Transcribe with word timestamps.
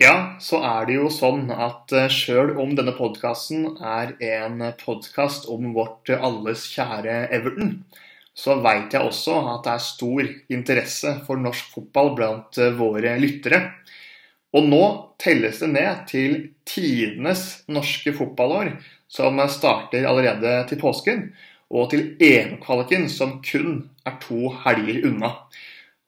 Ja, 0.00 0.38
så 0.40 0.62
er 0.64 0.86
det 0.88 0.94
jo 0.94 1.10
sånn 1.12 1.50
at 1.52 1.92
eh, 1.92 2.06
sjøl 2.08 2.54
om 2.62 2.70
denne 2.72 2.94
podkasten 2.96 3.66
er 3.84 4.14
en 4.24 4.62
podkast 4.80 5.44
om 5.52 5.74
vårt 5.74 6.08
alles 6.14 6.62
kjære 6.72 7.26
Everton, 7.36 7.74
så 8.32 8.56
veit 8.64 8.96
jeg 8.96 9.04
også 9.04 9.34
at 9.50 9.66
det 9.66 9.74
er 9.74 9.84
stor 9.84 10.30
interesse 10.56 11.12
for 11.26 11.42
norsk 11.44 11.74
fotball 11.74 12.14
blant 12.16 12.56
eh, 12.56 12.72
våre 12.78 13.12
lyttere. 13.20 13.60
Og 14.56 14.70
nå 14.72 14.80
telles 15.20 15.60
det 15.60 15.68
ned 15.74 16.08
til 16.08 16.38
tidenes 16.64 17.44
norske 17.68 18.16
fotballår, 18.16 18.72
som 19.04 19.36
starter 19.52 20.08
allerede 20.08 20.62
til 20.70 20.80
påsken, 20.80 21.26
og 21.68 21.92
til 21.92 22.14
EM-kvaliken, 22.24 23.04
som 23.12 23.42
kun 23.44 23.82
er 24.08 24.16
to 24.24 24.48
helger 24.64 25.10
unna. 25.12 25.34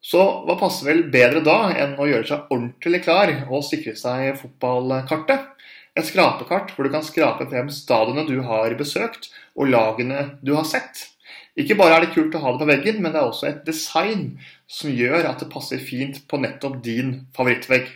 Så 0.03 0.23
hva 0.47 0.57
passer 0.59 0.89
vel 0.89 1.05
bedre 1.15 1.45
da 1.47 1.71
enn 1.79 1.95
å 1.95 2.09
gjøre 2.11 2.27
seg 2.27 2.51
ordentlig 2.51 3.05
klar 3.05 3.31
og 3.47 3.63
sikre 3.67 3.95
seg 3.99 4.35
fotballkartet? 4.41 5.47
Et 5.95 6.09
skrapekart 6.09 6.73
hvor 6.75 6.89
du 6.89 6.91
kan 6.91 7.05
skrape 7.07 7.47
frem 7.51 7.69
stadionene 7.71 8.27
du 8.27 8.41
har 8.47 8.75
besøkt 8.79 9.31
og 9.55 9.71
lagene 9.71 10.41
du 10.43 10.55
har 10.57 10.67
sett. 10.67 11.07
Ikke 11.55 11.77
bare 11.77 11.99
er 11.99 12.07
det 12.07 12.15
kult 12.15 12.35
å 12.35 12.41
ha 12.43 12.55
det 12.55 12.63
på 12.63 12.69
veggen, 12.71 13.03
men 13.05 13.13
det 13.13 13.21
er 13.21 13.29
også 13.29 13.49
et 13.51 13.65
design 13.67 14.39
som 14.67 14.91
gjør 14.91 15.29
at 15.29 15.45
det 15.45 15.51
passer 15.53 15.83
fint 15.85 16.23
på 16.27 16.41
nettopp 16.41 16.81
din 16.83 17.19
favorittvegg. 17.37 17.91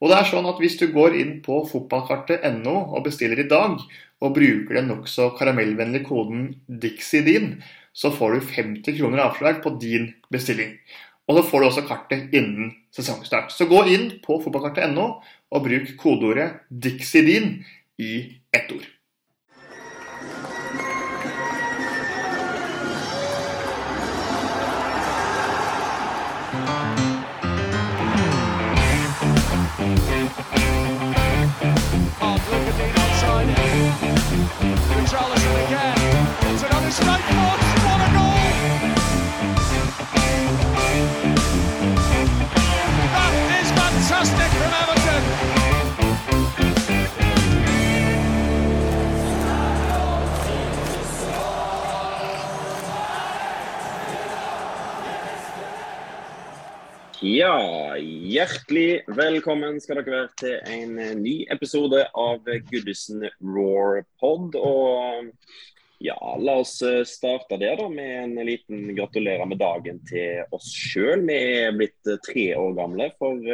Og 0.00 0.10
det 0.10 0.18
er 0.18 0.28
sånn 0.30 0.46
at 0.48 0.60
Hvis 0.62 0.78
du 0.78 0.86
går 0.94 1.16
inn 1.18 1.38
på 1.44 1.62
fotballkartet.no 1.68 2.74
og 2.94 3.04
bestiller 3.06 3.40
i 3.40 3.48
dag, 3.50 3.80
og 4.24 4.36
bruker 4.36 4.78
den 4.78 4.88
nokså 4.88 5.32
karamellvennlige 5.38 6.06
koden 6.06 6.52
DIXIE 6.68 7.24
din, 7.26 7.48
så 7.92 8.10
får 8.14 8.34
du 8.34 8.46
50 8.54 8.96
kroner 8.98 9.22
avslag 9.26 9.60
på 9.62 9.74
din 9.80 10.12
bestilling. 10.32 10.78
Og 11.28 11.38
så 11.38 11.42
får 11.48 11.60
du 11.60 11.66
også 11.66 11.86
kartet 11.88 12.34
innen 12.36 12.74
sesongstart. 12.92 13.52
Så 13.52 13.68
gå 13.70 13.84
inn 13.94 14.10
på 14.24 14.40
fotballkartet.no 14.44 15.06
og 15.54 15.64
bruk 15.64 15.94
kodeordet 16.00 16.50
DIXIDIN 16.68 17.62
i 17.98 18.12
ett 18.52 18.72
ord. 18.74 18.90
Richarlison 35.04 35.56
again. 35.66 35.73
Ja, 57.34 57.96
hjertelig 57.98 59.00
velkommen 59.10 59.80
skal 59.82 59.98
dere 59.98 60.12
være 60.12 60.28
til 60.38 60.52
en 60.70 60.92
eh, 61.02 61.14
ny 61.18 61.32
episode 61.50 62.04
av 62.14 62.44
Goodison 62.68 63.24
Roar 63.42 64.04
Pod. 64.22 64.54
Og 64.54 65.32
ja, 66.04 66.14
la 66.14 66.54
oss 66.60 66.76
eh, 66.86 67.00
starte 67.08 67.58
der 67.58 67.80
da 67.80 67.88
med 67.90 68.12
en 68.20 68.46
liten 68.46 68.86
gratulerer 68.94 69.50
med 69.50 69.58
dagen 69.58 69.98
til 70.06 70.44
oss 70.54 70.68
sjøl. 70.70 71.24
Vi 71.26 71.40
er 71.64 71.74
blitt 71.74 72.06
eh, 72.06 72.22
tre 72.22 72.46
år 72.60 72.78
gamle. 72.78 73.10
For 73.18 73.50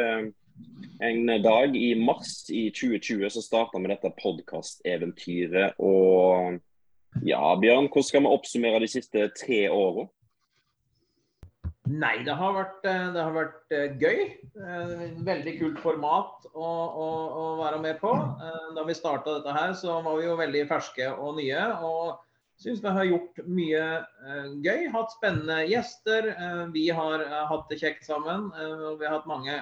en 1.09 1.35
dag 1.41 1.73
i 1.73 1.95
mars 1.97 2.35
i 2.53 2.67
2020 2.69 3.33
så 3.33 3.45
starta 3.47 3.81
vi 3.81 3.95
dette 3.95 4.13
podkasteventyret. 4.21 5.81
Og 5.81 6.61
ja, 7.25 7.41
Bjørn, 7.57 7.89
hvordan 7.89 8.11
skal 8.11 8.27
vi 8.27 8.35
oppsummere 8.37 8.85
de 8.85 8.93
siste 8.99 9.31
tre 9.41 9.63
åra? 9.73 10.05
Nei, 11.89 12.21
det 12.23 12.33
har 12.37 12.53
vært, 12.53 12.83
det 12.85 13.21
har 13.21 13.33
vært 13.33 13.73
gøy. 13.99 14.19
Veldig 15.25 15.53
kult 15.57 15.79
format 15.81 16.45
å, 16.53 16.67
å, 16.67 17.07
å 17.41 17.45
være 17.57 17.79
med 17.81 17.97
på. 18.01 18.11
Da 18.77 18.83
vi 18.85 18.95
starta 18.95 19.39
dette 19.39 19.55
her, 19.55 19.73
så 19.77 19.97
var 20.05 20.19
vi 20.19 20.27
jo 20.27 20.37
veldig 20.39 20.61
ferske 20.69 21.09
og 21.11 21.39
nye. 21.39 21.63
Og 21.81 22.21
syns 22.61 22.83
vi 22.83 22.93
har 22.93 23.09
gjort 23.09 23.41
mye 23.49 23.83
gøy. 24.61 24.85
Hatt 24.93 25.15
spennende 25.17 25.57
gjester. 25.71 26.29
Vi 26.75 26.85
har 26.93 27.25
hatt 27.49 27.65
det 27.73 27.81
kjekt 27.81 28.05
sammen. 28.07 28.51
Vi 28.53 29.07
har 29.07 29.17
hatt 29.17 29.29
mange 29.29 29.57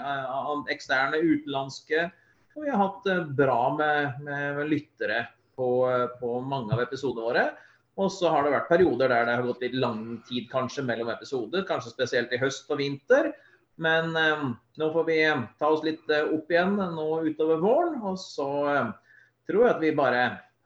eksterne 0.75 1.23
utenlandske. 1.23 2.09
Og 2.57 2.65
vi 2.65 2.73
har 2.73 2.83
hatt 2.83 3.01
det 3.07 3.19
bra 3.39 3.61
med, 3.79 4.19
med 4.27 4.65
lyttere 4.67 5.23
på, 5.55 5.71
på 6.19 6.35
mange 6.43 6.75
av 6.75 6.83
episodene 6.83 7.31
våre. 7.31 7.47
Og 7.99 8.11
så 8.15 8.31
har 8.31 8.45
det 8.45 8.53
vært 8.53 8.69
perioder 8.71 9.11
der 9.11 9.27
det 9.27 9.35
har 9.35 9.45
gått 9.49 9.63
litt 9.65 9.75
lang 9.75 10.03
tid 10.29 10.47
kanskje 10.51 10.85
mellom 10.87 11.11
episoder, 11.11 11.65
kanskje 11.67 11.91
spesielt 11.91 12.31
i 12.31 12.39
høst 12.39 12.69
og 12.71 12.79
vinter. 12.79 13.33
Men 13.79 14.15
eh, 14.15 14.45
nå 14.79 14.89
får 14.93 15.07
vi 15.07 15.19
ta 15.59 15.71
oss 15.71 15.83
litt 15.83 16.07
opp 16.11 16.51
igjen 16.51 16.77
nå 16.79 17.07
utover 17.27 17.59
våren. 17.63 17.99
Og 18.07 18.19
så 18.19 18.49
eh, 18.71 18.91
tror 19.49 19.65
jeg 19.65 19.75
at 19.75 19.83
vi 19.83 19.95
bare 19.99 20.23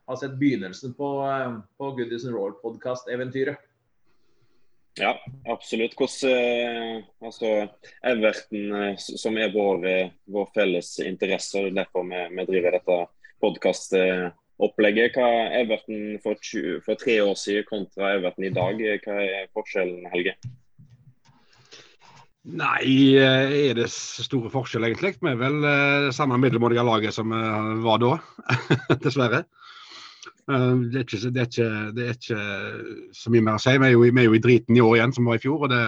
har 0.09 0.19
sett 0.19 0.37
begynnelsen 0.37 0.93
på, 0.97 1.09
eh, 1.25 1.55
på 1.77 1.91
Goodies 1.97 2.27
and 2.29 2.37
Roll-podkast-eventyret. 2.37 3.69
Ja, 5.01 5.15
absolutt. 5.49 5.95
Hvordan 5.97 7.01
altså, 7.25 7.47
Everton, 8.05 8.97
som 9.01 9.39
er 9.41 9.49
vår, 9.55 9.87
vår 10.29 10.51
felles 10.53 10.99
interesse, 11.01 11.65
derfor 11.73 12.05
vi, 12.05 12.19
vi 12.37 12.45
driver 12.51 12.77
dette 12.77 12.99
podkastet 13.41 14.37
opplegget. 14.61 15.15
Hva 15.17 15.29
er 15.29 15.63
Everton 15.63 16.19
for, 16.23 16.37
20, 16.39 16.81
for, 16.85 16.99
tre 16.99 17.19
år 17.23 17.37
siden 17.39 17.65
kontra 17.69 18.15
Everton 18.17 18.49
i 18.49 18.53
dag? 18.53 18.83
Hva 19.05 19.17
er 19.23 19.49
forskjellen, 19.55 20.05
Helge? 20.13 20.35
Nei, 22.43 23.15
er 23.15 23.77
det 23.77 23.87
store 23.89 24.51
forskjell 24.51 24.83
egentlig? 24.89 25.13
Vi 25.21 25.31
er 25.31 25.39
vel 25.39 25.61
det 25.63 26.15
samme 26.15 26.37
middelmådige 26.41 26.83
laget 26.83 27.15
som 27.15 27.31
vi 27.31 27.77
var 27.85 28.01
da, 28.03 28.17
dessverre. 29.05 29.45
Det 30.43 30.99
er, 30.99 31.05
ikke, 31.05 31.19
det, 31.31 31.39
er 31.39 31.47
ikke, 31.47 31.67
det 31.95 32.03
er, 32.03 32.17
ikke, 32.17 33.11
så 33.15 33.31
mye 33.31 33.45
mer 33.45 33.55
å 33.55 33.63
si. 33.63 33.77
Vi 33.79 33.87
er, 33.87 33.93
jo, 33.95 34.03
vi 34.03 34.19
er 34.19 34.27
jo 34.27 34.35
i 34.35 34.43
driten 34.43 34.75
i 34.75 34.83
år 34.83 34.97
igjen, 34.97 35.15
som 35.15 35.29
var 35.29 35.39
i 35.39 35.43
fjor. 35.45 35.63
og 35.63 35.71
det, 35.71 35.83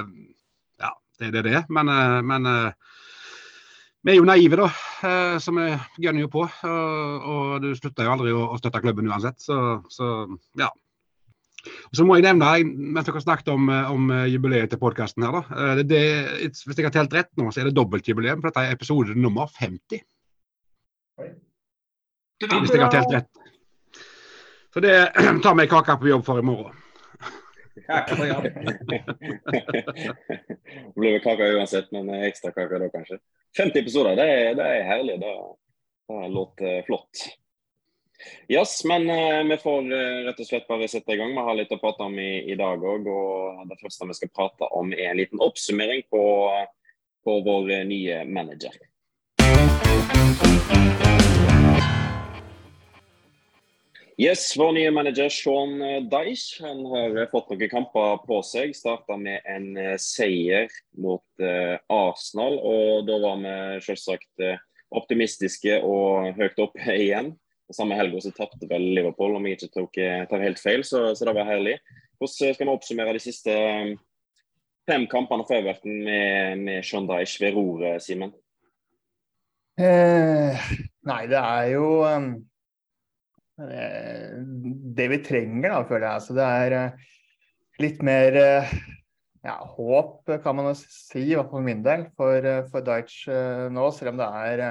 ja, 0.80 0.94
det 1.20 1.28
er 1.28 1.34
det 1.36 1.44
det 1.50 1.58
er. 1.60 1.66
Men, 1.76 1.92
men 2.24 2.48
vi 4.06 4.14
er 4.14 4.20
jo 4.20 4.26
naive, 4.28 4.60
da, 4.60 4.68
så 5.42 5.54
vi 5.56 5.68
gønner 6.04 6.26
jo 6.26 6.32
på. 6.32 6.44
Og, 6.46 7.30
og 7.34 7.54
du 7.64 7.72
slutter 7.78 8.06
jo 8.06 8.12
aldri 8.14 8.34
å, 8.38 8.44
støtte 8.62 8.84
klubben 8.84 9.10
uansett. 9.10 9.40
Så, 9.42 9.58
så 9.90 10.10
ja. 10.62 10.70
Og 11.66 11.98
så 11.98 12.06
må 12.06 12.20
jeg 12.20 12.28
nevne, 12.28 12.52
mens 12.94 13.08
dere 13.08 13.24
snakket 13.24 13.50
om, 13.56 13.72
om 13.90 14.14
jubileet 14.30 14.70
til 14.70 14.82
podkasten 14.82 15.26
her, 15.26 15.40
da. 15.40 15.72
Det, 15.80 15.88
det, 15.90 16.04
hvis 16.54 16.78
jeg 16.78 16.86
har 16.86 16.94
telt 16.94 17.18
rett 17.18 17.32
nå, 17.40 17.50
så 17.50 17.64
er 17.64 17.72
det 17.72 17.78
dobbeltjubileum, 17.80 18.44
for 18.44 18.52
dette 18.52 18.68
er 18.68 18.78
episode 18.78 19.18
nummer 19.18 19.50
50. 19.58 20.06
Hvis 22.46 22.76
jeg 22.78 22.86
har 22.86 22.94
telt 22.94 23.18
rett. 23.18 23.46
Så 24.76 24.86
det 24.86 24.96
tar 25.44 25.58
vi 25.58 25.72
kaka 25.72 25.98
på 25.98 26.14
jobb 26.14 26.26
for 26.28 26.38
i 26.42 26.46
morgen. 26.46 26.85
Det 27.76 28.06
blir 30.96 31.12
vel 31.12 31.24
kaka 31.24 31.48
uansett, 31.58 31.92
men 31.92 32.10
ekstra 32.24 32.52
kaka 32.56 32.80
da 32.80 32.90
kanskje. 32.90 33.18
50 33.58 33.80
episoder, 33.80 34.16
det 34.16 34.28
er, 34.32 34.54
det 34.56 34.68
er 34.68 34.84
herlig. 34.88 35.20
Det, 35.20 35.34
det 36.12 36.28
låter 36.32 36.82
flott. 36.88 37.26
Yes, 38.48 38.86
men 38.86 39.10
uh, 39.10 39.44
vi 39.50 39.58
får 39.58 39.92
uh, 39.92 40.26
rett 40.28 40.40
og 40.40 40.48
slett 40.48 40.68
bare 40.68 40.88
sette 40.88 41.14
i 41.14 41.18
gang. 41.20 41.36
Vi 41.36 41.46
har 41.48 41.60
litt 41.60 41.76
å 41.76 41.80
prate 41.82 42.08
om 42.08 42.20
i, 42.20 42.52
i 42.52 42.56
dag 42.60 42.84
òg. 42.84 43.08
Og 43.12 43.70
det 43.70 43.80
første 43.82 44.10
vi 44.10 44.18
skal 44.22 44.34
prate 44.34 44.72
om, 44.72 44.94
er 44.96 45.12
en 45.12 45.20
liten 45.20 45.44
oppsummering 45.44 46.02
på, 46.12 46.24
på 47.28 47.40
vår 47.48 47.72
uh, 47.76 47.84
nye 47.92 48.24
manager. 48.30 48.80
Yes, 54.18 54.54
Vår 54.58 54.72
nye 54.72 54.92
manager 54.96 55.28
Sean 55.30 55.74
Dyche 56.08 56.64
han 56.64 56.86
har 56.88 57.18
fått 57.34 57.50
noen 57.52 57.72
kamper 57.72 58.22
på 58.24 58.38
seg. 58.48 58.72
Starta 58.78 59.18
med 59.20 59.44
en 59.44 59.74
seier 60.00 60.72
mot 60.96 61.44
Arsenal. 61.92 62.56
og 62.56 63.10
Da 63.10 63.18
var 63.20 63.42
vi 63.44 63.56
selvsagt 63.84 64.46
optimistiske 64.96 65.82
og 65.84 66.32
høyt 66.40 66.64
oppe 66.64 66.96
igjen. 66.96 67.34
Samme 67.76 67.98
helga 67.98 68.22
tapte 68.38 68.70
vel 68.70 68.88
Liverpool, 68.96 69.36
om 69.36 69.46
jeg 69.50 69.60
ikke 69.60 69.74
tok, 69.74 70.00
tar 70.30 70.44
helt 70.44 70.62
feil, 70.62 70.86
så, 70.86 71.10
så, 71.18 71.26
det 71.26 71.36
var 71.36 71.50
herlig. 71.50 71.80
Hvordan 72.16 72.56
skal 72.56 72.68
vi 72.68 72.72
oppsummere 72.72 73.16
de 73.18 73.24
siste 73.24 73.56
fem 74.86 75.08
kampene 75.12 75.46
for 75.48 75.58
Everton 75.58 76.04
med, 76.06 76.60
med 76.62 76.86
Sean 76.86 77.08
Dyche 77.10 77.42
ved 77.42 77.58
roret, 77.58 78.04
Simen? 78.06 78.34
Eh, 79.82 80.68
nei, 81.04 81.24
det 81.28 81.40
er 81.42 81.72
jo 81.74 81.88
um, 82.06 82.30
eh, 82.30 82.44
det 83.58 85.08
vi 85.12 85.22
trenger, 85.24 85.72
da, 85.72 85.80
føler 85.88 86.08
jeg. 86.10 86.24
Så 86.26 86.36
det 86.36 86.50
er 86.60 86.76
eh, 86.80 87.08
litt 87.84 88.04
mer 88.06 88.38
eh, 88.42 88.76
ja, 89.46 89.56
håp, 89.78 90.28
kan 90.44 90.58
man 90.58 90.72
si, 90.76 91.22
i 91.22 91.36
hvert 91.36 91.48
fall 91.48 91.62
for 91.62 91.68
min 91.68 91.84
del, 91.86 92.08
for, 92.18 92.50
for 92.72 92.86
Deitch 92.86 93.26
nå. 93.72 93.90
Selv 93.96 94.16
om 94.16 94.22
det 94.22 94.30
er 94.44 94.68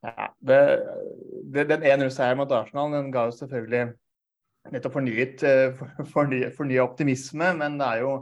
Ja, 0.00 0.30
det, 0.40 0.60
det, 1.52 1.66
den 1.68 1.82
1-0-seieren 1.84 2.38
mot 2.40 2.52
Arsenal 2.56 2.94
den 2.94 3.10
ga 3.12 3.26
jo 3.28 3.34
selvfølgelig 3.36 3.90
nettopp 4.72 4.94
fornyet 4.94 5.42
forny, 6.14 6.38
forny 6.56 6.78
optimisme, 6.80 7.50
men 7.58 7.76
det 7.76 7.84
er 7.84 8.06
jo 8.06 8.14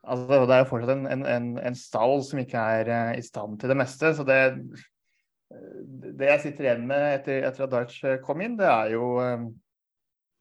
altså, 0.00 0.38
det 0.48 0.54
er 0.56 0.62
jo 0.62 0.70
fortsatt 0.70 0.94
en, 0.96 1.26
en, 1.28 1.50
en 1.60 1.76
stall 1.76 2.24
som 2.24 2.40
ikke 2.40 2.64
er 2.78 3.18
i 3.18 3.26
stand 3.26 3.60
til 3.60 3.68
det 3.68 3.76
meste. 3.82 4.14
så 4.16 4.24
det 4.24 4.40
det 5.50 6.28
jeg 6.28 6.42
sitter 6.44 6.66
igjen 6.68 6.86
med 6.86 7.06
etter, 7.16 7.42
etter 7.48 7.66
at 7.66 7.72
Darch 7.72 7.98
kom 8.22 8.42
inn, 8.44 8.54
det 8.60 8.68
er 8.70 8.94
jo 8.94 9.16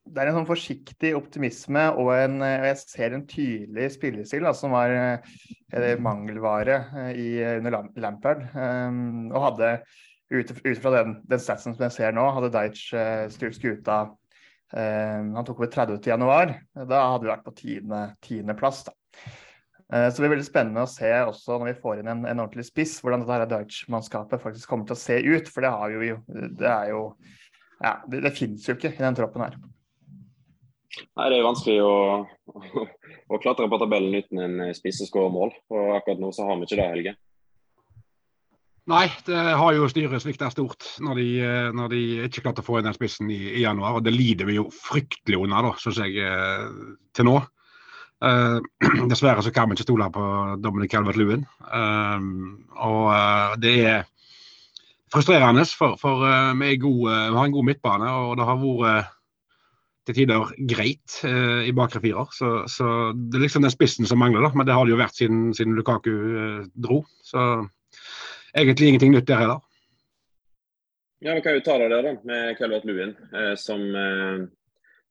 det 0.09 0.21
er 0.21 0.31
en 0.31 0.39
sånn 0.39 0.49
forsiktig 0.49 1.11
optimisme, 1.17 1.83
og, 1.99 2.11
en, 2.15 2.39
og 2.41 2.67
jeg 2.69 2.77
ser 2.81 3.15
en 3.15 3.25
tydelig 3.29 3.89
spillestil 3.93 4.45
da, 4.47 4.53
som 4.57 4.73
var 4.73 4.93
eh, 4.93 5.95
mangelvare 6.01 6.77
eh, 7.03 7.09
i, 7.13 7.27
under 7.59 7.77
Lampard. 8.01 8.45
Um, 8.55 9.29
og 9.29 9.43
hadde, 9.49 9.73
ut, 10.33 10.53
fra 10.81 10.95
den, 10.97 11.19
den 11.29 11.43
statsen 11.43 11.75
som 11.75 11.85
jeg 11.87 11.97
ser 11.97 12.17
nå, 12.17 12.25
hadde 12.35 12.51
Deitch 12.53 12.89
uh, 12.95 13.27
styrt 13.33 13.57
skuta 13.57 13.99
um, 14.09 15.35
Han 15.37 15.45
tok 15.45 15.61
over 15.61 15.71
30. 15.73 16.01
januar. 16.09 16.55
Da 16.79 17.03
hadde 17.13 17.27
vi 17.27 17.33
vært 17.33 17.45
på 17.45 17.55
tiendeplass. 17.59 18.85
Uh, 18.89 19.48
så 19.89 20.13
det 20.13 20.21
blir 20.21 20.35
veldig 20.35 20.45
spennende 20.45 20.83
å 20.85 20.89
se 20.89 21.09
også 21.25 21.55
når 21.57 21.71
vi 21.71 21.79
får 21.81 22.01
inn 22.01 22.11
en, 22.11 22.19
en 22.29 22.43
ordentlig 22.43 22.67
spiss, 22.67 22.99
hvordan 23.01 23.23
dette 23.25 23.49
Deutsch-mannskapet 23.55 24.43
faktisk 24.43 24.69
kommer 24.69 24.85
til 24.85 24.93
å 24.93 25.01
se 25.01 25.17
ut. 25.17 25.49
For 25.49 25.65
det, 25.65 25.71
har 25.73 25.95
jo, 25.95 26.19
det 26.29 26.69
er 26.69 26.91
jo 26.91 27.01
ja, 27.81 27.95
det, 28.05 28.21
det 28.27 28.35
finnes 28.37 28.67
jo 28.67 28.75
ikke 28.77 28.93
i 28.93 29.01
den 29.01 29.17
troppen 29.17 29.45
her. 29.47 29.57
Nei, 31.17 31.29
Det 31.29 31.39
er 31.39 31.47
vanskelig 31.47 31.79
å, 31.85 31.95
å, 32.53 32.85
å 33.33 33.41
klatre 33.41 33.69
på 33.71 33.79
tabellen 33.81 34.19
uten 34.19 34.43
en 34.45 34.61
spiss 34.77 35.01
og 35.05 35.09
skåre 35.09 35.33
mål. 35.33 35.57
Og 35.73 35.97
akkurat 35.97 36.21
nå 36.21 36.31
så 36.35 36.47
har 36.49 36.59
vi 36.59 36.69
ikke 36.69 36.79
det, 36.81 36.87
Helge. 36.93 37.15
Nei, 38.89 39.05
det 39.27 39.37
har 39.37 39.75
jo 39.75 39.87
styret 39.91 40.23
svikta 40.23 40.47
stort 40.49 40.85
når 41.05 41.19
de, 41.19 41.27
når 41.77 41.91
de, 41.91 42.01
ikke 42.25 42.41
klarte 42.41 42.63
å 42.63 42.65
få 42.65 42.79
inn 42.79 42.87
den 42.87 42.95
spissen 42.97 43.29
i, 43.29 43.37
i, 43.51 43.61
januar. 43.61 43.99
og 43.99 44.05
Det 44.05 44.13
lider 44.15 44.49
vi 44.49 44.57
jo 44.57 44.65
fryktelig 44.73 45.37
under, 45.37 45.67
da, 45.67 45.73
syns 45.77 45.99
jeg, 46.01 46.17
eh, 46.25 46.95
til 47.13 47.29
nå. 47.29 47.35
Uh, 48.19 48.59
dessverre 49.11 49.43
så 49.45 49.51
kan 49.55 49.69
vi 49.69 49.77
ikke 49.77 49.87
stole 49.87 50.09
på 50.11 50.23
Dominic 50.63 50.91
Calvert-Lewin. 50.93 51.45
Uh, 51.63 52.19
og 52.75 53.05
uh, 53.13 53.53
det 53.61 53.75
er 53.85 54.09
frustrerende, 55.13 55.63
for, 55.77 55.95
for 55.97 56.25
vi, 56.59 56.75
gode, 56.77 57.13
vi, 57.31 57.37
har 57.37 57.47
en 57.47 57.55
god 57.55 57.65
midtbane. 57.65 58.11
og 58.11 58.35
det 58.37 58.45
har 58.45 58.59
vært 58.61 59.15
til 60.09 60.23
tider 60.23 60.53
greit 60.71 61.19
eh, 61.27 61.69
i 61.69 61.73
bakre 61.75 62.01
firer. 62.01 62.29
Så, 62.33 62.51
så, 62.71 62.89
det 63.13 63.39
er 63.39 63.45
liksom 63.45 63.65
den 63.65 63.73
spissen 63.73 64.09
som 64.09 64.21
mangler, 64.21 64.45
da. 64.45 64.51
Men 64.55 64.67
det 64.67 64.75
har 64.75 64.85
det 64.85 64.95
jo 64.95 65.01
vært 65.01 65.17
siden, 65.19 65.49
siden 65.57 65.75
Lukaku 65.77 66.13
eh, 66.13 66.61
dro. 66.73 67.03
Så 67.25 67.45
egentlig 68.57 68.89
ingenting 68.89 69.13
nytt 69.13 69.27
der 69.29 69.43
heller. 69.43 69.65
Ja, 71.21 71.35
Vi 71.35 71.43
kan 71.43 71.57
jo 71.57 71.65
ta 71.65 71.75
det 71.77 71.89
der 71.91 72.05
da, 72.05 72.15
med 72.23 72.55
Calvert 72.57 72.87
Lewin, 72.87 73.13
eh, 73.35 73.53
som, 73.59 73.83
eh, 73.95 74.47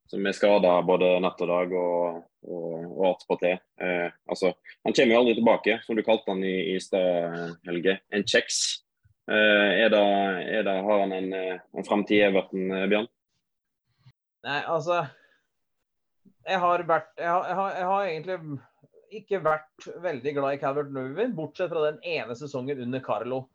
som 0.09 0.25
er 0.27 0.37
skada 0.37 0.73
både 0.89 1.11
natt 1.21 1.41
og 1.45 1.51
dag 1.51 1.73
og, 1.77 2.23
og, 2.49 2.77
og 2.95 3.05
attpåtil. 3.11 3.59
Eh, 3.83 4.09
altså, 4.31 4.55
han 4.87 4.97
kommer 4.97 5.15
jo 5.15 5.21
aldri 5.23 5.35
tilbake, 5.37 5.79
som 5.85 5.99
du 5.99 6.05
kalte 6.07 6.33
han 6.33 6.45
i, 6.47 6.57
i 6.73 6.79
stad, 6.83 7.59
Helge. 7.69 7.99
En 8.15 8.25
kjeks. 8.25 8.63
Eh, 9.29 9.85
er 9.85 9.93
det, 9.93 10.03
er 10.57 10.65
det, 10.65 10.77
har 10.89 11.05
han 11.05 11.13
en, 11.19 11.31
en 11.37 11.89
framtid 11.89 12.23
i 12.23 12.25
Everton, 12.31 12.73
Bjørn? 12.89 13.11
Nei, 14.49 14.61
altså 14.71 15.01
Jeg 16.47 16.61
har 16.63 16.85
vært 16.87 17.09
Jeg 17.19 17.27
har, 17.27 17.47
jeg 17.51 17.57
har, 17.59 17.73
jeg 17.75 17.89
har 17.89 18.05
egentlig 18.07 18.37
ikke 19.19 19.41
vært 19.45 19.87
veldig 20.05 20.35
glad 20.37 20.55
i 20.55 20.61
Calvert 20.61 20.91
Lewin, 20.93 21.35
bortsett 21.37 21.71
fra 21.73 21.85
den 21.87 22.01
ene 22.05 22.37
sesongen 22.37 22.81
under 22.85 23.01
Carlo. 23.05 23.47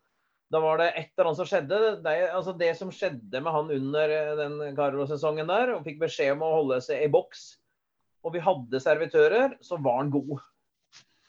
Da 0.52 0.60
var 0.62 0.78
det 0.78 0.90
et 0.92 1.10
eller 1.14 1.30
annet 1.30 1.40
som 1.40 1.48
skjedde. 1.48 1.78
Det, 2.04 2.14
altså 2.28 2.54
det 2.58 2.70
som 2.78 2.92
skjedde 2.94 3.40
med 3.42 3.54
han 3.54 3.72
under 3.74 4.14
den 4.38 4.58
Carlo-sesongen 4.76 5.50
der, 5.50 5.74
og 5.74 5.86
fikk 5.86 6.02
beskjed 6.02 6.34
om 6.36 6.44
å 6.46 6.52
holde 6.58 6.80
seg 6.84 7.06
i 7.06 7.12
boks, 7.12 7.46
og 8.24 8.36
vi 8.36 8.42
hadde 8.44 8.80
servitører, 8.80 9.56
så 9.64 9.78
var 9.82 10.02
han 10.02 10.12
god. 10.14 10.36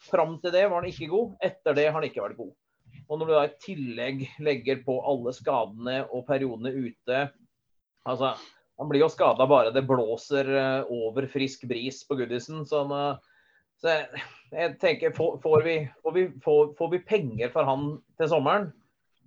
Fram 0.05 0.37
til 0.43 0.53
det 0.53 0.67
var 0.67 0.83
han 0.83 0.91
ikke 0.91 1.09
god. 1.11 1.33
Etter 1.43 1.77
det 1.77 1.87
har 1.89 1.97
han 1.97 2.07
ikke 2.07 2.23
vært 2.23 2.39
god. 2.39 2.53
Og 3.05 3.19
når 3.19 3.29
du 3.29 3.33
da 3.35 3.45
i 3.47 3.57
tillegg 3.61 4.21
legger 4.43 4.83
på 4.85 4.97
alle 5.05 5.33
skadene 5.35 5.97
og 6.09 6.25
periodene 6.27 6.71
ute 6.73 7.25
altså 8.05 8.35
han 8.75 8.89
blir 8.89 9.05
jo 9.05 9.11
skada 9.11 9.47
bare 9.47 9.71
det 9.73 9.85
blåser 9.87 10.49
eh, 10.51 10.91
over 10.91 11.27
frisk 11.31 11.63
bris 11.69 12.01
på 12.07 12.17
Goodison. 12.19 12.65
Så, 12.67 12.81
så 13.79 13.93
jeg, 13.93 14.23
jeg, 14.51 14.73
tenker, 14.81 15.13
får, 15.15 15.37
får, 15.43 15.63
vi, 15.63 15.75
får, 16.03 16.15
vi, 16.17 16.25
får, 16.43 16.89
vi, 16.91 16.99
penger 17.07 17.53
for 17.53 17.67
han 17.67 17.93
til 18.19 18.31
sommeren, 18.33 18.67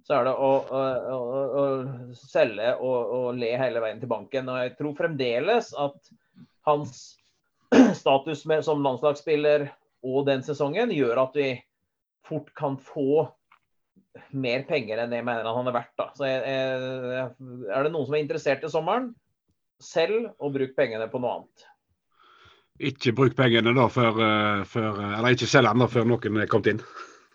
så 0.08 0.16
er 0.16 0.25
det 0.25 0.32
å, 0.40 0.50
å, 0.72 0.78
å, 1.12 1.40
å 1.60 1.64
selge 2.16 2.70
og, 2.81 3.34
le 3.37 3.50
hele 3.60 3.82
veien 3.84 3.99
til 4.00 4.08
banken. 4.08 4.49
Og 4.49 4.56
jeg 4.62 4.70
tror 4.78 4.94
fremdeles 4.96 5.69
at 5.76 6.08
hans 6.64 7.19
status 8.00 8.46
med, 8.49 8.64
som 8.64 8.81
landslagsspiller 8.84 9.66
og 10.08 10.25
den 10.31 10.40
sesongen 10.46 10.90
gjør 10.96 11.16
at 11.26 11.32
vi 11.37 11.50
fort 12.25 12.49
kan 12.56 12.78
få 12.81 13.26
mer 14.32 14.64
penger 14.69 14.99
enn 15.05 15.12
jeg 15.12 15.25
mener 15.28 15.52
han 15.58 15.69
er 15.69 15.76
verdt. 15.76 15.93
Da. 16.00 16.08
Så 16.16 16.25
jeg, 16.25 16.40
jeg, 17.12 17.28
er 17.69 17.84
det 17.84 17.93
noen 17.93 18.08
som 18.08 18.16
er 18.16 18.25
interessert 18.25 18.64
i 18.64 18.72
sommeren, 18.72 19.12
selv 19.84 20.32
og 20.40 20.56
bruk 20.56 20.72
pengene 20.78 21.10
på 21.12 21.20
noe 21.20 21.32
annet. 21.37 21.56
Ikke 22.88 23.12
bruk 23.12 23.37
pengene 23.37 23.76
da 23.76 23.90
før, 23.93 24.12
eh, 24.25 24.64
før 24.70 24.93
eh, 25.02 25.14
Eller 25.19 25.34
ikke 25.34 25.50
selg 25.50 25.69
den 25.69 25.90
før 25.90 26.05
noen 26.08 26.40
er 26.40 26.50
kommet 26.50 26.72
inn. 26.72 26.81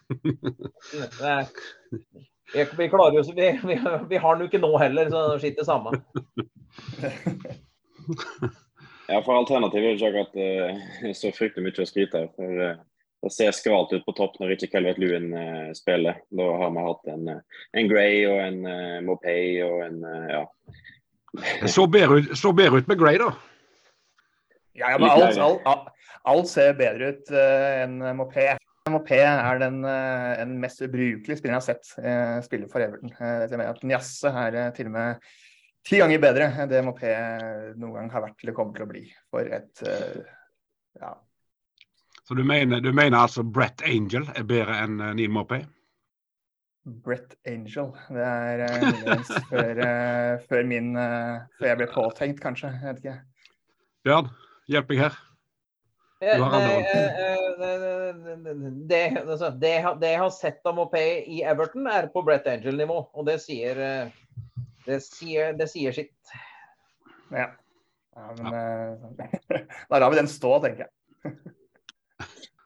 vi, 2.54 2.66
vi 2.78 2.90
klarer 2.92 3.19
jo 3.19 3.24
vi, 3.36 3.50
vi, 3.63 3.78
vi 4.10 4.22
har 4.22 4.36
den 4.36 4.45
jo 4.45 4.50
ikke 4.51 4.62
nå 4.63 4.72
heller, 4.81 5.12
så 5.13 5.38
skitt 5.42 5.60
det 5.60 5.68
samme. 5.68 5.94
ja, 9.12 9.19
for 9.22 9.38
alternativet 9.38 9.88
er 9.90 9.95
ikke 9.95 10.10
akkurat 10.12 10.34
uh, 10.40 11.13
så 11.18 11.31
fryktelig 11.36 11.69
mye 11.69 11.86
å 11.86 11.88
skryte 11.90 12.25
av. 12.25 12.34
For 12.38 12.50
uh, 12.60 12.81
det 13.24 13.31
ser 13.31 13.56
skralt 13.56 13.94
ut 13.95 14.04
på 14.04 14.16
topp 14.18 14.36
når 14.42 14.57
ikke 14.57 14.74
Kelvert 14.74 15.00
Lewin 15.01 15.31
uh, 15.31 15.72
spiller. 15.78 16.19
Da 16.36 16.50
har 16.60 16.74
vi 16.75 16.88
hatt 16.90 17.13
en, 17.16 17.31
en 17.80 17.92
Gray 17.92 18.25
og 18.28 18.42
en 18.44 18.60
uh, 18.68 19.00
Mopay 19.07 19.62
og 19.63 19.86
en 19.88 20.04
ja, 20.34 20.44
så 21.66 21.88
bedre 21.88 22.22
ut, 22.22 22.38
så 22.38 22.51
bedre 22.54 22.78
ut 22.78 22.88
med 22.88 23.00
Gray, 23.00 23.18
da. 23.18 23.31
Ja, 24.78 24.92
ja 24.92 24.98
men 24.98 25.10
alt, 25.10 25.38
alt, 25.38 25.88
alt, 26.24 26.50
ser 26.50 26.75
bedre 26.78 27.13
ut 27.13 27.34
uh, 27.34 27.81
enn 27.84 27.98
Mopé. 28.18 28.54
Mopé 28.92 29.22
er 29.24 29.60
den, 29.62 29.78
den 29.84 30.58
mest 30.60 30.82
ubrukelige 30.84 31.40
spilleren 31.40 31.56
jeg 31.56 31.62
har 31.62 31.68
sett 31.68 31.92
eh, 32.04 32.40
spille 32.44 32.68
for 32.72 32.84
Everton. 32.84 33.14
Eh, 33.16 33.84
Njasse 33.88 34.32
er 34.32 34.58
uh, 34.60 34.72
til 34.75 34.90
og 34.90 34.96
med 34.98 35.30
ti 35.88 36.02
ganger 36.02 36.20
bedre 36.24 36.50
enn 36.52 36.72
det 36.72 36.82
Mopé 36.84 37.13
noen 37.80 37.94
gang 37.96 38.12
har 38.12 38.25
vært 38.25 38.44
eller 38.44 38.58
kommer 38.58 38.75
til 38.75 38.86
å 38.86 38.90
bli 38.92 39.06
for 39.32 39.48
et 39.48 39.84
ja. 41.00 41.13
Så 42.24 42.36
du 42.40 42.44
mener, 42.48 42.84
du 42.84 42.92
mener, 42.92 43.18
altså 43.20 43.44
Brett 43.44 43.84
Angel 43.88 44.28
er 44.36 44.46
bedre 44.48 44.78
enn 44.84 45.00
Neil 45.00 45.32
Mopé? 45.32 45.63
Brett 46.84 47.36
Angel. 47.48 47.92
Det 48.12 48.24
er 48.24 48.63
uh, 48.68 49.36
før, 49.50 49.80
uh, 49.80 50.42
før, 50.50 50.66
min 50.68 50.96
uh, 50.98 51.44
Før 51.60 51.70
jeg 51.72 51.80
ble 51.80 51.88
påtenkt, 51.94 52.42
kanskje. 52.44 52.72
Jeg 52.75 52.90
vet 52.90 53.04
ikke. 53.04 53.20
Bjørn, 54.04 54.34
hjelp 54.72 54.92
meg 54.92 55.06
her. 55.06 55.22
Det, 56.24 56.38
det, 58.89 59.01
altså, 59.22 59.50
det, 59.50 59.74
det, 60.01 60.12
jeg 60.13 60.22
har 60.22 60.32
sett 60.34 60.70
av 60.70 60.77
Mopé 60.77 61.03
i 61.27 61.42
Everton, 61.44 61.88
er 61.92 62.08
på 62.13 62.24
Brett 62.25 62.48
Angel-nivå. 62.50 63.00
Og 63.13 63.27
det 63.27 63.39
sier, 63.44 63.80
det 64.88 65.00
sier, 65.06 65.53
det 65.60 65.68
sier 65.72 65.96
sitt. 65.96 66.36
Ja. 67.34 67.50
ja 68.15 68.27
men 68.39 68.48
ja. 68.56 69.27
da 69.89 70.00
lar 70.00 70.13
vi 70.13 70.22
den 70.22 70.32
stå, 70.32 70.58
tenker 70.63 70.88
jeg. 70.88 70.94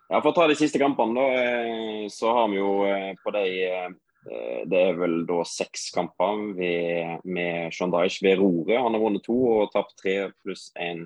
Ja, 0.07 0.21
For 0.21 0.31
å 0.31 0.35
ta 0.37 0.45
de 0.47 0.55
siste 0.55 0.79
kampene, 0.79 1.19
da, 1.19 2.05
så 2.07 2.31
har 2.31 2.45
vi 2.47 2.61
jo 2.61 2.69
på 3.25 3.31
de 3.35 3.43
Eh, 4.27 4.63
det 4.67 4.79
er 4.89 4.97
vel 4.99 5.21
da 5.27 5.41
seks 5.47 5.89
kamper 5.95 6.41
med 7.23 7.75
Sean 7.75 7.93
Dyche 7.93 8.25
ved 8.25 8.41
roret. 8.41 8.79
Han 8.81 8.95
har 8.95 9.03
vunnet 9.03 9.25
to 9.27 9.37
og 9.53 9.71
tapt 9.75 9.95
tre 10.01 10.17
pluss 10.43 10.69
en 10.75 11.05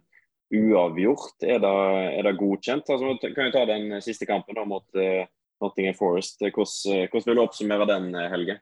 uavgjort. 0.51 1.38
Er 1.43 1.62
det, 1.63 1.75
er 2.17 2.27
det 2.27 2.38
godkjent? 2.39 2.89
Altså, 2.91 3.15
kan 3.36 3.48
vi 3.48 3.53
ta 3.55 3.63
den 3.70 3.96
siste 4.03 4.27
kampen 4.29 4.58
da, 4.58 4.65
mot 4.67 4.86
uh, 5.00 5.24
Nottingham 5.63 5.98
Forest. 5.98 6.41
Hvordan, 6.43 7.08
hvordan, 7.12 7.27
vil 7.29 7.39
du 7.39 7.43
oppsummere 7.46 7.88
den, 7.89 8.12
Helge? 8.34 8.58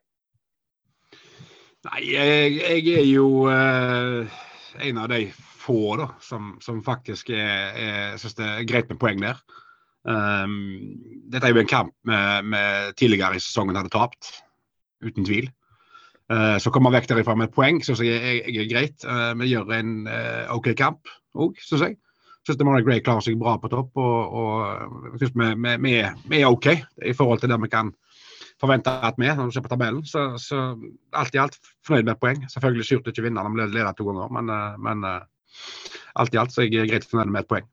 Nei, 1.89 2.01
jeg, 2.11 2.57
jeg 2.59 2.97
er 2.99 3.07
jo 3.07 3.29
uh, 3.47 4.41
en 4.83 4.99
av 5.01 5.09
de 5.11 5.29
få 5.33 5.95
da, 5.99 6.11
som, 6.23 6.57
som 6.63 6.83
faktisk 6.83 7.31
er, 7.35 8.15
det 8.17 8.45
er 8.45 8.67
greit 8.67 8.91
med 8.91 8.99
poeng 9.01 9.21
der. 9.23 9.39
Um, 10.07 10.95
dette 11.29 11.45
er 11.45 11.53
jo 11.53 11.61
en 11.61 11.69
kamp 11.69 11.91
vi 12.07 12.61
tidligere 12.97 13.35
i 13.35 13.41
sesongen 13.43 13.75
hadde 13.75 13.91
tapt 13.93 14.31
uten 15.03 15.27
tvil. 15.27 15.49
Uh, 16.29 16.59
så 16.61 16.69
kommer 16.69 16.91
man 16.91 16.99
vekk 16.99 17.09
derifra 17.09 17.33
med 17.37 17.49
et 17.49 17.55
poeng, 17.55 17.79
syns 17.81 18.03
jeg, 18.05 18.19
jeg, 18.21 18.41
jeg, 18.53 18.63
er 18.63 18.69
greit. 18.69 19.05
Uh, 19.05 19.33
vi 19.39 19.49
gjør 19.49 19.71
en 19.79 19.93
uh, 20.05 20.51
OK 20.53 20.71
kamp 20.77 21.09
òg, 21.35 21.57
syns 21.63 21.85
jeg. 21.85 21.97
Syns 22.47 22.61
Money 22.63 22.85
Gray 22.87 23.01
klarer 23.03 23.25
seg 23.25 23.39
bra 23.39 23.57
på 23.61 23.69
topp, 23.71 23.97
og, 23.99 24.37
og 24.41 25.17
synes 25.21 25.35
vi, 25.83 25.95
er 25.99 26.47
OK 26.47 26.69
i 26.71 27.15
forhold 27.15 27.43
til 27.43 27.51
det 27.51 27.59
vi 27.65 27.71
kan 27.71 27.91
forvente 28.59 28.91
at 28.91 29.19
vi 29.19 29.27
er, 29.27 29.35
når 29.37 29.49
du 29.49 29.55
ser 29.55 29.65
på 29.65 29.71
tabellen. 29.71 30.05
Så, 30.07 30.23
så 30.41 30.61
alt 31.15 31.35
i 31.35 31.41
alt 31.41 31.57
fornøyd 31.87 32.07
med 32.07 32.15
et 32.15 32.23
poeng. 32.23 32.45
Selvfølgelig 32.51 32.87
surt 32.87 33.07
å 33.07 33.13
ikke 33.13 33.27
vinne 33.27 33.43
når 33.43 33.55
vi 33.55 33.67
leder 33.75 33.95
to 33.95 34.07
ganger, 34.07 34.31
men, 34.35 34.53
men 34.83 35.05
alt 36.19 36.35
i 36.35 36.41
alt 36.41 36.55
så 36.55 36.63
er 36.63 36.71
jeg 36.71 36.89
greit 36.91 37.07
fornøyd 37.07 37.31
med 37.35 37.43
et 37.43 37.51
poeng. 37.51 37.69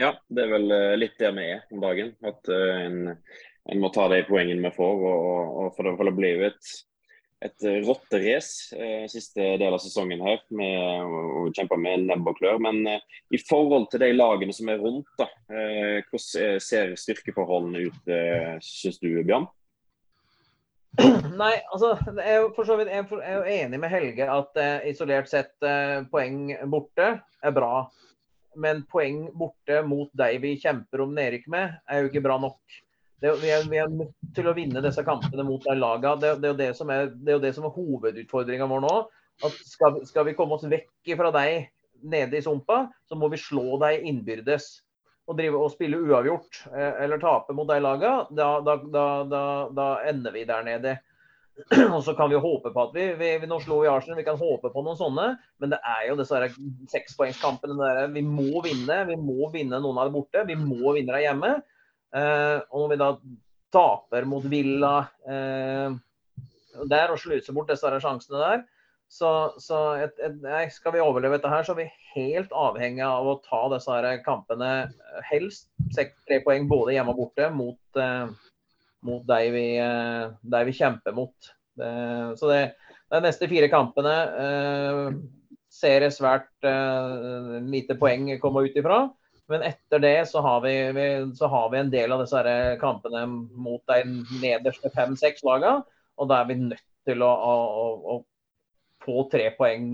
Ja, 0.00 0.14
det 0.32 0.46
er 0.46 0.54
vel 0.54 0.72
litt 0.98 1.18
der 1.20 1.34
vi 1.36 1.50
er 1.52 1.66
om 1.72 1.82
dagen. 1.82 2.14
At 2.24 2.48
en, 2.52 3.12
en 3.68 3.82
må 3.82 3.92
ta 3.92 4.08
de 4.12 4.22
poengene 4.28 4.64
vi 4.64 4.72
får. 4.76 5.04
Og, 5.10 5.60
og 5.60 5.76
det, 5.76 5.96
for 5.98 6.08
det 6.08 6.16
blir 6.16 6.38
jo 6.38 6.48
et 6.48 6.72
et 7.42 7.66
eh, 7.66 7.80
rotterace 7.86 8.76
eh, 8.76 9.06
siste 9.10 9.54
del 9.60 9.74
av 9.74 9.80
sesongen 9.82 10.22
her 10.24 10.42
med 10.54 11.06
å 11.06 11.46
kjempe 11.54 11.78
med 11.80 12.06
nebb 12.06 12.28
og 12.30 12.38
klør. 12.38 12.60
Men 12.62 12.82
eh, 12.88 13.02
i 13.34 13.40
forhold 13.42 13.88
til 13.92 14.04
de 14.04 14.12
lagene 14.14 14.54
som 14.56 14.70
er 14.72 14.82
rundt, 14.82 15.10
da, 15.18 15.28
eh, 15.50 15.98
hvordan 16.10 16.62
ser 16.62 16.94
styrkeforholdene 17.00 17.88
ut, 17.88 18.00
eh, 18.12 18.54
syns 18.66 19.00
du, 19.02 19.10
Bjørn? 19.26 19.48
Nei, 21.40 21.54
altså, 21.72 21.94
jeg 22.18 22.36
er 22.36 22.50
for 22.52 22.68
så 22.68 22.76
vidt 22.76 22.90
jeg 22.92 23.06
er 23.24 23.38
jo 23.38 23.44
enig 23.48 23.78
med 23.80 23.92
Helge 23.92 24.28
at 24.28 24.58
eh, 24.60 24.90
isolert 24.90 25.30
sett 25.30 25.54
eh, 25.64 26.02
poeng 26.12 26.50
borte 26.72 27.14
er 27.16 27.54
bra. 27.56 27.86
Men 28.60 28.82
poeng 28.92 29.30
borte 29.32 29.80
mot 29.88 30.10
deg 30.18 30.42
vi 30.42 30.58
kjemper 30.60 31.06
om 31.06 31.14
nedrykk 31.16 31.48
med, 31.52 31.78
er 31.88 32.02
jo 32.02 32.10
ikke 32.10 32.24
bra 32.26 32.36
nok. 32.42 32.60
Det, 33.22 33.32
vi, 33.38 33.50
er, 33.54 33.66
vi, 33.70 33.78
er, 33.78 33.90
nødt 33.92 34.32
til 34.34 34.48
å 34.50 34.54
vinne 34.56 34.82
disse 34.82 35.04
kampene 35.06 35.44
mot 35.46 35.62
de 35.62 35.76
lagene. 35.78 36.18
Det, 36.18 36.32
det, 36.42 36.48
er 36.48 36.52
jo 36.52 36.58
det 36.58 36.70
som 36.74 36.90
er, 36.90 37.12
det 37.14 37.74
hovedutfordringa 37.76 38.66
vår 38.66 38.82
nå. 38.82 38.96
At 39.46 39.60
skal, 39.66 40.00
skal, 40.06 40.26
vi 40.26 40.34
komme 40.38 40.58
oss 40.58 40.66
vekk 40.66 41.12
fra 41.18 41.30
deg 41.34 41.68
nede 42.02 42.38
i 42.38 42.42
sumpa, 42.42 42.88
så 43.06 43.18
må 43.18 43.30
vi 43.30 43.38
slå 43.38 43.78
deg 43.82 44.02
innbyrdes. 44.10 44.72
Og 45.30 45.38
drive 45.38 45.60
og 45.62 45.70
spille 45.70 46.00
uavgjort 46.02 46.64
eh, 46.74 47.04
eller 47.04 47.20
tape 47.22 47.54
mot 47.54 47.68
de 47.70 47.78
lagene. 47.78 48.26
Da, 48.34 48.48
da, 48.66 48.76
da, 48.90 49.46
da, 49.70 49.88
ender 50.10 50.34
vi 50.34 50.42
der 50.48 50.66
nede. 50.66 50.96
Og 51.94 52.00
så 52.02 52.16
kan 52.18 52.30
vi 52.32 52.40
håpe 52.42 52.72
på 52.72 52.82
at 52.88 52.94
vi, 52.96 53.04
vi 53.20 53.46
Nå 53.46 53.58
slo 53.62 53.82
vi 53.82 53.90
Arsenal, 53.92 54.16
vi 54.18 54.24
kan 54.26 54.40
håpe 54.40 54.72
på 54.72 54.82
noen 54.82 54.98
sånne. 54.98 55.28
Men 55.62 55.74
det 55.76 55.78
er 55.78 56.08
jo 56.08 56.16
disse 56.18 56.40
sekspoengskampene. 56.90 58.08
Vi 58.16 58.24
må 58.26 58.64
vinne. 58.66 58.98
Vi 59.12 59.18
må 59.20 59.52
vinne 59.54 59.78
noen 59.78 60.00
av 60.02 60.10
det 60.10 60.16
borte. 60.16 60.42
Vi 60.48 60.58
må 60.58 60.96
vinne 60.96 61.14
dem 61.14 61.22
hjemme. 61.28 61.52
Eh, 62.16 62.58
og 62.70 62.84
når 62.84 62.92
vi 62.92 63.00
da 63.00 63.10
taper 63.72 64.28
mot 64.28 64.44
Villa 64.52 64.96
eh, 65.24 65.94
der 66.88 67.12
og 67.12 67.20
sluser 67.20 67.56
bort 67.56 67.72
disse 67.72 67.88
sjansene 68.04 68.40
der, 68.42 68.62
så, 69.12 69.30
så 69.60 69.78
et, 70.00 70.14
et, 70.24 70.38
nei, 70.40 70.64
skal 70.72 70.94
vi 70.94 71.02
overleve 71.04 71.36
dette 71.36 71.50
her, 71.52 71.64
så 71.66 71.74
er 71.74 71.82
vi 71.82 71.90
helt 72.14 72.52
avhengig 72.56 73.04
av 73.04 73.28
å 73.28 73.38
ta 73.44 73.66
disse 73.74 73.92
her 73.92 74.22
kampene 74.24 74.70
helst 75.28 75.68
tre 75.92 76.40
poeng 76.44 76.64
både 76.70 76.94
hjemme 76.96 77.12
og 77.12 77.20
borte 77.20 77.50
mot, 77.52 78.00
eh, 78.00 78.32
mot 79.04 79.26
de, 79.28 79.42
vi, 79.52 79.66
eh, 79.82 80.32
de 80.54 80.62
vi 80.68 80.76
kjemper 80.78 81.16
mot. 81.16 81.52
Det, 81.76 81.92
så 82.40 82.48
det, 82.48 82.62
de 83.12 83.20
neste 83.24 83.48
fire 83.48 83.68
kampene 83.72 84.16
eh, 84.46 85.06
ser 85.72 86.06
jeg 86.06 86.16
svært 86.16 86.68
eh, 86.68 87.58
lite 87.68 87.96
poeng 88.00 88.30
komme 88.40 88.64
ut 88.64 88.80
ifra. 88.80 89.04
Men 89.50 89.64
etter 89.66 90.02
det 90.02 90.16
så 90.30 90.40
har 90.44 90.60
vi, 90.64 90.74
vi, 90.96 91.06
så 91.36 91.48
har 91.50 91.70
vi 91.72 91.80
en 91.80 91.90
del 91.90 92.12
av 92.14 92.22
disse 92.22 92.56
kampene 92.80 93.24
mot 93.26 93.82
de 93.90 94.02
nederste 94.42 94.90
fem-seks 94.94 95.42
lagene. 95.46 95.82
Og 96.20 96.28
da 96.30 96.42
er 96.42 96.50
vi 96.50 96.58
nødt 96.60 96.84
til 97.08 97.24
å, 97.26 97.30
å, 97.32 98.14
å 98.14 98.18
få 99.02 99.24
tre 99.32 99.48
poeng 99.56 99.88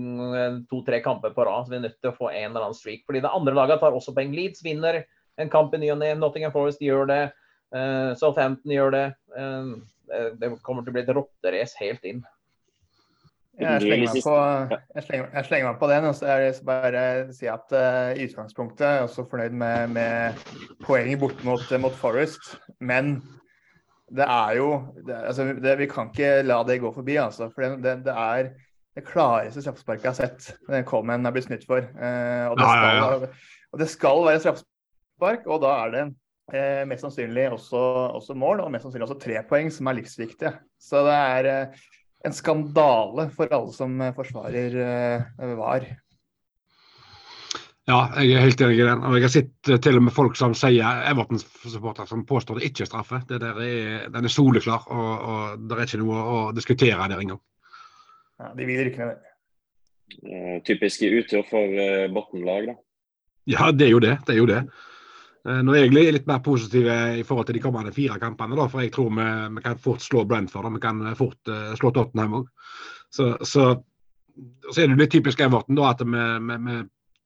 to-tre 0.69 1.01
kamper 1.05 1.33
på 1.35 1.45
rad. 1.47 1.65
Så 1.65 1.73
vi 1.73 1.79
er 1.79 1.85
nødt 1.87 1.97
til 1.99 2.11
å 2.11 2.17
få 2.17 2.29
en 2.29 2.51
eller 2.51 2.67
annen 2.67 2.77
streak. 2.77 3.05
Fordi 3.07 3.23
det 3.25 3.33
andre 3.33 3.55
laget 3.57 3.81
tar 3.81 3.95
også 3.95 4.13
poeng. 4.15 4.35
Leeds 4.35 4.63
vinner 4.65 5.01
en 5.39 5.51
kamp 5.51 5.73
i 5.73 5.81
ny 5.81 5.91
og 5.95 6.01
ne. 6.03 6.13
Nottingham 6.19 6.53
Forest 6.55 6.83
gjør 6.83 7.09
det. 7.09 7.23
Uh, 7.73 8.13
Southampton 8.19 8.73
gjør 8.73 8.93
det. 8.95 9.05
Uh, 9.33 9.79
det 10.39 10.53
kommer 10.65 10.85
til 10.85 10.93
å 10.93 10.97
bli 10.97 11.05
et 11.05 11.15
rotterace 11.15 11.81
helt 11.81 12.05
inn. 12.09 12.21
Jeg 13.59 13.81
slenger, 13.83 14.13
meg 14.13 14.23
på, 14.23 14.35
jeg, 14.95 15.03
slenger, 15.03 15.25
jeg 15.33 15.47
slenger 15.49 15.67
meg 15.67 15.79
på 15.81 15.89
den. 15.91 16.05
og 16.07 16.15
så 16.15 16.29
er 16.31 16.45
det 16.45 16.51
bare 16.67 17.01
å 17.25 17.33
si 17.35 17.49
at 17.51 17.75
uh, 17.75 18.13
I 18.15 18.29
utgangspunktet 18.29 18.85
er 18.87 18.95
jeg 18.95 19.09
også 19.09 19.25
fornøyd 19.31 19.57
med, 19.59 19.91
med 19.97 20.45
poenget 20.85 21.19
bort 21.19 21.43
mot, 21.47 21.65
mot, 21.83 21.97
Forest. 21.99 22.53
Men 22.79 23.17
det 24.15 24.25
er 24.25 24.55
jo 24.61 24.69
det, 25.03 25.17
altså, 25.17 25.49
det, 25.59 25.75
Vi 25.81 25.89
kan 25.91 26.13
ikke 26.13 26.31
la 26.47 26.61
det 26.67 26.79
gå 26.85 26.93
forbi. 26.95 27.19
altså, 27.19 27.49
for 27.51 27.67
det, 27.83 27.97
det 28.07 28.15
er 28.15 28.53
det 28.95 29.05
klareste 29.07 29.61
straffesparket 29.63 30.07
jeg 30.07 30.11
har 30.11 30.17
sett 30.17 30.71
den 30.71 30.87
Coleman 30.87 31.27
er 31.27 31.35
blitt 31.35 31.49
snytt 31.49 31.67
for. 31.67 31.83
Uh, 31.99 32.47
og, 32.53 32.57
det 32.57 32.71
skal, 32.71 32.87
ja, 32.87 32.95
ja, 32.95 33.11
ja. 33.27 33.61
og, 33.73 33.83
det 33.83 33.91
skal, 33.91 34.25
være 34.29 34.43
straffespark, 34.45 35.45
og 35.51 35.63
da 35.67 35.75
er 35.83 35.95
det 35.97 36.07
uh, 36.55 36.81
mest 36.89 37.05
sannsynlig 37.05 37.49
også, 37.59 37.85
også, 38.21 38.39
mål, 38.39 38.63
og 38.63 38.71
mest 38.73 38.87
sannsynlig 38.87 39.09
også 39.09 39.21
tre 39.27 39.43
poeng, 39.51 39.71
som 39.73 39.91
er 39.91 39.99
livsviktige. 39.99 40.55
Så 40.79 41.03
det 41.05 41.19
er 41.19 41.53
en 42.25 42.35
skandale 42.35 43.29
for 43.35 43.51
alle 43.53 43.73
som 43.73 44.01
eh, 44.01 44.13
forsvarer 44.15 44.77
uh, 45.39 45.51
VAR. 45.59 45.85
Ja, 47.89 47.99
jeg 48.21 48.35
er 48.35 48.43
helt 48.45 48.61
enig 48.61 48.77
i 48.77 48.85
den. 48.85 49.05
Og 49.07 49.15
jeg 49.17 49.25
har 49.25 49.31
sett 49.33 49.69
til 49.81 49.97
og 49.97 50.03
med 50.05 50.13
folk 50.13 50.35
som 50.37 50.53
sier 50.57 51.05
Everton-supportere 51.09 52.05
som 52.11 52.25
påstår 52.29 52.59
det 52.59 52.69
ikke 52.69 52.83
er 52.85 52.89
straffe. 52.91 53.21
Det 53.29 53.39
der 53.41 53.57
er, 53.65 54.03
den 54.13 54.27
er 54.29 54.33
soleklar, 54.33 54.85
og, 54.93 55.07
og 55.31 55.63
det 55.63 55.77
er 55.77 55.87
ikke 55.87 56.01
noe 56.03 56.19
å 56.19 56.43
diskutere 56.53 57.07
der 57.09 57.23
engang. 57.23 57.41
Ja, 58.39 58.51
de 58.59 58.67
vil 58.69 58.83
rykke 58.85 59.09
ned. 59.09 59.25
Typisk 60.67 61.01
utur 61.07 61.41
for 61.49 61.81
uh, 61.81 62.05
bunnlag, 62.13 62.69
da. 62.69 62.77
Ja, 63.49 63.71
det 63.73 63.87
er 63.87 63.95
jo 63.95 64.03
det. 64.03 64.15
Det 64.27 64.35
er 64.35 64.41
jo 64.43 64.49
det. 64.49 64.61
Eh, 65.47 65.59
nå 65.63 65.75
er 65.75 65.85
jeg 65.85 66.13
litt 66.15 66.27
mer 66.27 66.41
positiv 66.43 66.89
i 66.89 67.23
forhold 67.23 67.47
til 67.47 67.55
de 67.55 67.63
kommende 67.63 67.93
fire 67.95 68.19
kampene, 68.19 68.57
da, 68.59 68.67
for 68.71 68.83
jeg 68.83 68.91
tror 68.95 69.11
vi, 69.15 69.27
vi, 69.55 69.63
kan 69.63 69.79
fort 69.79 70.03
slå 70.03 70.25
Brentford 70.27 70.67
og 70.67 70.75
vi 70.75 70.83
kan 70.83 71.01
fort 71.15 71.51
uh, 71.51 71.71
slå 71.79 71.93
Tottenham 71.95 72.41
òg. 72.41 72.49
Så, 73.09 73.31
så, 73.47 73.71
så, 74.67 74.75
er 74.81 74.91
det 74.91 74.99
litt 74.99 75.13
typisk 75.15 75.39
Everton 75.45 75.79
da, 75.79 75.93
at 75.93 76.03
vi, 76.03 76.25
vi, 76.49 76.59
vi 76.67 76.77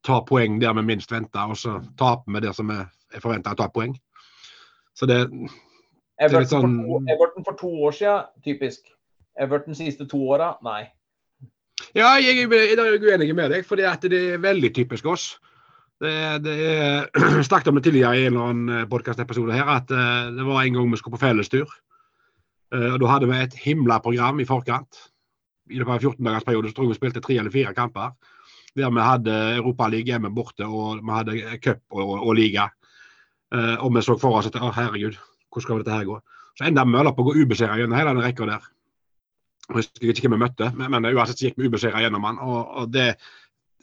tar 0.05 0.25
poeng 0.29 0.60
der 0.62 0.75
vi 0.77 0.86
minst 0.93 1.12
venter, 1.12 1.50
og 1.50 1.58
så 1.58 1.79
taper 2.00 2.36
vi 2.36 2.43
der 2.46 2.55
som 2.55 2.70
vi 2.70 2.79
er 2.79 3.24
forventa 3.24 3.55
å 3.55 3.60
ta 3.60 3.70
poeng. 3.74 3.96
Så 4.93 5.10
det, 5.10 5.24
det 5.34 6.27
er 6.27 6.36
litt 6.38 6.51
sånn 6.53 6.84
for 6.84 7.00
to, 7.00 7.13
Everton 7.15 7.48
for 7.48 7.62
to 7.63 7.72
år 7.88 7.96
siden, 7.98 8.27
typisk. 8.46 8.86
Everton 9.41 9.74
siste 9.74 10.05
to 10.05 10.20
åra, 10.29 10.53
nei. 10.65 10.84
Ja, 11.98 12.13
jeg, 12.22 12.43
jeg, 12.43 12.50
jeg 12.53 12.77
er 12.77 13.01
uenig 13.01 13.34
med 13.34 13.50
deg, 13.55 13.65
for 13.65 13.82
det 13.82 13.89
er 13.89 14.38
veldig 14.41 14.70
typisk 14.77 15.10
oss. 15.10 15.32
Det, 16.03 16.43
det 16.43 16.53
er, 16.67 17.43
snakket 17.48 17.69
om 17.72 17.79
det 17.79 17.86
tidligere 17.86 18.17
i 18.17 18.25
en 18.25 18.33
eller 18.33 18.51
annen 18.51 18.75
eh, 18.75 18.88
podkastepisode 18.91 19.55
her, 19.55 19.69
at 19.72 19.91
uh, 19.93 20.33
det 20.36 20.43
var 20.43 20.63
en 20.63 20.77
gang 20.77 20.91
vi 20.91 21.00
skulle 21.00 21.15
på 21.15 21.22
fellestur. 21.22 21.72
Uh, 22.75 22.93
og 22.93 23.00
Da 23.03 23.12
hadde 23.13 23.29
vi 23.29 23.39
et 23.39 23.55
himla 23.63 24.01
program 24.03 24.41
i 24.43 24.48
forkant. 24.50 25.00
I 25.72 25.79
løpet 25.79 25.93
av 25.93 25.95
en 25.95 26.03
14 26.03 26.27
dagers 26.27 26.48
periode 26.48 26.69
så 26.69 26.75
tror 26.75 26.89
jeg 26.89 26.95
vi 26.95 27.00
spilte 27.00 27.24
tre 27.24 27.38
eller 27.39 27.53
fire 27.53 27.72
kamper. 27.77 28.12
Der 28.75 28.91
vi 28.91 29.05
hadde 29.05 29.33
Europaliga 29.62 30.15
hjemme 30.15 30.33
borte, 30.33 30.65
og 30.65 31.00
vi 31.00 31.13
hadde 31.13 31.57
cup 31.62 31.79
og, 31.93 32.17
og, 32.17 32.31
liga. 32.36 32.65
Og 33.53 33.93
vi 33.93 34.01
så 34.01 34.15
for 34.17 34.39
oss 34.39 34.50
at 34.50 34.57
å 34.57 34.72
herregud, 34.74 35.13
hvordan 35.53 35.65
skal 35.65 35.83
dette 35.83 35.93
her 35.93 36.07
gå? 36.10 36.17
Så 36.57 36.65
enda 36.65 36.83
vi 36.83 37.03
på 37.13 37.22
å 37.22 37.27
gå 37.27 37.36
ubeseira 37.38 37.77
gjennom 37.77 38.00
hele 38.00 38.15
den 38.17 38.25
rekka 38.25 38.48
der. 38.50 38.65
Jeg 39.69 39.77
husker 39.77 40.10
ikke 40.10 40.25
hvem 40.25 40.36
vi 40.36 40.41
møtte, 40.41 40.72
men, 40.75 40.89
men 40.91 41.05
uansett 41.13 41.38
så 41.38 41.45
gikk 41.48 41.62
vi 41.62 41.69
ubeseira 41.69 42.01
gjennom 42.01 42.25
den. 42.25 42.41
Og, 42.43 42.74
og 42.81 42.89
det, 42.91 43.13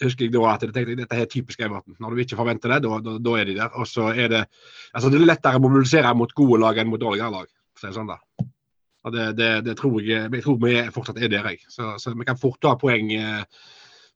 husker 0.07 0.27
jeg 0.27 0.35
da 0.35 0.45
at 0.51 0.65
jeg 0.65 0.75
tenkte 0.75 0.97
dette 0.99 1.19
er 1.19 1.31
typisk 1.31 1.61
Everton. 1.65 1.97
Når 2.01 2.15
du 2.15 2.23
ikke 2.25 2.39
forventer 2.39 2.75
det, 2.75 2.81
da, 2.87 3.01
da, 3.05 3.17
da 3.23 3.35
er 3.39 3.51
de 3.51 3.57
der. 3.59 3.75
Og 3.81 3.89
så 3.89 4.11
er 4.13 4.33
det 4.33 4.45
altså 4.95 5.11
det 5.13 5.21
er 5.21 5.29
lettere 5.29 5.61
å 5.61 5.65
mobilisere 5.65 6.15
mot 6.17 6.33
gode 6.37 6.61
lag 6.63 6.81
enn 6.81 6.91
mot 6.93 7.03
dårligere 7.03 7.35
lag. 7.35 7.51
For 7.79 7.95
sånn 7.95 8.11
da. 8.11 8.19
Og 9.07 9.15
det, 9.15 9.27
det, 9.39 9.51
det, 9.65 9.77
tror 9.79 10.01
jeg, 10.05 10.29
jeg 10.29 10.45
tror 10.45 10.59
vi 10.61 10.75
fortsatt 10.93 11.21
er 11.21 11.33
der. 11.33 11.53
Jeg. 11.53 11.63
Så, 11.73 11.95
så 12.01 12.13
vi 12.13 12.27
kan 12.29 12.41
fort 12.41 12.61
ta 12.61 12.75
poeng. 12.81 13.13
Eh, 13.17 13.69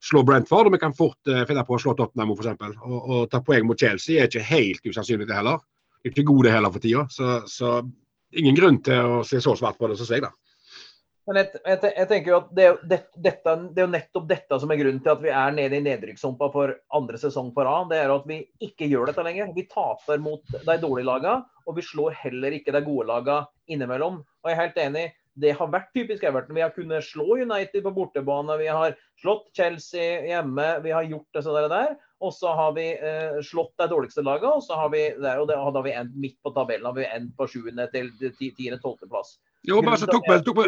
slå 0.05 0.21
Brentford, 0.27 0.69
og 0.69 0.75
vi 0.75 0.81
kan 0.81 0.93
fort 0.93 1.31
eh, 1.31 1.43
finne 1.49 1.63
på 1.65 1.77
å 1.77 1.81
slå 1.81 1.95
Tottenham 1.97 2.35
f.eks. 2.35 2.77
Og, 2.85 2.97
og 2.99 3.29
ta 3.31 3.41
poeng 3.45 3.65
mot 3.65 3.79
Chelsea 3.79 4.21
er 4.21 4.29
ikke 4.29 4.45
helt 4.45 4.85
usannsynlig 4.85 5.25
det 5.29 5.37
heller. 5.37 5.63
Det 5.97 6.11
er 6.11 6.13
ikke 6.13 6.27
gode 6.29 6.53
heller 6.53 6.73
for 6.73 6.83
tida. 6.83 7.07
Så, 7.09 7.39
så 7.49 7.79
ingen 8.37 8.57
grunn 8.57 8.81
til 8.85 9.17
å 9.17 9.23
se 9.25 9.41
så 9.41 9.55
svart 9.57 9.79
på 9.79 9.89
det, 9.89 9.97
syns 9.97 10.13
jeg. 10.13 10.25
da. 10.27 10.33
Men 11.25 11.39
jeg, 11.39 11.57
jeg, 11.57 11.79
jeg, 11.89 12.07
tenker 12.09 12.31
jo 12.31 12.37
at 12.37 12.49
det, 12.53 12.65
det, 12.85 12.99
dette, 13.17 13.53
det, 13.73 13.81
er 13.81 13.87
jo 13.87 13.93
nettopp 13.95 14.27
dette 14.29 14.59
som 14.61 14.71
er 14.71 14.77
grunnen 14.77 15.01
til 15.01 15.13
at 15.15 15.23
vi 15.23 15.31
er 15.33 15.55
nede 15.57 15.79
i 15.79 15.85
nedrykkssumpa 15.87 16.49
for 16.53 16.75
andre 16.93 17.19
sesong 17.21 17.49
på 17.55 17.65
rad. 17.65 17.89
Det 17.89 17.97
er 17.97 18.13
at 18.13 18.27
vi 18.29 18.43
ikke 18.67 18.89
gjør 18.91 19.09
dette 19.09 19.25
lenger. 19.25 19.49
Vi 19.55 19.65
taper 19.71 20.21
mot 20.21 20.45
de 20.53 20.77
dårlige 20.83 21.09
lagene, 21.09 21.39
og 21.65 21.79
vi 21.79 21.85
slår 21.87 22.17
heller 22.21 22.57
ikke 22.59 22.75
de 22.75 22.83
gode 22.85 23.07
lagene 23.09 23.49
innimellom. 23.73 24.21
Og 24.21 24.51
jeg 24.51 24.57
er 24.57 24.61
helt 24.61 24.81
enig. 24.85 25.05
Det 25.35 25.51
har 25.57 25.67
vært 25.67 25.89
typisk 25.97 26.23
Everton. 26.23 26.55
Vi 26.55 26.63
har 26.63 26.75
kunnet 26.75 27.03
slå 27.03 27.41
United 27.41 27.83
på 27.83 27.95
bortebane. 27.97 28.55
Vi 28.61 28.69
har 28.71 28.93
slått 29.19 29.49
Chelsea 29.57 30.21
hjemme. 30.29 30.67
Vi 30.85 30.93
har 30.95 31.09
gjort 31.09 31.27
det 31.33 31.43
sånn 31.43 31.73
der. 31.73 31.97
Og 32.23 32.31
så 32.37 32.53
har 32.55 32.77
vi 32.77 32.85
eh, 32.93 33.41
slått 33.43 33.73
de 33.81 33.89
dårligste 33.91 34.23
lagene, 34.23 34.53
og 34.55 34.63
så 34.63 34.77
har 34.79 34.93
vi, 34.93 35.01
der, 35.19 35.41
og 35.41 35.49
det, 35.49 35.57
da 35.57 35.65
har 35.65 35.83
vi 35.83 35.97
endt 35.97 36.15
midt 36.15 36.37
på 36.45 36.53
tabellen. 36.55 36.87
har 36.87 36.95
vi 36.95 37.09
endt 37.09 37.33
på 37.35 37.49
7. 37.49 37.73
til 37.91 38.13
10.-12. 38.21 39.09
plass. 39.09 39.35
Jo, 39.69 39.81
bare 39.85 39.97
så 40.01 40.07
tok 40.09 40.27
tok. 40.45 40.61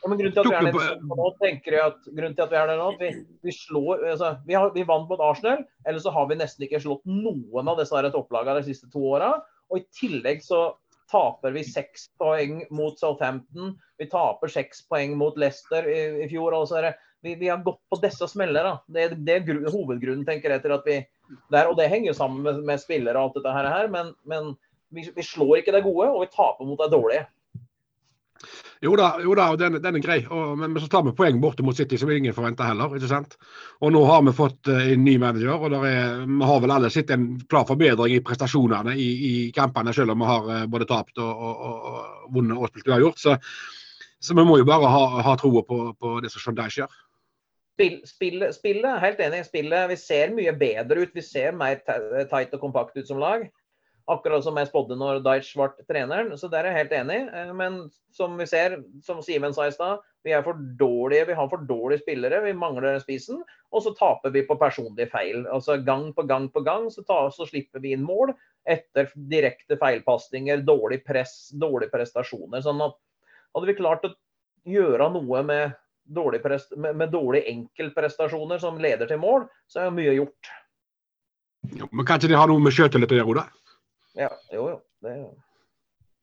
Ja, 0.00 0.08
grunnen 0.08 0.32
til 0.32 0.40
at 0.40 0.48
vi 0.48 0.56
er 0.56 0.72
der 0.72 1.00
nå, 1.04 1.30
tenker 1.42 1.76
jeg 1.76 1.92
at 1.92 2.06
grunnen 2.08 2.36
til 2.36 2.44
at 2.46 2.52
vi 2.52 2.58
er 2.58 2.70
der 2.70 2.78
nå, 2.80 2.90
vi, 3.00 3.10
vi 3.44 3.52
slår 3.54 4.06
altså, 4.14 4.30
vi, 4.48 4.56
har, 4.56 4.70
vi, 4.74 4.84
vant 4.88 5.10
mot 5.10 5.20
Arsenal, 5.22 5.64
eller 5.86 6.00
så 6.02 6.12
har 6.14 6.28
vi 6.30 6.38
nesten 6.40 6.64
ikke 6.66 6.80
slått 6.82 7.04
noen 7.08 7.68
av 7.68 7.80
disse 7.80 8.12
topplagene 8.14 8.62
de 8.62 8.70
siste 8.70 8.88
to 8.92 9.02
åra. 9.12 9.34
Og 9.70 9.82
i 9.82 9.84
tillegg 9.94 10.40
så 10.44 10.70
taper 11.10 11.54
vi 11.54 11.62
seks 11.66 12.08
poeng 12.20 12.62
mot 12.74 12.98
Southampton. 12.98 13.74
Vi 13.98 14.08
taper 14.10 14.50
seks 14.50 14.84
poeng 14.88 15.16
mot 15.18 15.38
Leicester 15.38 15.86
i, 15.90 16.00
i 16.24 16.28
fjor. 16.30 16.54
Altså, 16.56 16.94
vi, 17.20 17.34
vi, 17.34 17.50
har 17.50 17.62
gått 17.66 17.80
på 17.90 17.98
disse 18.02 18.28
smeller. 18.30 18.70
Det, 18.86 19.10
det, 19.18 19.34
er 19.34 19.46
grunn, 19.46 19.66
hovedgrunnen, 19.68 20.24
tenker 20.28 20.54
jeg, 20.54 20.64
til 20.64 20.76
at 20.76 20.86
vi 20.88 21.00
der, 21.52 21.68
Og 21.68 21.76
det 21.78 21.90
henger 21.90 22.10
jo 22.10 22.18
sammen 22.18 22.42
med, 22.46 22.62
med 22.66 22.80
spillere 22.82 23.18
og 23.18 23.30
alt 23.30 23.36
dette 23.38 23.52
her, 23.54 23.90
men, 23.92 24.14
men 24.26 24.54
vi, 24.94 25.04
vi, 25.14 25.22
slår 25.22 25.60
ikke 25.60 25.74
det 25.76 25.84
gode, 25.86 26.08
og 26.10 26.24
vi 26.24 26.32
taper 26.32 26.66
mot 26.66 26.80
det 26.80 26.90
dårlige. 26.94 27.26
Jo 28.80 28.94
da, 28.96 29.10
jo 29.20 29.34
da 29.36 29.50
den, 29.60 29.76
den, 29.82 29.96
er 29.98 30.04
grei. 30.04 30.18
Og, 30.32 30.54
men, 30.58 30.76
så 30.80 30.88
tar 30.88 31.04
vi 31.04 31.12
poeng 31.16 31.40
borte 31.42 31.64
mot 31.66 31.76
City, 31.76 31.98
som 32.00 32.10
ingen 32.12 32.34
forventer 32.36 32.70
heller. 32.70 32.94
ikke 32.96 33.10
sant? 33.10 33.36
Og 33.84 33.92
nå 33.92 34.00
har 34.08 34.22
vi 34.24 34.32
fått 34.36 34.70
uh, 34.72 34.80
en 34.94 35.04
ny 35.04 35.18
manager, 35.20 35.52
og 35.60 35.76
er, 35.84 36.22
vi 36.24 36.48
har 36.48 36.62
vel 36.64 36.74
alle 36.76 36.92
sett 36.92 37.12
en 37.12 37.28
klar 37.50 37.66
forbedring 37.68 38.16
i 38.16 38.22
prestasjonene 38.24 38.96
i, 38.96 39.10
i 39.28 39.34
kampene, 39.56 39.92
selv 39.96 40.14
om 40.14 40.24
vi 40.24 40.30
har 40.30 40.48
uh, 40.48 40.64
både 40.72 40.88
tapt 40.88 41.20
og, 41.20 41.44
og, 41.50 41.84
og, 41.92 42.00
vunnet 42.32 42.56
og 42.56 42.72
spilt 42.72 42.88
uavgjort. 42.88 43.20
Så, 43.20 43.36
så 44.20 44.36
vi 44.36 44.48
må 44.48 44.56
jo 44.60 44.68
bare 44.68 44.88
ha, 44.88 45.04
ha 45.28 45.36
troa 45.40 45.64
på, 45.68 45.84
på, 46.00 46.16
det 46.24 46.32
som 46.32 46.56
Dyche 46.56 46.84
gjør. 46.84 46.98
Spillet, 47.80 48.52
spill, 48.52 48.84
helt 49.00 49.20
enig. 49.24 49.44
Spillet, 49.46 49.88
vi 49.88 49.96
ser 49.96 50.32
mye 50.36 50.52
bedre 50.56 51.04
ut. 51.04 51.14
Vi 51.16 51.22
ser 51.24 51.54
mer 51.56 51.80
tight 51.80 52.52
og 52.52 52.60
kompakt 52.60 52.96
ut 52.96 53.08
som 53.08 53.20
lag. 53.20 53.46
Akkurat 54.10 54.42
som 54.44 54.56
jeg 54.58 54.68
spådde 54.70 54.96
når 54.98 55.20
Deitch 55.22 55.52
ble 55.58 55.68
treneren. 55.88 56.32
Så 56.38 56.50
der 56.50 56.66
er 56.66 56.74
jeg 56.74 56.84
helt 56.84 56.94
enig. 56.98 57.18
Eh, 57.30 57.52
men 57.56 57.80
som 58.16 58.36
vi 58.40 58.46
ser, 58.50 58.80
som 59.06 59.20
Simen 59.22 59.54
sa 59.54 59.68
i 59.68 59.74
stad, 59.74 60.02
vi 60.26 60.34
er 60.36 60.44
for 60.44 60.58
dårlige. 60.80 61.28
Vi 61.30 61.36
har 61.38 61.50
for 61.52 61.62
dårlige 61.68 62.02
spillere. 62.02 62.42
Vi 62.44 62.54
mangler 62.56 62.98
spisen. 63.02 63.42
Og 63.70 63.84
så 63.84 63.94
taper 63.96 64.34
vi 64.34 64.44
på 64.48 64.58
personlige 64.60 65.10
feil. 65.12 65.44
Altså 65.48 65.78
Gang 65.86 66.10
på 66.16 66.26
gang 66.28 66.48
på 66.52 66.64
gang 66.66 66.88
så, 66.90 67.04
ta, 67.06 67.22
så 67.34 67.46
slipper 67.48 67.82
vi 67.84 67.94
inn 67.96 68.06
mål 68.06 68.34
etter 68.68 69.08
direkte 69.30 69.78
feilpasninger, 69.80 70.64
dårlig 70.66 71.00
press, 71.06 71.48
dårlige 71.56 71.94
prestasjoner. 71.94 72.60
Sånn 72.64 72.82
at 72.84 72.98
hadde 73.54 73.70
vi 73.70 73.78
klart 73.78 74.04
å 74.04 74.12
gjøre 74.68 75.08
noe 75.14 75.42
med 75.46 75.78
dårlige, 76.10 76.58
med, 76.76 76.96
med 76.96 77.12
dårlige 77.14 77.48
enkeltprestasjoner 77.54 78.60
som 78.60 78.78
leder 78.82 79.08
til 79.10 79.22
mål, 79.22 79.46
så 79.70 79.86
er 79.86 79.94
mye 79.94 80.18
gjort. 80.18 80.52
Ja, 81.76 81.88
men 81.92 82.06
Kanskje 82.08 82.32
det 82.32 82.38
har 82.40 82.50
noe 82.50 82.62
med 82.62 82.74
sjøltillit 82.74 83.12
å 83.14 83.20
gjøre? 83.20 83.46
Ja, 84.18 84.32
jo, 84.54 84.66
jo. 84.72 84.80
Det 85.00 85.14
er 85.14 85.22
jo 85.22 85.30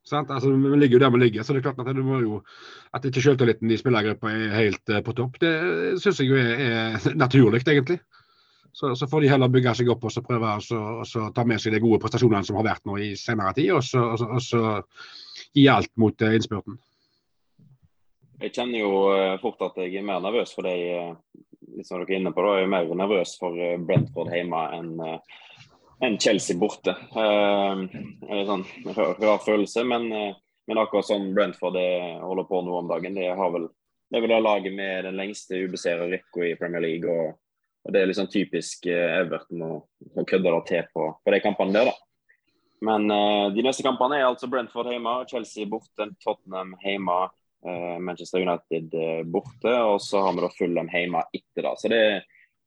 Sant? 0.08 0.32
Altså, 0.32 0.52
Vi 0.52 0.78
ligger 0.80 0.98
jo 0.98 1.00
der 1.04 1.10
vi 1.10 1.20
ligger, 1.20 1.44
så 1.44 1.54
det 1.54 1.60
er 1.60 1.72
klart 1.72 1.88
at 1.88 1.96
det 1.96 2.06
må 2.06 2.20
jo, 2.24 2.42
at 2.96 3.06
ikke 3.06 3.22
selvtilliten 3.22 3.72
i 3.72 3.78
spillergruppa 3.80 4.32
er 4.32 4.56
helt 4.56 4.94
uh, 4.94 5.02
på 5.04 5.14
topp, 5.18 5.40
det 5.44 5.52
syns 6.02 6.22
jeg 6.22 6.32
jo 6.32 6.38
er, 6.40 6.62
er 6.64 7.10
naturlig, 7.24 7.62
egentlig. 7.68 8.00
Så, 8.74 8.94
så, 8.96 9.08
får 9.10 9.24
de 9.24 9.30
heller 9.32 9.50
bygge 9.50 9.74
seg 9.80 9.90
opp 9.90 10.04
og 10.06 10.12
så 10.14 10.22
prøve 10.22 10.52
å 10.54 11.30
ta 11.34 11.44
med 11.50 11.60
seg 11.60 11.74
de 11.74 11.82
gode 11.82 11.98
prestasjonene 12.04 12.46
som 12.46 12.60
har 12.60 12.68
vært 12.68 12.86
nå 12.86 13.00
i 13.02 13.16
senere 13.18 13.56
tid, 13.58 13.72
og 13.74 13.82
så, 13.84 14.04
og 14.14 14.20
så, 14.22 14.28
og 14.38 14.44
så 14.46 15.50
gi 15.58 15.66
alt 15.72 15.92
mot 16.00 16.24
uh, 16.24 16.36
innspurten. 16.38 16.78
Jeg 18.38 18.54
kjenner 18.54 18.84
jo 18.84 18.92
uh, 19.10 19.36
fort 19.42 19.66
at 19.66 19.82
jeg 19.82 19.98
er 19.98 20.08
mer 20.08 20.22
nervøs 20.24 20.54
for 20.56 20.70
de, 20.70 20.78
som 21.84 21.98
dere 21.98 22.14
er 22.14 22.22
inne 22.22 22.32
på, 22.32 22.46
da, 22.46 22.62
jeg 22.62 22.70
er 22.70 22.74
mer 22.78 22.96
nervøs 23.02 23.36
for 23.42 23.60
Brentford 23.90 24.32
hjemme 24.32 24.64
enn 24.78 24.96
enn 26.04 26.20
Chelsea 26.20 26.58
borte. 26.58 26.94
Uh, 27.16 27.88
sånn 28.48 28.66
rar 28.96 29.42
følelse, 29.46 29.84
men, 29.88 30.08
uh, 30.12 30.38
men, 30.68 30.82
akkurat 30.82 31.10
sånn 31.10 31.32
Brentford 31.36 31.80
holder 32.24 32.48
på 32.50 32.62
nå 32.66 32.78
om 32.82 32.92
dagen. 32.92 33.18
Det 33.18 33.32
har 33.38 33.54
vel 33.54 33.70
det 34.08 34.22
vil 34.24 34.32
ha 34.32 34.40
laget 34.40 34.72
med 34.72 35.04
den 35.04 35.18
lengste 35.20 35.58
ubeseira 35.60 36.06
rekka 36.08 36.46
i 36.48 36.56
Premier 36.56 36.84
League. 36.84 37.12
Og, 37.12 37.34
og, 37.84 37.90
Det 37.92 38.02
er 38.02 38.12
liksom 38.12 38.30
typisk 38.32 38.88
uh, 38.88 39.18
Everton 39.22 39.66
å, 39.66 39.72
å 40.16 40.28
kødde 40.28 40.54
det 40.54 40.62
til 40.70 40.86
på, 40.94 41.10
på 41.24 41.34
de 41.34 41.42
kampene 41.44 41.76
der, 41.76 41.90
da. 41.92 41.98
Men 42.88 43.10
uh, 43.10 43.50
de 43.52 43.66
neste 43.66 43.84
kampene 43.84 44.20
er 44.20 44.30
altså 44.30 44.48
Brentford 44.52 44.94
hjemme, 44.94 45.18
Chelsea 45.28 45.68
borte, 45.68 46.12
Tottenham 46.24 46.78
hjemme, 46.84 47.26
Manchester 48.00 48.44
United 48.46 48.94
borte. 49.34 49.72
Og 49.90 49.98
så 50.00 50.22
har 50.24 50.36
vi 50.38 50.44
da 50.44 50.50
Fulham 50.54 50.92
hjemme 50.94 51.24
etter, 51.34 51.66
da. 51.66 51.72
Så 51.76 51.90
det, 51.92 52.02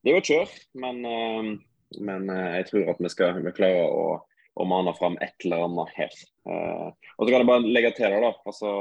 det 0.03 0.13
er 0.13 0.19
jo 0.19 0.25
kjør. 0.27 0.57
Men 0.83 0.99
men 1.99 2.31
eh, 2.31 2.57
jeg 2.61 2.69
tror 2.71 2.93
at 2.93 3.03
vi 3.03 3.11
skal 3.13 3.41
vi 3.43 3.53
klare 3.57 3.87
å, 3.89 4.05
å 4.55 4.67
mane 4.69 4.95
fram 4.99 5.19
et 5.25 5.35
eller 5.45 5.67
annet 5.67 5.95
her. 5.97 6.17
Eh, 6.47 6.89
og 7.17 7.23
så 7.25 7.31
kan 7.31 7.41
jeg 7.41 7.51
bare 7.51 7.75
legge 7.75 7.93
til 7.97 8.15
det, 8.15 8.23
da. 8.25 8.33
Altså, 8.47 8.73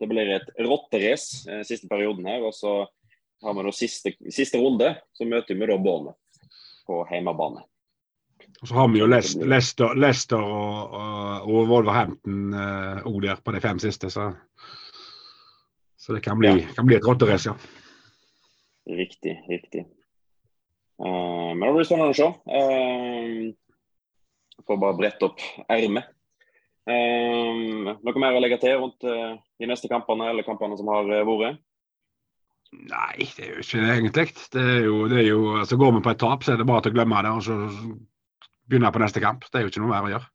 det 0.00 0.08
blir 0.10 0.34
et 0.36 0.52
rotterace 0.66 1.48
eh, 1.48 1.64
siste 1.66 1.88
perioden 1.90 2.28
her. 2.28 2.44
Og 2.46 2.54
så 2.56 2.74
har 3.44 3.56
vi 3.56 3.66
da 3.66 3.74
siste, 3.74 4.14
siste 4.28 4.60
runde, 4.60 4.94
så 5.16 5.28
møter 5.28 5.56
vi 5.56 5.68
da 5.70 5.78
Bournemouth 5.80 6.18
på 6.88 7.02
hjemmebane. 7.12 7.64
Og 8.60 8.68
så 8.68 8.76
har 8.76 8.88
vi 8.92 9.00
jo 9.00 9.06
Leicester, 9.08 9.46
Leicester, 9.48 9.94
Leicester 9.96 10.42
og, 10.42 10.96
og, 10.96 11.46
og, 11.46 11.68
Wolverhampton 11.70 12.50
òg 12.52 13.14
uh, 13.14 13.20
der 13.24 13.40
på 13.44 13.54
de 13.54 13.60
fem 13.62 13.78
siste, 13.80 14.10
så, 14.12 14.26
så 15.96 16.16
det 16.16 16.20
kan 16.24 16.40
bli, 16.40 16.50
ja. 16.58 16.72
kan 16.76 16.88
bli 16.88 16.98
et 16.98 17.06
rotterace, 17.06 17.52
ja. 17.52 18.96
Riktig, 18.96 19.36
riktig. 19.48 19.86
Uh, 21.00 21.56
men 21.56 21.64
det 21.64 21.74
blir 21.78 21.88
spennende 21.88 22.12
å 22.12 22.18
se. 22.18 22.28
Uh, 22.44 23.54
får 24.68 24.80
bare 24.82 24.98
brette 24.98 25.30
opp 25.30 25.40
ermet. 25.72 26.10
Uh, 26.90 27.94
noe 27.94 28.20
mer 28.20 28.36
å 28.36 28.42
legge 28.42 28.60
til 28.60 28.76
rundt 28.80 29.04
de 29.04 29.68
neste 29.68 29.88
kampene 29.90 30.30
eller 30.32 30.46
kampene 30.46 30.76
som 30.78 30.90
har 30.92 31.08
vært? 31.08 31.60
Nei, 32.70 33.26
det 33.34 33.46
er 33.46 33.54
jo 33.56 33.62
ikke 33.64 33.80
det 33.82 33.94
egentlig. 33.96 34.26
Det 34.54 34.62
er 34.62 34.84
jo, 34.86 34.98
det 35.10 35.22
er 35.22 35.26
jo, 35.26 35.40
altså 35.58 35.78
Går 35.78 35.96
vi 35.96 36.02
på 36.04 36.12
et 36.12 36.20
tap, 36.22 36.44
så 36.44 36.52
er 36.52 36.60
det 36.60 36.68
bare 36.68 36.84
til 36.84 36.92
å 36.92 36.98
glemme 37.00 37.22
det 37.26 37.32
og 37.34 37.42
så 37.42 37.56
begynne 38.70 38.92
på 38.94 39.02
neste 39.02 39.22
kamp. 39.22 39.48
Det 39.48 39.58
er 39.58 39.64
jo 39.64 39.72
ikke 39.72 39.82
noe 39.82 39.90
mer 39.90 40.06
å 40.06 40.12
gjøre. 40.12 40.28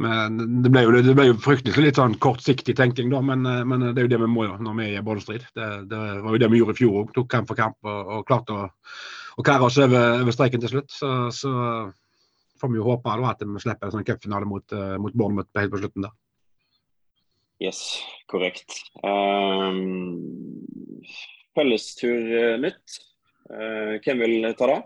Men 0.00 0.38
Det 0.64 0.70
ble 0.72 0.84
jo, 0.86 0.92
det 1.04 1.14
ble 1.16 1.26
jo 1.28 1.40
fryktelig 1.42 1.82
litt 1.82 1.98
sånn 1.98 2.14
kortsiktig 2.22 2.76
tenking, 2.78 3.10
da, 3.12 3.20
men, 3.24 3.42
men, 3.42 3.90
det 3.90 4.00
er 4.00 4.06
jo 4.06 4.12
det 4.14 4.20
vi 4.22 4.30
må 4.32 4.46
gjøre 4.46 4.64
når 4.64 4.78
vi 4.78 4.86
er 4.86 5.00
i 5.00 5.04
bånnstrid. 5.04 5.48
Det, 5.56 5.70
det, 5.90 6.04
var 6.24 6.36
jo 6.36 6.40
det 6.40 6.50
vi 6.52 6.60
gjorde 6.62 6.76
i 6.76 6.78
fjor 6.78 7.00
òg. 7.02 7.10
Tok 7.16 7.28
kamp 7.34 7.50
for 7.50 7.58
kamp 7.58 7.90
og, 7.90 8.14
og 8.14 8.22
klarte 8.30 8.56
å 8.56 8.68
og 9.36 9.46
klare 9.46 9.66
oss 9.66 9.78
over, 9.80 10.22
over 10.22 10.34
streken 10.34 10.62
til 10.62 10.74
slutt. 10.74 10.90
Så, 10.94 11.10
så, 11.34 11.52
får 12.60 12.72
vi 12.72 12.80
jo 12.80 12.88
håpe 12.90 13.12
da, 13.16 13.30
at 13.32 13.42
vi 13.46 13.62
slipper 13.62 13.88
en 13.88 13.94
sånn 13.94 14.04
cupfinale 14.04 14.48
mot, 14.48 14.66
uh, 14.76 14.96
mot 15.00 15.14
Bournemouth 15.16 15.56
helt 15.56 15.72
på 15.72 15.80
slutten 15.80 16.04
der. 16.04 16.16
Yes, 17.60 18.00
korrekt. 18.28 18.76
Um, 19.04 20.60
Fellestur 21.56 22.20
uh, 22.20 22.56
nytt. 22.60 23.00
Uh, 23.50 23.96
hvem 24.04 24.20
vil 24.24 24.48
ta 24.58 24.68
det? 24.70 24.80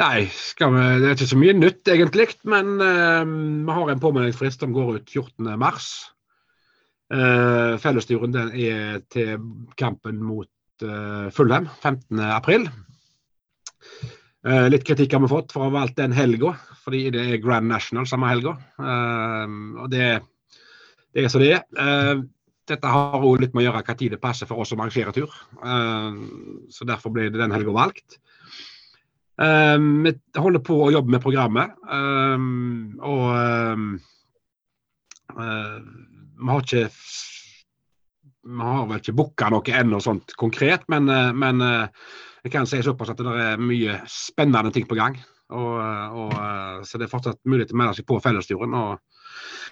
Nei, 0.00 0.22
vi, 0.30 0.68
det 1.02 1.08
er 1.08 1.16
ikke 1.16 1.28
så 1.28 1.38
mye 1.40 1.56
nytt 1.56 1.92
egentlig. 1.92 2.28
Men 2.48 2.76
uh, 2.80 3.24
vi 3.26 3.76
har 3.76 3.92
en 3.92 4.02
påmeldingsfrist 4.02 4.64
som 4.64 4.72
går 4.76 5.00
ut 5.00 5.12
14.3. 5.12 5.84
Uh, 7.10 7.74
fellesturen 7.82 8.32
den 8.32 8.52
er 8.54 9.00
til 9.10 9.40
kampen 9.80 10.20
mot 10.22 10.48
uh, 10.86 11.28
Fulham 11.34 11.68
15.4. 11.82 12.70
Uh, 14.40 14.70
litt 14.72 14.86
kritikk 14.88 15.12
har 15.12 15.20
vi 15.20 15.28
fått 15.28 15.52
for 15.52 15.60
å 15.60 15.68
ha 15.68 15.74
valgt 15.82 15.98
den 15.98 16.14
helga, 16.16 16.54
fordi 16.80 17.10
det 17.12 17.26
er 17.26 17.42
Grand 17.44 17.68
National 17.68 18.06
samme 18.08 18.30
helga. 18.30 18.54
Uh, 18.80 19.82
og 19.84 19.90
det, 19.92 20.06
det, 21.12 21.26
er 21.26 21.32
så 21.32 21.42
det 21.42 21.50
er. 21.58 21.66
Uh, 21.76 22.22
dette 22.70 22.92
har 22.94 23.26
òg 23.26 23.42
litt 23.42 23.52
med 23.52 23.64
å 23.64 23.66
gjøre 23.66 23.82
hva 23.84 23.96
tid 23.98 24.14
det 24.14 24.22
passer 24.22 24.48
for 24.48 24.62
oss 24.62 24.72
som 24.72 24.80
arrangerer 24.80 25.12
tur. 25.12 25.32
så 26.70 26.86
derfor 26.86 27.10
ble 27.10 27.24
det 27.26 27.40
den 27.40 27.50
helga 27.50 27.72
valgt. 27.74 28.20
vi 29.34 30.12
holder 30.36 30.62
på 30.62 30.76
å 30.84 30.92
jobbe 30.94 31.10
med 31.10 31.24
programmet. 31.24 31.72
og 33.02 33.26
vi 35.34 36.52
har 36.52 36.62
ikke 36.62 36.84
vi 38.46 38.62
har 38.62 38.86
vel 38.88 39.00
ikke 39.00 39.16
booka 39.16 39.50
noe 39.52 39.76
ennå 39.76 40.00
sånt 40.02 40.34
konkret, 40.40 40.86
men, 40.88 41.08
eh, 41.08 41.32
men, 41.32 41.60
eh, 41.60 41.88
jeg 42.44 42.52
kan 42.52 42.66
si 42.66 42.80
såpass 42.82 43.10
at 43.10 43.18
det 43.18 43.26
er 43.26 43.60
mye 43.60 44.00
spennende 44.08 44.72
ting 44.72 44.86
på 44.86 44.96
gang. 44.96 45.18
Og, 45.50 45.76
og, 45.76 46.32
eh, 46.32 46.82
så 46.86 46.98
det 46.98 47.06
er 47.06 47.12
fortsatt 47.12 47.40
mulighet 47.44 47.68
til 47.68 47.76
å 47.76 47.82
melde 47.82 47.98
seg 47.98 48.06
på 48.06 48.20
fellesturen. 48.22 48.74
og 48.74 48.98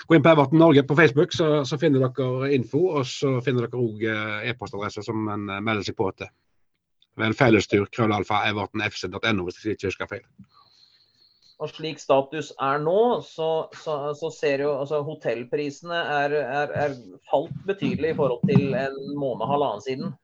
Gå 0.08 0.16
inn 0.16 0.22
på 0.22 0.30
Everton 0.30 0.58
Norge 0.58 0.82
på 0.86 0.96
Facebook, 0.96 1.32
så, 1.32 1.64
så 1.64 1.78
finner 1.78 2.00
dere 2.00 2.52
info. 2.54 2.98
Og 2.98 3.06
så 3.06 3.40
finner 3.44 3.66
dere 3.66 3.80
òg 3.80 4.04
e-postadresse 4.48 5.02
som 5.04 5.18
man 5.24 5.44
melder 5.44 5.84
seg 5.84 5.96
på 5.96 6.10
til. 6.16 6.30
Vel 7.18 7.34
fellestur 7.34 7.88
krøllalfa 7.92 8.44
evertonfc.no, 8.48 9.44
hvis 9.44 9.64
jeg 9.64 9.76
ikke 9.76 9.90
husker 9.90 10.10
feil. 10.12 10.24
Og 11.58 11.72
slik 11.72 11.98
status 11.98 12.52
er 12.62 12.78
nå, 12.84 12.98
så, 13.26 13.66
så, 13.82 13.96
så 14.14 14.30
ser 14.30 14.62
jo 14.62 14.76
altså 14.78 15.00
hotellprisene 15.06 15.98
er, 16.20 16.36
er, 16.38 16.74
er, 16.86 16.96
falt 17.30 17.56
betydelig 17.66 18.12
i 18.12 18.18
forhold 18.20 18.44
til 18.46 18.76
en 18.78 18.98
måned 19.18 19.42
og 19.42 19.50
halvannen 19.56 19.82
siden. 19.82 20.14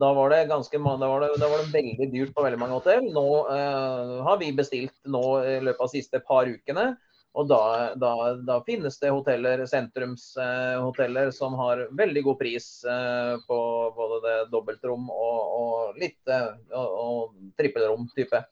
Da 0.00 0.08
var 0.16 0.32
det 0.32 0.48
ganske 0.50 0.80
da 0.80 1.08
var 1.10 1.20
det, 1.22 1.28
da 1.38 1.50
var 1.52 1.60
det 1.60 1.74
veldig 1.76 2.08
dyrt 2.14 2.32
på 2.34 2.46
veldig 2.46 2.58
mange 2.58 2.78
hotell. 2.80 3.04
Nå 3.12 3.26
eh, 3.52 4.16
har 4.26 4.40
vi 4.40 4.48
bestilt 4.56 4.96
nå 5.04 5.22
i 5.44 5.58
løpet 5.60 5.84
av 5.84 5.92
de 5.92 6.00
siste 6.00 6.22
par 6.26 6.48
ukene. 6.48 6.94
Og 7.32 7.46
da, 7.48 7.60
da, 7.96 8.12
da 8.44 8.58
finnes 8.66 8.98
det 9.00 9.12
hoteller, 9.12 9.62
sentrumshoteller 9.68 11.30
eh, 11.30 11.36
som 11.36 11.54
har 11.60 11.86
veldig 12.00 12.24
god 12.26 12.40
pris 12.40 12.66
eh, 12.88 13.36
på 13.46 13.60
både 13.96 14.18
det 14.26 14.34
dobbeltrom 14.52 15.06
og, 15.12 15.38
og 15.60 16.02
litt 16.02 16.32
og, 16.32 16.98
og 17.04 17.54
trippelrom 17.60 18.08
type. 18.16 18.42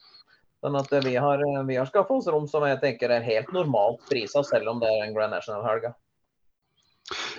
Sånn 0.60 0.76
at 0.76 0.92
vi 1.06 1.14
har, 1.16 1.42
vi 1.66 1.76
har 1.80 1.88
skaffa 1.88 2.18
oss 2.18 2.28
rom 2.28 2.46
som 2.48 2.66
jeg 2.68 2.80
tenker 2.82 3.12
er 3.14 3.24
helt 3.24 3.52
normalt 3.56 4.02
prisa, 4.10 4.42
selv 4.44 4.74
om 4.74 4.80
det 4.82 4.90
er 4.92 5.06
en 5.06 5.14
Grand 5.16 5.32
National-helga. 5.32 5.94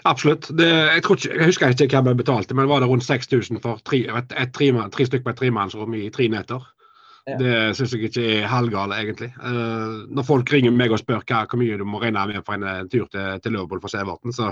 Absolutt. 0.10 0.50
Det, 0.58 0.68
jeg, 0.68 1.04
ikke, 1.04 1.18
jeg, 1.30 1.48
husker 1.52 1.76
ikke 1.76 2.02
hva 2.02 2.12
vi 2.12 2.22
betalte, 2.24 2.58
men 2.58 2.70
var 2.70 2.82
det 2.82 2.90
rundt 2.90 3.06
6000 3.06 3.62
for 3.64 3.82
tre, 3.88 4.04
et, 4.10 4.34
et, 4.34 4.54
tre, 4.56 4.72
tre 4.92 5.08
stykker 5.08 5.28
på 5.28 5.34
et 5.36 5.42
tremannsrom 5.44 5.98
i 6.00 6.10
tre 6.14 6.28
netter? 6.34 6.66
Ja. 7.30 7.38
Det 7.38 7.56
syns 7.78 7.94
jeg 7.94 8.10
ikke 8.10 8.24
er 8.40 8.50
halvgale, 8.50 8.98
egentlig. 8.98 9.30
Uh, 9.38 10.10
når 10.10 10.26
folk 10.26 10.50
ringer 10.52 10.74
meg 10.74 10.94
og 10.94 11.04
spør 11.04 11.22
hva, 11.22 11.44
hvor 11.46 11.62
mye 11.62 11.78
du 11.78 11.86
må 11.86 12.02
regne 12.02 12.26
med 12.32 12.42
for 12.48 12.58
en 12.58 12.90
tur 12.90 13.06
til, 13.14 13.38
til 13.44 13.54
Liverpool 13.54 13.84
for 13.84 13.94
Sæverten, 13.94 14.34
så 14.34 14.50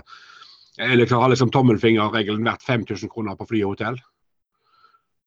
er 0.80 0.96
det 0.96 1.10
klart, 1.10 1.34
liksom 1.34 1.50
tommelfingerregelen 1.52 2.46
verdt 2.46 2.64
5000 2.68 3.10
kroner 3.12 3.36
på 3.36 3.50
fly 3.50 3.66
og 3.66 3.74
hotell. 3.74 3.98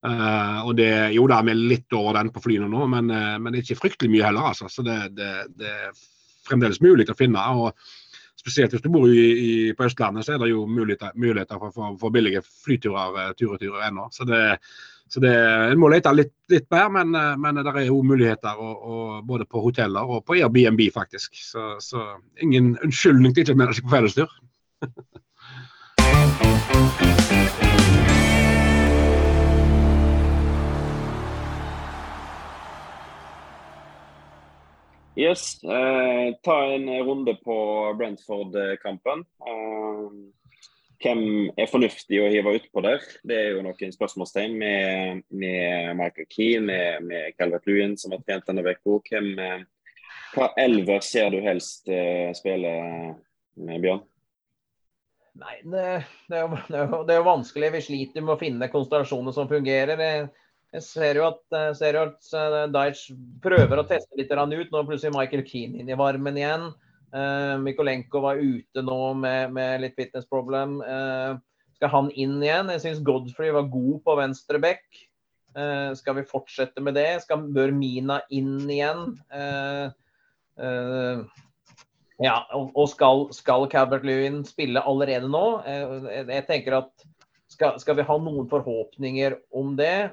Uh, 0.02 0.66
og 0.66 0.74
det, 0.80 0.90
jo 1.14 1.28
da, 1.30 1.38
vi 1.46 1.52
er 1.52 1.58
litt 1.60 1.94
over 1.94 2.16
den 2.18 2.32
på 2.34 2.40
flyene 2.42 2.66
nå, 2.66 2.86
men, 2.90 3.10
uh, 3.14 3.36
men 3.38 3.54
ikke 3.60 3.78
fryktelig 3.78 4.10
mye 4.10 4.24
heller. 4.26 4.48
altså. 4.50 4.70
Så 4.72 4.82
det, 4.86 4.96
det, 5.14 5.28
det 5.60 5.68
er 5.70 5.92
fremdeles 6.48 6.82
mulig 6.82 7.06
å 7.10 7.18
finne. 7.18 7.42
og 7.54 7.76
Spesielt 8.42 8.72
hvis 8.74 8.82
du 8.82 8.88
bor 8.90 9.06
i, 9.06 9.26
i, 9.30 9.50
på 9.78 9.86
Østlandet, 9.86 10.26
så 10.26 10.34
er 10.34 10.42
det 10.42 10.50
jo 10.50 10.64
muligheter, 10.66 11.12
muligheter 11.14 11.60
for, 11.60 11.70
for, 11.76 11.94
for, 12.00 12.14
billige 12.14 12.42
flyturer 12.42 13.36
tur 13.38 13.54
og 13.54 13.62
tur 13.62 13.78
ennå. 13.86 14.08
Så 14.10 14.26
det, 14.26 14.42
så 15.06 15.22
det, 15.22 15.30
En 15.70 15.78
må 15.78 15.92
lete 15.92 16.10
litt, 16.16 16.34
litt 16.50 16.66
mer, 16.74 16.90
men, 16.98 17.14
uh, 17.14 17.36
men 17.38 17.62
det 17.62 17.70
er 17.70 17.86
jo 17.86 18.02
muligheter 18.02 18.58
og, 18.58 18.82
og 18.82 19.16
både 19.28 19.46
på 19.46 19.62
hoteller 19.62 20.10
og 20.16 20.24
på 20.26 20.40
Airbnb, 20.40 20.82
faktisk. 20.90 21.38
Så, 21.38 21.76
så 21.78 22.08
ingen 22.42 22.74
unnskyldning 22.82 23.36
til 23.36 23.46
ikke 23.46 23.54
å 23.54 23.62
melde 23.62 23.78
seg 23.78 23.86
på 23.86 23.94
fellestur. 23.94 24.40
Yes. 35.22 35.62
Eh, 35.64 36.34
ta 36.42 36.56
en 36.74 36.88
runde 37.06 37.34
på 37.44 37.56
Brentford-kampen. 37.98 39.22
Eh, 39.46 40.06
hvem 41.02 41.22
er 41.58 41.70
fornuftig 41.70 42.20
å 42.22 42.30
hive 42.30 42.56
utpå 42.58 42.82
der? 42.84 43.02
Det 43.26 43.38
er 43.38 43.48
jo 43.56 43.62
noen 43.64 43.94
spørsmålstegn 43.94 44.54
med, 44.58 45.22
med 45.34 45.96
Michael 45.98 46.28
Keane, 46.30 46.66
med, 46.66 47.06
med 47.06 47.36
Calvert 47.38 47.66
Lewin, 47.66 47.96
som 47.98 48.14
har 48.14 48.22
trent 48.26 48.48
denne 48.50 48.64
uka. 48.66 49.22
Eh, 49.22 49.64
hva 50.32 50.48
elver 50.58 51.02
ser 51.04 51.30
du 51.34 51.42
helst 51.44 51.90
eh, 51.92 52.30
spille 52.38 52.72
med 53.62 53.82
Bjørn? 53.84 54.02
Nei, 55.42 55.56
det, 55.64 55.84
det, 56.28 56.38
er 56.42 57.14
jo, 57.16 57.24
vanskelig. 57.24 57.72
Vi 57.76 57.86
sliter 57.86 58.24
med 58.24 58.34
å 58.34 58.40
finne 58.40 58.68
konstellasjoner 58.72 59.34
som 59.34 59.48
fungerer. 59.48 60.28
Jeg 60.72 60.84
ser 60.86 61.18
jo 61.20 61.26
at, 61.28 61.42
ser 61.76 61.98
jo 61.98 62.06
at 62.08 62.30
eh, 62.38 62.70
Daesh 62.72 63.12
prøver 63.44 63.80
å 63.82 63.84
teste 63.88 64.16
litt 64.16 64.32
ut. 64.32 64.70
Nå 64.72 64.84
plutselig 64.88 65.12
Michael 65.12 65.44
Keane 65.44 65.82
inn 65.82 65.92
i 65.92 65.98
varmen 65.98 66.38
igjen. 66.40 66.70
Uh, 67.12 67.60
Mikolenko 67.60 68.22
var 68.24 68.40
ute 68.40 68.80
nå 68.80 69.00
med, 69.20 69.52
med 69.52 69.82
litt 69.82 69.98
fitness 69.98 70.24
problem. 70.30 70.78
Uh, 70.80 71.36
skal 71.76 71.92
han 71.92 72.08
inn 72.16 72.38
igjen? 72.40 72.72
Jeg 72.72 72.84
syns 72.86 73.02
Godfrey 73.04 73.52
var 73.52 73.68
god 73.72 73.98
på 74.06 74.16
venstre 74.16 74.60
bekk. 74.62 74.86
Uh, 75.52 75.92
skal 75.98 76.16
vi 76.16 76.24
fortsette 76.30 76.80
med 76.80 76.96
det? 76.96 77.20
Skal, 77.26 77.44
bør 77.52 77.74
Mina 77.76 78.22
inn 78.32 78.56
igjen? 78.64 79.10
ja, 82.22 82.36
og, 82.54 82.72
og 82.78 82.88
skal, 82.88 83.26
skal 83.34 83.68
Calvert-Lewin 83.72 84.40
spille 84.46 84.80
allerede 84.88 85.28
nå? 85.28 85.46
Jeg 85.66 86.44
tenker 86.48 86.76
at 86.80 87.06
skal, 87.52 87.76
skal, 87.82 87.96
vi 87.98 88.08
ha 88.08 88.16
noen 88.20 88.48
forhåpninger 88.48 89.36
om 89.58 89.74
det, 89.76 90.12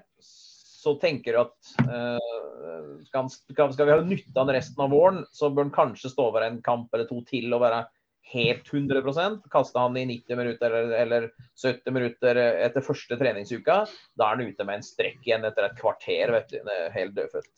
så 0.79 0.95
tenker 1.01 1.35
du 1.35 1.41
at 1.41 1.71
uh, 1.89 2.99
skal, 3.07 3.29
vi 3.75 3.91
ha 3.91 4.01
nytte 4.05 4.39
av 4.39 4.51
resten 4.53 4.83
av 4.85 4.93
våren, 4.93 5.23
så 5.35 5.49
bør 5.51 5.67
han 5.67 5.75
kanskje 5.75 6.11
stå 6.13 6.29
over 6.31 6.45
en 6.45 6.61
kamp 6.63 6.93
eller 6.95 7.09
to 7.09 7.19
til 7.27 7.51
og 7.55 7.65
være 7.65 7.81
helt 8.29 8.67
100% 8.69 9.47
Kaste 9.51 9.81
han 9.81 9.97
i 9.97 10.05
90 10.05 10.37
minutter 10.37 10.75
eller, 10.79 10.93
eller 11.01 11.25
70 11.57 11.95
minutter 11.95 12.39
etter 12.45 12.85
første 12.85 13.17
treningsuka, 13.19 13.81
da 14.15 14.27
er 14.27 14.37
han 14.37 14.53
ute 14.53 14.67
med 14.67 14.79
en 14.79 14.85
strekk 14.85 15.25
igjen 15.25 15.47
etter 15.49 15.67
et 15.67 15.79
kvarter. 15.79 16.31
vet 16.37 16.53
du, 16.53 16.71
Helt 16.95 17.15
dødfødt. 17.17 17.51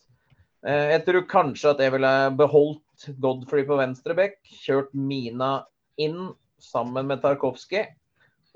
Uh, 0.66 0.88
jeg 0.94 1.04
tror 1.06 1.28
kanskje 1.30 1.76
at 1.76 1.84
jeg 1.84 1.94
ville 1.94 2.14
beholdt 2.38 3.06
Godfrey 3.22 3.66
på 3.68 3.78
venstre 3.78 4.18
bekk, 4.18 4.40
kjørt 4.64 4.90
Mina 4.94 5.54
inn 6.00 6.32
sammen 6.62 7.06
med 7.10 7.22
Tarkovskij, 7.22 7.86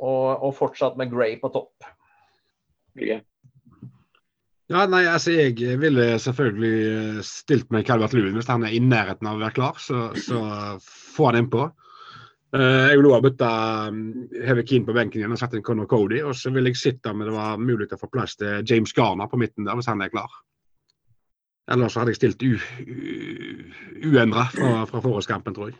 og, 0.02 0.42
og 0.42 0.52
fortsatt 0.58 0.98
med 0.98 1.14
Gray 1.14 1.38
på 1.42 1.50
topp. 1.54 1.86
Yeah. 2.96 3.22
Ja, 4.66 4.82
nei, 4.90 5.04
altså 5.06 5.30
Jeg 5.30 5.78
ville 5.78 6.16
selvfølgelig 6.18 6.76
eh, 6.90 7.18
stilt 7.22 7.68
med 7.70 7.86
Calvert 7.86 8.14
Lewin 8.16 8.34
hvis 8.34 8.48
han 8.50 8.64
er 8.66 8.74
i 8.74 8.82
nærheten 8.82 9.28
av 9.28 9.38
å 9.38 9.42
være 9.44 9.54
klar. 9.54 9.76
Så, 9.78 10.08
så 10.18 10.40
få 10.82 11.30
han 11.30 11.44
innpå. 11.44 11.68
Uh, 12.56 12.88
jeg 12.88 12.98
vil 12.98 13.08
også 13.10 13.24
bytte 13.26 13.46
um, 13.90 14.02
Heve 14.46 14.62
Keane 14.66 14.86
på 14.86 14.94
benken 14.96 15.20
igjen 15.20 15.34
og 15.34 15.38
sette 15.38 15.58
inn 15.58 15.64
Conor 15.66 15.86
Cody. 15.90 16.18
Og 16.26 16.34
så 16.38 16.50
vil 16.54 16.66
jeg 16.70 16.80
sitte 16.80 17.14
med 17.14 17.30
det 17.30 17.36
var 17.36 17.62
mulig 17.62 17.90
å 17.94 18.00
få 18.00 18.10
plass 18.10 18.38
til 18.40 18.66
James 18.66 18.94
Garner 18.96 19.30
på 19.30 19.38
midten 19.38 19.68
der 19.68 19.78
hvis 19.78 19.90
han 19.90 20.02
er 20.02 20.10
klar. 20.10 20.34
Eller 21.70 21.90
så 21.90 22.02
hadde 22.02 22.14
jeg 22.14 22.20
stilt 22.20 22.42
uendra 24.06 24.46
fra, 24.52 24.70
fra 24.86 25.00
forhåndskampen, 25.02 25.54
tror 25.54 25.72
jeg. 25.72 25.78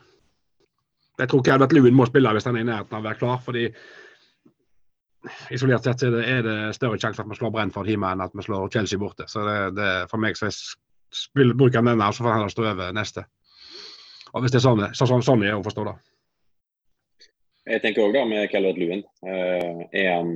Jeg 1.17 1.31
tror 1.31 1.43
Calvert 1.43 1.73
Lewin 1.73 1.95
må 1.97 2.05
spille 2.07 2.31
hvis 2.35 2.47
han 2.47 2.59
er 2.59 2.65
i 2.65 2.67
nærheten 2.67 2.93
av 2.93 3.01
å 3.01 3.07
være 3.07 3.19
klar. 3.19 3.39
fordi 3.43 3.67
isolert 5.53 5.87
sett 5.87 6.03
er 6.07 6.43
det, 6.45 6.57
større 6.77 6.99
sjanse 7.01 7.23
at 7.23 7.29
vi 7.29 7.37
slår 7.37 7.53
Brennford 7.55 7.89
hjemme 7.89 8.11
enn 8.13 8.25
at 8.25 8.35
vi 8.35 8.45
slår 8.45 8.69
Chelsea 8.73 9.01
borte. 9.01 9.27
Så 9.31 9.45
det, 9.47 9.57
det, 9.77 9.89
for 10.11 10.21
meg 10.21 10.37
så 10.39 10.49
jeg 10.49 11.53
bruker 11.55 11.79
han 11.79 11.91
denne, 11.91 12.11
så 12.13 12.23
får 12.23 12.33
han 12.33 12.41
heller 12.41 12.53
stå 12.53 12.67
over 12.67 12.93
neste. 12.95 13.23
Og 14.33 14.43
Hvis 14.43 14.53
det 14.53 14.59
er 14.59 14.65
sånn, 14.65 14.83
så, 14.93 15.07
sånn, 15.09 15.23
sånn 15.25 15.45
er 15.47 15.55
å 15.55 15.63
forstå, 15.65 15.85
da. 15.87 15.95
Jeg 17.67 17.83
tenker 17.83 18.05
òg 18.05 18.17
med 18.29 18.47
Calvert 18.51 18.79
Lewin. 18.79 19.03
Uh, 19.25 19.87
er 19.91 20.11
han 20.13 20.35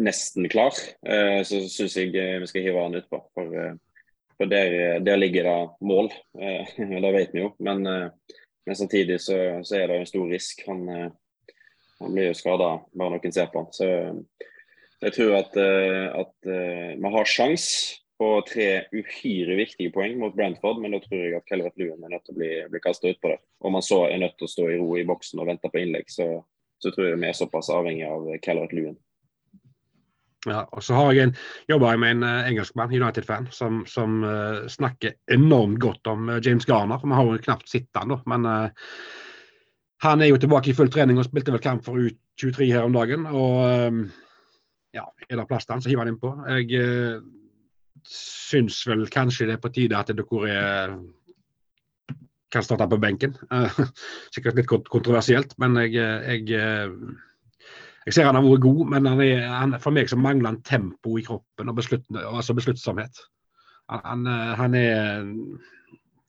nesten 0.00 0.46
klar, 0.50 0.74
uh, 1.06 1.40
så 1.46 1.62
syns 1.66 1.96
jeg 1.98 2.14
eh, 2.14 2.38
vi 2.40 2.48
skal 2.48 2.64
hive 2.64 2.84
han 2.84 2.98
utpå. 3.00 3.20
For, 3.34 3.50
uh, 3.50 4.04
for 4.38 4.50
der, 4.50 5.00
der, 5.04 5.18
ligger 5.18 5.48
det 5.48 5.56
mål, 5.84 6.12
det 7.04 7.14
vet 7.16 7.34
vi 7.34 7.42
jo. 7.42 7.50
Men, 7.58 7.82
men 7.84 8.78
samtidig 8.78 9.18
så, 9.20 9.36
så, 9.66 9.76
er 9.76 9.90
det 9.90 9.98
en 10.00 10.08
stor 10.08 10.30
risk. 10.30 10.62
Han, 10.68 10.86
han 12.00 12.14
blir 12.14 12.30
jo 12.30 12.36
skada 12.38 12.74
bare 12.96 13.16
noen 13.16 13.34
ser 13.34 13.50
på 13.52 13.64
han. 13.64 13.72
Så 13.76 13.88
jeg 15.00 15.16
tror 15.16 15.34
at, 15.38 15.56
eh, 15.56 16.06
at 16.12 16.50
eh, 16.52 16.94
vi 17.00 17.12
har 17.16 17.28
sjans 17.28 17.66
på 18.20 18.30
tre 18.44 18.68
uhyre 18.92 19.56
viktige 19.56 19.92
poeng 19.94 20.18
mot 20.20 20.34
Brentford, 20.36 20.80
men 20.82 20.92
da 20.92 21.00
tror 21.00 21.22
jeg 21.22 21.36
at 21.38 21.46
Calvert 21.48 21.78
Luen 21.80 22.02
er 22.04 22.12
nødt 22.12 22.26
til 22.28 22.34
å 22.36 22.40
bli, 22.40 22.50
bli 22.72 22.80
kasta 22.84 23.08
utpå 23.08 23.32
det. 23.32 23.38
Om 23.64 23.78
han 23.78 23.86
så 23.86 24.02
er 24.10 24.20
nødt 24.20 24.36
til 24.36 24.48
å 24.48 24.54
stå 24.54 24.66
i 24.68 24.80
ro 24.80 24.90
i 25.00 25.06
boksen 25.08 25.40
og 25.40 25.48
vente 25.48 25.70
på 25.72 25.80
innlegg, 25.80 26.10
så, 26.12 26.26
så 26.84 26.92
tror 26.92 27.08
jeg 27.08 27.22
vi 27.22 27.30
er 27.30 27.38
såpass 27.38 27.72
avhengig 27.72 28.04
av 28.08 28.28
Calvert 28.44 28.76
Luen. 28.76 28.98
Ja, 30.48 30.66
og 30.72 30.84
så 30.84 30.96
har 30.96 31.10
jeg 31.12 31.28
en, 31.28 31.34
jobber 31.68 31.92
jeg 31.92 32.00
med 32.00 32.14
en 32.16 32.24
uh, 32.24 32.48
engelskmann, 32.48 32.92
United-fan, 32.96 33.48
som, 33.52 33.82
som 33.88 34.22
uh, 34.24 34.68
snakker 34.72 35.18
enormt 35.32 35.80
godt 35.80 36.08
om 36.08 36.30
uh, 36.32 36.38
James 36.44 36.68
Garner. 36.68 37.00
Vi 37.04 37.16
har 37.16 37.28
jo 37.28 37.42
knapt 37.44 37.68
sett 37.68 37.88
han 37.96 38.14
da, 38.14 38.20
men 38.28 38.48
han 40.00 40.22
er 40.22 40.30
jo 40.30 40.38
tilbake 40.40 40.70
i 40.70 40.76
full 40.76 40.88
trening 40.92 41.18
og 41.20 41.26
spilte 41.28 41.52
vel 41.52 41.62
kamp 41.62 41.84
for 41.84 42.00
U23 42.00 42.70
her 42.72 42.86
om 42.86 42.94
dagen. 42.96 43.26
og 43.26 43.56
ehm, 43.68 44.02
ja, 44.96 45.04
Er 45.28 45.36
det 45.36 45.48
plass 45.48 45.66
til 45.66 45.74
han, 45.74 45.82
så 45.82 45.90
hiver 45.90 46.04
han 46.04 46.14
innpå. 46.14 46.32
Jeg 46.48 46.80
uh, 46.80 47.22
syns 48.08 48.80
vel 48.88 49.06
kanskje 49.12 49.46
det 49.46 49.58
er 49.58 49.62
på 49.62 49.72
tide 49.74 49.98
at 49.98 50.12
Dekoré 50.16 50.56
kan 52.50 52.64
starte 52.64 52.88
på 52.90 52.98
benken. 52.98 53.36
Sikkert 54.34 54.56
litt 54.58 54.66
kontroversielt, 54.66 55.52
men 55.62 55.76
jeg, 55.84 55.94
jeg, 55.94 56.48
jeg 58.06 58.14
ser 58.16 58.26
han 58.26 58.38
har 58.40 58.46
vært 58.46 58.64
god. 58.64 58.80
Men 58.90 59.06
han 59.06 59.20
er, 59.22 59.44
han, 59.52 59.76
for 59.84 59.94
meg 59.94 60.10
så 60.10 60.18
mangler 60.18 60.54
han 60.54 60.62
tempo 60.66 61.18
i 61.20 61.26
kroppen 61.26 61.70
og 61.70 61.76
beslutt, 61.76 62.08
altså 62.16 62.56
besluttsomhet. 62.56 63.20
Han, 63.92 64.00
han, 64.06 64.26
han, 64.58 64.74
er 64.74 65.28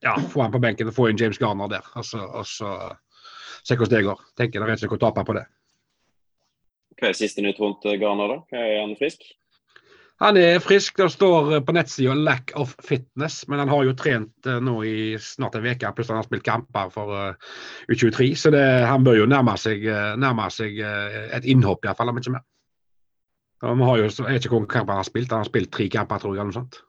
Ja, 0.04 0.18
få 0.18 0.44
han 0.44 0.54
på 0.54 0.62
benken 0.62 0.92
og 0.92 0.98
få 0.98 1.08
inn 1.10 1.18
James 1.18 1.40
Garner 1.42 1.72
der. 1.72 1.88
Altså, 1.96 2.20
og 2.20 2.46
så 2.50 2.76
se 3.64 3.78
hvordan 3.78 3.98
det 3.98 4.06
går. 4.08 4.24
Tenker 4.38 4.62
det 4.62 4.70
er 4.70 4.80
ikke 4.80 4.92
noe 4.92 5.00
å 5.00 5.04
tape 5.08 5.26
på 5.28 5.38
det. 5.38 5.46
Hva 7.02 7.10
er 7.10 7.18
siste 7.18 7.42
nytt 7.42 7.62
rundt 7.62 7.86
eh, 7.90 7.98
Garner, 8.02 8.36
da? 8.36 8.58
Er 8.58 8.84
han 8.84 8.94
frisk? 9.00 9.24
Han 10.22 10.38
er 10.38 10.60
frisk. 10.62 11.00
Det 11.02 11.08
står 11.10 11.56
eh, 11.56 11.64
på 11.66 11.74
nettsida 11.74 12.14
'lack 12.14 12.54
of 12.62 12.76
fitness', 12.86 13.48
men 13.50 13.64
han 13.64 13.72
har 13.74 13.88
jo 13.88 13.96
trent 13.98 14.50
eh, 14.50 14.60
nå 14.62 14.76
i 14.86 14.96
snart 15.18 15.58
en 15.58 15.66
uke. 15.66 15.94
Pluss 15.98 16.14
han 16.14 16.22
har 16.22 16.28
spilt 16.28 16.46
kamper 16.46 16.94
for 16.94 17.36
U23, 17.90 18.30
så 18.38 18.54
det, 18.54 18.62
han 18.86 19.08
bør 19.08 19.24
jo 19.24 19.30
nærme 19.30 19.58
seg, 19.58 19.88
nærme 20.22 20.46
seg 20.54 20.78
et 20.82 21.50
innhopp, 21.50 21.86
iallfall, 21.86 22.14
om 22.14 22.22
ikke 22.22 22.36
mer. 22.38 22.46
Vi 23.62 23.86
har 23.86 23.98
jo, 23.98 24.06
jeg 24.10 24.26
vet 24.26 24.46
ikke 24.46 24.56
hvor 24.58 24.70
kamper 24.70 24.96
han 24.96 25.04
har 25.04 25.10
spilt. 25.10 25.34
Han 25.34 25.42
har 25.42 25.50
spilt 25.50 25.74
tre 25.74 25.90
kamper, 25.90 26.22
tror 26.22 26.36
jeg. 26.36 26.42
eller 26.42 26.54
noe 26.54 26.60
sånt. 26.60 26.82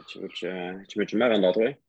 Ikke 0.00 0.28
ikke, 0.28 0.52
ikke 0.84 1.00
mye 1.00 1.22
mer 1.22 1.34
enn 1.36 1.44
det, 1.44 1.54
tror 1.56 1.68
jeg. 1.68 1.80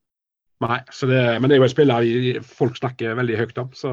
Nei, 0.61 0.79
det, 1.09 1.21
men 1.41 1.49
det 1.49 1.55
er 1.55 1.61
jo 1.61 1.67
et 1.67 1.73
spiller 1.73 2.41
folk 2.45 2.75
snakker 2.77 3.15
veldig 3.17 3.37
høyt 3.39 3.61
om. 3.63 3.69
Så, 3.73 3.91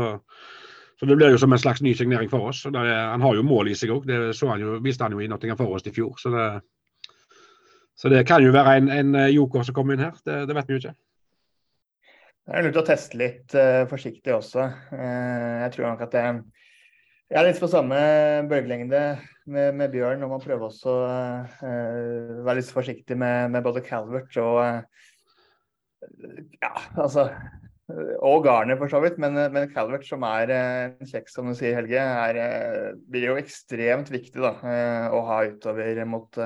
så 1.00 1.09
det 1.09 1.16
blir 1.16 1.33
jo 1.33 1.40
som 1.40 1.54
en 1.54 1.61
slags 1.61 1.81
ny 1.85 1.94
signering 1.96 2.28
for 2.28 2.50
oss. 2.50 2.64
Er, 2.68 2.90
han 3.14 3.24
har 3.24 3.38
jo 3.38 3.46
mål 3.46 3.72
i 3.72 3.76
seg 3.78 3.94
òg, 3.94 4.09
det 4.09 4.18
han 4.37 4.64
jo, 4.64 4.76
viste 4.85 5.07
han 5.07 5.16
jo 5.16 5.22
i 5.24 5.31
Nottingham 5.31 5.61
Forest 5.61 5.88
i 5.88 5.94
fjor. 5.96 6.18
Så 6.20 6.35
det, 6.35 6.48
Så 7.98 8.12
det 8.12 8.26
kan 8.28 8.44
jo 8.44 8.52
være 8.54 8.76
en, 8.78 8.88
en 8.94 9.16
joker 9.33 9.64
som 9.66 9.74
kommer 9.74 9.96
inn 9.96 10.04
her. 10.04 10.18
Det, 10.24 10.44
det 10.46 10.54
vet 10.54 10.68
vi 10.68 10.76
jo 10.76 10.83
ikke. 10.85 10.94
Det 12.48 12.57
er 12.57 12.64
lurt 12.64 12.78
å 12.81 12.85
teste 12.87 13.18
litt 13.20 13.54
uh, 13.59 13.85
forsiktig 13.90 14.33
også. 14.33 14.68
Uh, 14.92 15.64
jeg 15.64 15.72
tror 15.74 15.90
nok 15.90 16.04
at 16.07 16.14
jeg, 16.16 16.38
jeg 17.28 17.40
er 17.40 17.44
litt 17.44 17.59
på 17.61 17.68
samme 17.68 17.98
bølgelengde 18.48 19.02
med, 19.52 19.74
med 19.76 19.92
Bjørn 19.92 20.22
og 20.24 20.33
man 20.33 20.40
prøver 20.40 20.64
også 20.70 20.94
å 20.94 21.11
uh, 21.59 22.38
være 22.46 22.61
litt 22.61 22.70
forsiktig 22.72 23.18
med, 23.20 23.50
med 23.52 23.66
både 23.66 23.83
Calvert 23.85 24.38
og 24.40 24.62
ja, 26.62 26.74
altså 26.96 27.30
og 28.20 28.42
Garner, 28.44 28.76
for 28.76 28.92
så 28.92 28.98
vidt. 29.00 29.16
Men, 29.16 29.32
men 29.54 29.70
Calvert, 29.72 30.04
som 30.04 30.24
er 30.28 30.50
en 30.52 31.08
kjekk, 31.08 31.30
som 31.32 31.48
du 31.48 31.54
sier, 31.56 31.72
Helge, 31.78 32.02
er, 32.02 32.98
blir 33.08 33.30
jo 33.30 33.38
ekstremt 33.40 34.12
viktig 34.12 34.42
da, 34.44 34.52
å 35.08 35.22
ha 35.24 35.38
utover 35.48 36.04
mot 36.04 36.37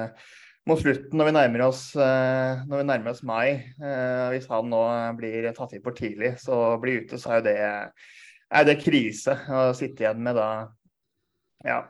mot 0.69 0.79
slutten, 0.79 1.17
når 1.19 1.29
vi 1.29 1.35
nærmer 1.35 1.65
oss, 1.67 1.81
eh, 1.99 2.61
når 2.71 2.83
vi 2.83 2.87
nærmer 2.87 3.11
oss 3.11 3.23
mai, 3.27 3.49
eh, 3.83 4.27
hvis 4.31 4.47
han 4.51 4.69
nå 4.71 4.83
blir 5.19 5.49
tatt 5.57 5.75
inn 5.75 5.83
for 5.83 5.97
tidlig, 5.99 6.37
så 6.43 6.77
blir 6.83 7.03
ute, 7.03 7.19
så 7.19 7.33
er 7.33 7.41
jo 7.41 7.47
det, 7.49 7.57
er 8.53 8.69
det 8.69 8.79
krise 8.83 9.35
å 9.51 9.73
sitte 9.75 10.05
igjen 10.05 10.23
med 10.23 10.39
da 10.39 10.49
ja, 11.67 11.81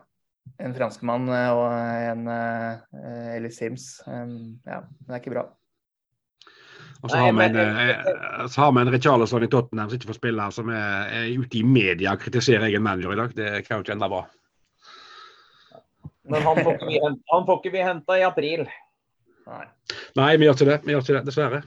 en 0.56 0.76
franskmann 0.76 1.28
og 1.28 1.66
en 1.68 2.24
Ellis 3.36 3.60
Sims. 3.60 3.86
Ja, 4.06 4.82
det 4.82 5.12
er 5.12 5.20
ikke 5.20 5.36
bra. 5.36 5.46
Og 7.02 7.10
så 7.10 7.18
har 7.18 7.32
vi 7.34 7.46
en, 7.48 7.56
så 8.48 8.60
har 8.62 8.72
vi 8.72 8.80
en 8.84 8.92
Richarlison 8.94 9.42
i 9.42 9.50
Tottenham 9.50 9.88
som 9.90 9.98
ikke 9.98 10.12
får 10.12 10.20
spille, 10.20 10.44
som 10.54 10.70
er, 10.70 11.10
er 11.10 11.42
ute 11.42 11.58
i 11.58 11.64
media 11.66 12.14
og 12.14 12.22
kritiserer 12.22 12.68
egen 12.68 12.84
manager 12.84 13.14
i 13.14 13.18
dag. 13.18 13.34
Det 13.34 13.50
kan 13.66 13.80
jo 13.80 13.86
ikke 13.86 13.96
enda 13.96 14.08
bra. 14.12 14.22
Men 16.30 16.46
han 16.46 16.62
får 16.62 16.76
ikke 16.76 16.90
vi, 16.92 17.00
han 17.02 17.46
får 17.48 17.58
ikke 17.58 17.74
vi 17.74 17.84
henta 17.84 18.18
i 18.20 18.26
april. 18.26 18.66
Nei. 19.50 19.64
Nei, 20.18 20.32
vi 20.38 20.46
gjør 20.46 20.58
ikke 20.60 20.68
det. 20.70 20.80
Vi 20.86 20.94
gjør 20.94 21.02
ikke 21.02 21.16
det, 21.16 21.24
dessverre. 21.26 21.62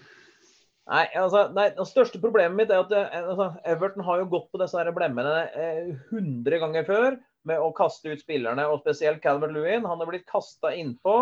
Nei, 0.86 1.06
altså, 1.18 1.48
nei, 1.58 1.72
Det 1.74 1.88
største 1.90 2.22
problemet 2.22 2.56
mitt 2.60 2.72
er 2.72 2.84
at 2.84 2.92
eh, 2.94 3.16
altså, 3.26 3.50
Everton 3.66 4.06
har 4.06 4.22
jo 4.22 4.30
gått 4.36 4.52
på 4.54 4.62
disse 4.62 4.84
blemmene 4.96 5.40
eh, 5.58 5.88
100 6.14 6.62
ganger 6.62 6.86
før 6.88 7.18
med 7.50 7.62
å 7.62 7.72
kaste 7.78 8.14
ut 8.14 8.22
spillerne, 8.22 8.68
og 8.70 8.84
spesielt 8.84 9.22
Calvert 9.24 9.54
Lewin. 9.54 9.86
Han 9.86 10.00
har 10.02 10.10
blitt 10.10 10.30
kasta 10.30 10.72
innpå. 10.78 11.18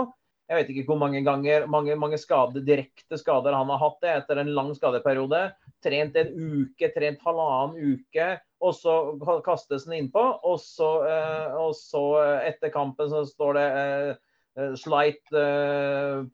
Jeg 0.49 0.60
vet 0.60 0.71
ikke 0.73 0.88
hvor 0.91 0.99
mange 0.99 1.21
ganger, 1.23 1.67
mange, 1.71 1.95
mange 1.95 2.17
skade, 2.19 2.62
direkte 2.67 3.17
skader 3.17 3.56
han 3.56 3.69
har 3.71 3.79
hatt 3.79 4.01
det 4.03 4.15
etter 4.17 4.41
en 4.41 4.51
lang 4.53 4.73
skadeperiode. 4.75 5.45
Trent 5.84 6.17
en 6.19 6.34
uke, 6.36 6.89
trent 6.93 7.23
halvannen 7.23 7.95
uke 7.95 8.27
og 8.63 8.75
så 8.77 8.93
kastes 9.45 9.88
den 9.88 9.97
innpå. 9.97 10.23
Og 10.47 10.60
så, 10.62 10.89
eh, 11.10 11.56
og 11.60 11.75
så 11.77 12.03
eh, 12.21 12.49
etter 12.51 12.71
kampen 12.73 13.12
så 13.12 13.23
står 13.27 13.60
det 13.60 13.67
eh, 13.82 14.75
slight 14.77 15.32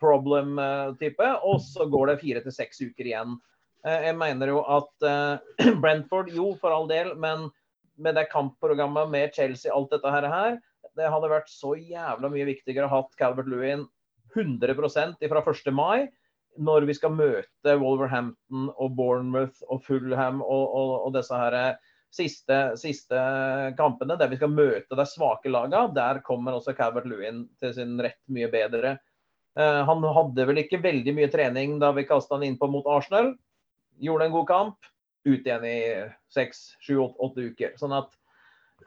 problem-type, 0.01 1.27
og 1.47 1.61
så 1.63 1.85
går 1.87 2.09
det 2.09 2.17
fire 2.19 2.41
til 2.43 2.51
seks 2.51 2.81
uker 2.83 3.07
igjen. 3.07 3.37
Jeg 3.87 4.11
mener 4.19 4.51
jo 4.51 4.57
at 4.67 5.05
Brentford, 5.81 6.27
jo 6.35 6.49
for 6.59 6.75
all 6.75 6.89
del, 6.89 7.13
men 7.15 7.47
med 7.95 8.19
det 8.19 8.25
kampprogrammet 8.33 9.07
med 9.07 9.31
Chelsea, 9.37 9.71
alt 9.71 9.95
dette 9.95 10.11
her, 10.11 10.59
det 10.99 11.07
hadde 11.13 11.31
vært 11.31 11.47
så 11.47 11.77
jævla 11.79 12.27
mye 12.33 12.49
viktigere 12.49 12.89
å 12.89 12.91
ha 12.91 12.99
hatt 13.05 13.15
Calvert 13.21 13.47
Lewin 13.47 13.87
100% 14.35 15.29
fra 15.31 15.43
1. 15.43 15.71
mai, 15.73 16.07
når 16.59 16.87
vi 16.89 16.95
skal 16.97 17.13
møte 17.15 17.75
Wolverhampton 17.79 18.69
og 18.75 18.95
Bournemouth 18.97 19.63
og 19.69 19.83
Fulham 19.85 20.41
og, 20.41 20.65
og, 20.75 20.93
og 21.07 21.15
disse 21.15 21.37
her 21.37 21.57
siste, 22.13 22.57
siste 22.79 23.19
kampene, 23.77 24.17
der 24.19 24.31
vi 24.31 24.39
skal 24.39 24.51
møte 24.53 24.97
de 24.97 25.05
svake 25.07 25.51
lagene, 25.51 25.85
der 25.95 26.21
kommer 26.25 26.57
også 26.57 26.73
Calvert 26.77 27.07
Lewin 27.09 27.45
til 27.61 27.73
sin 27.77 27.97
rett 28.01 28.21
mye 28.33 28.49
bedre. 28.51 28.97
Uh, 29.57 29.83
han 29.87 30.05
hadde 30.15 30.45
vel 30.49 30.61
ikke 30.61 30.81
veldig 30.83 31.13
mye 31.17 31.29
trening 31.31 31.77
da 31.81 31.91
vi 31.95 32.07
kasta 32.07 32.37
han 32.37 32.47
innpå 32.47 32.69
mot 32.71 32.87
Arsenal. 32.89 33.33
Gjorde 34.01 34.29
en 34.29 34.35
god 34.35 34.47
kamp. 34.49 34.89
Ut 35.27 35.43
igjen 35.43 35.65
i 35.67 35.79
seks, 36.31 36.71
sju, 36.81 36.95
åtte 37.03 37.49
uker. 37.51 37.75
Sånn 37.77 37.93
at 37.97 38.13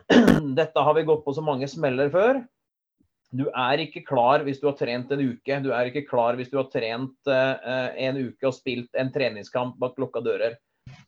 dette 0.59 0.85
har 0.87 0.97
vi 0.97 1.05
gått 1.07 1.27
på 1.27 1.35
så 1.37 1.45
mange 1.45 1.69
smeller 1.69 2.11
før. 2.13 2.41
Du 3.33 3.47
er 3.49 3.81
ikke 3.81 4.05
klar 4.05 4.43
hvis 4.45 4.61
du 4.61 4.67
har 4.69 4.77
trent 4.77 5.13
en 5.15 5.23
uke. 5.25 5.61
Du 5.65 5.71
er 5.73 5.89
ikke 5.89 6.05
klar 6.09 6.37
hvis 6.37 6.51
du 6.53 6.59
har 6.61 6.69
trent 6.73 7.31
uh, 7.31 7.89
en 7.97 8.19
uke 8.21 8.49
og 8.49 8.53
spilt 8.59 8.93
en 8.99 9.13
treningskamp 9.15 9.79
bak 9.81 9.97
lukka 10.01 10.21
dører. 10.25 10.59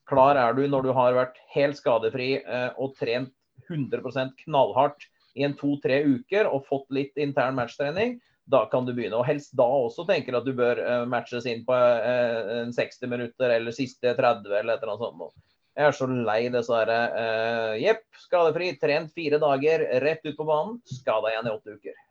Klar 0.09 0.37
er 0.37 0.55
du 0.57 0.67
når 0.69 0.87
du 0.87 0.93
har 0.97 1.17
vært 1.17 1.41
helt 1.55 1.79
skadefri 1.79 2.37
eh, 2.43 2.71
og 2.77 2.95
trent 2.99 3.33
100% 3.71 4.35
knallhardt 4.45 5.09
i 5.35 5.47
en 5.47 5.57
to-tre 5.59 6.03
uker 6.05 6.49
og 6.51 6.67
fått 6.69 6.87
litt 6.95 7.17
intern 7.21 7.57
matchtrening. 7.59 8.19
Da 8.51 8.67
kan 8.69 8.85
du 8.85 8.93
begynne. 8.93 9.17
Og 9.17 9.25
helst 9.25 9.55
da 9.57 9.65
også 9.65 10.05
tenker 10.09 10.37
at 10.37 10.45
du 10.45 10.53
bør 10.57 10.81
eh, 10.83 11.07
matches 11.09 11.49
inn 11.49 11.65
på 11.67 11.75
eh, 11.75 12.69
60 12.77 13.11
minutter 13.11 13.57
eller 13.57 13.75
siste 13.75 14.13
30 14.13 14.53
eller 14.53 14.77
et 14.77 14.85
eller 14.85 14.95
annet 14.95 15.07
sånt. 15.09 15.45
Jeg 15.75 15.89
er 15.89 15.97
så 15.97 16.07
lei 16.07 16.41
disse 16.55 16.71
herre 16.71 16.99
Jepp, 17.83 18.05
skadefri, 18.29 18.69
trent 18.79 19.11
fire 19.17 19.41
dager, 19.43 19.89
rett 20.05 20.23
ut 20.23 20.37
på 20.37 20.47
banen. 20.47 20.77
Skada 20.87 21.33
igjen 21.33 21.49
i 21.51 21.55
åtte 21.57 21.75
uker. 21.81 22.04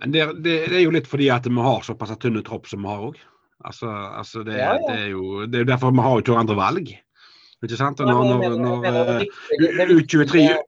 Men 0.00 0.14
det, 0.14 0.24
det, 0.40 0.54
det, 0.70 0.78
er 0.78 0.86
jo 0.86 0.94
litt 0.94 1.08
fordi 1.10 1.28
at 1.32 1.46
vi 1.46 1.60
har 1.60 1.84
såpass 1.84 2.14
tynne 2.20 2.42
tropp 2.46 2.68
som 2.70 2.82
vi 2.84 2.88
har 2.88 3.06
òg. 3.10 3.20
Altså, 3.68 3.90
altså 3.92 4.42
det, 4.46 4.56
ja, 4.56 4.72
ja. 4.72 4.84
det, 4.88 4.96
er 4.96 5.08
jo 5.12 5.44
det 5.44 5.60
er 5.60 5.72
derfor 5.74 5.92
vi 5.92 6.04
har 6.04 6.16
jo 6.16 6.24
ikke 6.24 6.36
andre 6.40 6.56
valg. 6.56 6.92
Ikke 7.60 7.76
sant? 7.76 8.00
Og 8.00 8.08
når, 8.08 8.54
når, 8.56 8.86
når 9.76 9.90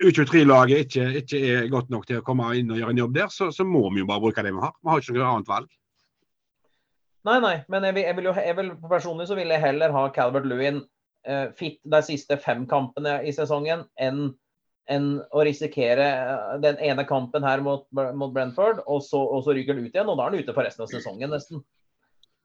U23-laget 0.04 0.82
ikke, 0.84 1.06
ikke, 1.22 1.38
er 1.48 1.70
godt 1.72 1.88
nok 1.92 2.04
til 2.08 2.20
å 2.20 2.24
komme 2.26 2.50
inn 2.58 2.68
og 2.74 2.82
gjøre 2.82 2.92
en 2.92 3.00
jobb 3.00 3.14
der, 3.16 3.30
så, 3.32 3.48
så, 3.54 3.64
må 3.64 3.86
vi 3.94 4.02
jo 4.02 4.08
bare 4.10 4.20
bruke 4.20 4.44
det 4.44 4.52
vi 4.52 4.60
har. 4.60 4.74
Vi 4.76 4.92
har 4.92 5.00
ikke 5.00 5.16
noe 5.16 5.30
annet 5.30 5.48
valg. 5.48 5.70
Nei, 7.24 7.38
nei, 7.40 7.54
men 7.72 7.86
jeg 7.86 7.96
vil, 7.96 8.04
jeg 8.04 8.18
vil 8.18 8.28
jo, 8.28 8.34
jeg 8.44 8.58
vil, 8.58 8.70
personlig 8.90 9.28
så 9.30 9.38
vil 9.38 9.54
jeg 9.54 9.62
heller 9.62 9.94
ha 9.94 10.04
Calvert 10.12 10.48
Lewin 10.50 10.82
uh, 10.82 11.46
fit 11.56 11.78
de 11.88 12.00
siste 12.04 12.36
fem 12.42 12.66
kampene 12.68 13.20
i 13.24 13.32
sesongen 13.32 13.86
enn 13.96 14.26
enn 14.90 15.12
å 15.30 15.44
risikere 15.46 16.06
eh, 16.06 16.56
den 16.62 16.80
ene 16.82 17.04
kampen 17.08 17.44
her 17.46 17.62
mot, 17.64 17.86
mot 17.92 18.32
Brentford, 18.34 18.82
og 18.86 19.02
så, 19.06 19.20
og 19.22 19.44
så 19.46 19.54
ryker 19.56 19.76
han 19.76 19.86
ut 19.86 19.94
igjen. 19.94 20.10
Og 20.10 20.18
da 20.18 20.26
er 20.26 20.34
han 20.34 20.42
ute 20.42 20.56
for 20.56 20.66
resten 20.66 20.86
av 20.86 20.92
sesongen, 20.92 21.32
nesten. 21.32 21.62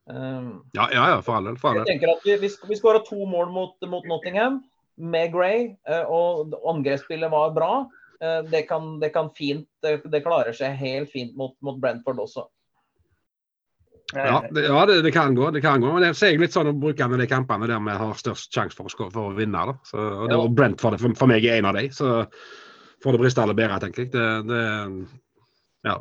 Um, 0.08 0.63
ja, 0.78 0.88
ja, 0.93 1.10
ja, 1.12 1.21
for 1.23 1.36
all 1.36 1.50
del. 1.50 1.58
Jeg 1.60 1.88
tenker 1.89 2.13
at 2.13 2.23
Vi, 2.23 2.50
vi 2.69 2.80
skåra 2.80 3.02
to 3.04 3.26
mål 3.28 3.50
mot, 3.52 3.76
mot, 3.91 4.06
Nottingham 4.08 4.62
med 4.97 5.34
Gray, 5.34 5.73
uh, 5.89 6.06
og 6.08 6.56
angrepsspillet 6.71 7.34
var 7.34 7.56
bra. 7.58 7.71
Uh, 8.21 8.41
det, 8.47 8.63
kan, 8.69 8.95
det, 9.02 9.12
kan, 9.15 9.34
fint, 9.36 9.67
det, 9.84 10.00
det, 10.08 10.23
klarer 10.26 10.56
seg 10.56 10.78
helt 10.80 11.12
fint 11.12 11.36
mot, 11.38 11.58
mot 11.65 11.82
Brentford 11.82 12.23
også. 12.23 12.47
Ja, 14.15 14.39
det, 14.52 14.63
ja 14.63 14.86
det, 14.88 15.02
det, 15.04 15.12
kan 15.12 15.36
gå. 15.36 15.50
det 15.52 15.62
kan 15.62 15.82
gå, 15.84 15.89
men 15.91 16.06
det 16.06 16.13
ser 16.15 16.32
jeg 16.32 16.39
litt 16.39 16.54
sånn 16.56 16.70
å 16.72 16.76
bruke 16.80 17.08
med 17.12 17.20
de 17.20 17.28
kampene 17.28 17.67
der 17.67 17.82
vi 17.84 17.96
har 18.00 18.20
størst 18.20 18.54
sjanse 18.56 18.78
for, 18.78 18.91
for, 19.12 19.24
å 19.26 19.36
vinne. 19.36 19.63
Da. 19.67 19.76
Så, 19.84 19.98
og, 20.00 20.28
det, 20.32 20.38
var 20.39 20.54
Brentford 20.60 21.00
for, 21.02 21.17
for, 21.20 21.32
meg 21.32 21.48
er 21.48 21.60
en 21.60 21.67
av 21.67 21.76
dem, 21.76 21.89
så 21.91 22.22
får 23.04 23.17
det 23.17 23.24
briste 23.24 23.43
alle 23.43 23.58
bedre, 23.58 23.82
tenker 23.84 24.08
jeg. 24.08 25.10
ja. 25.88 25.98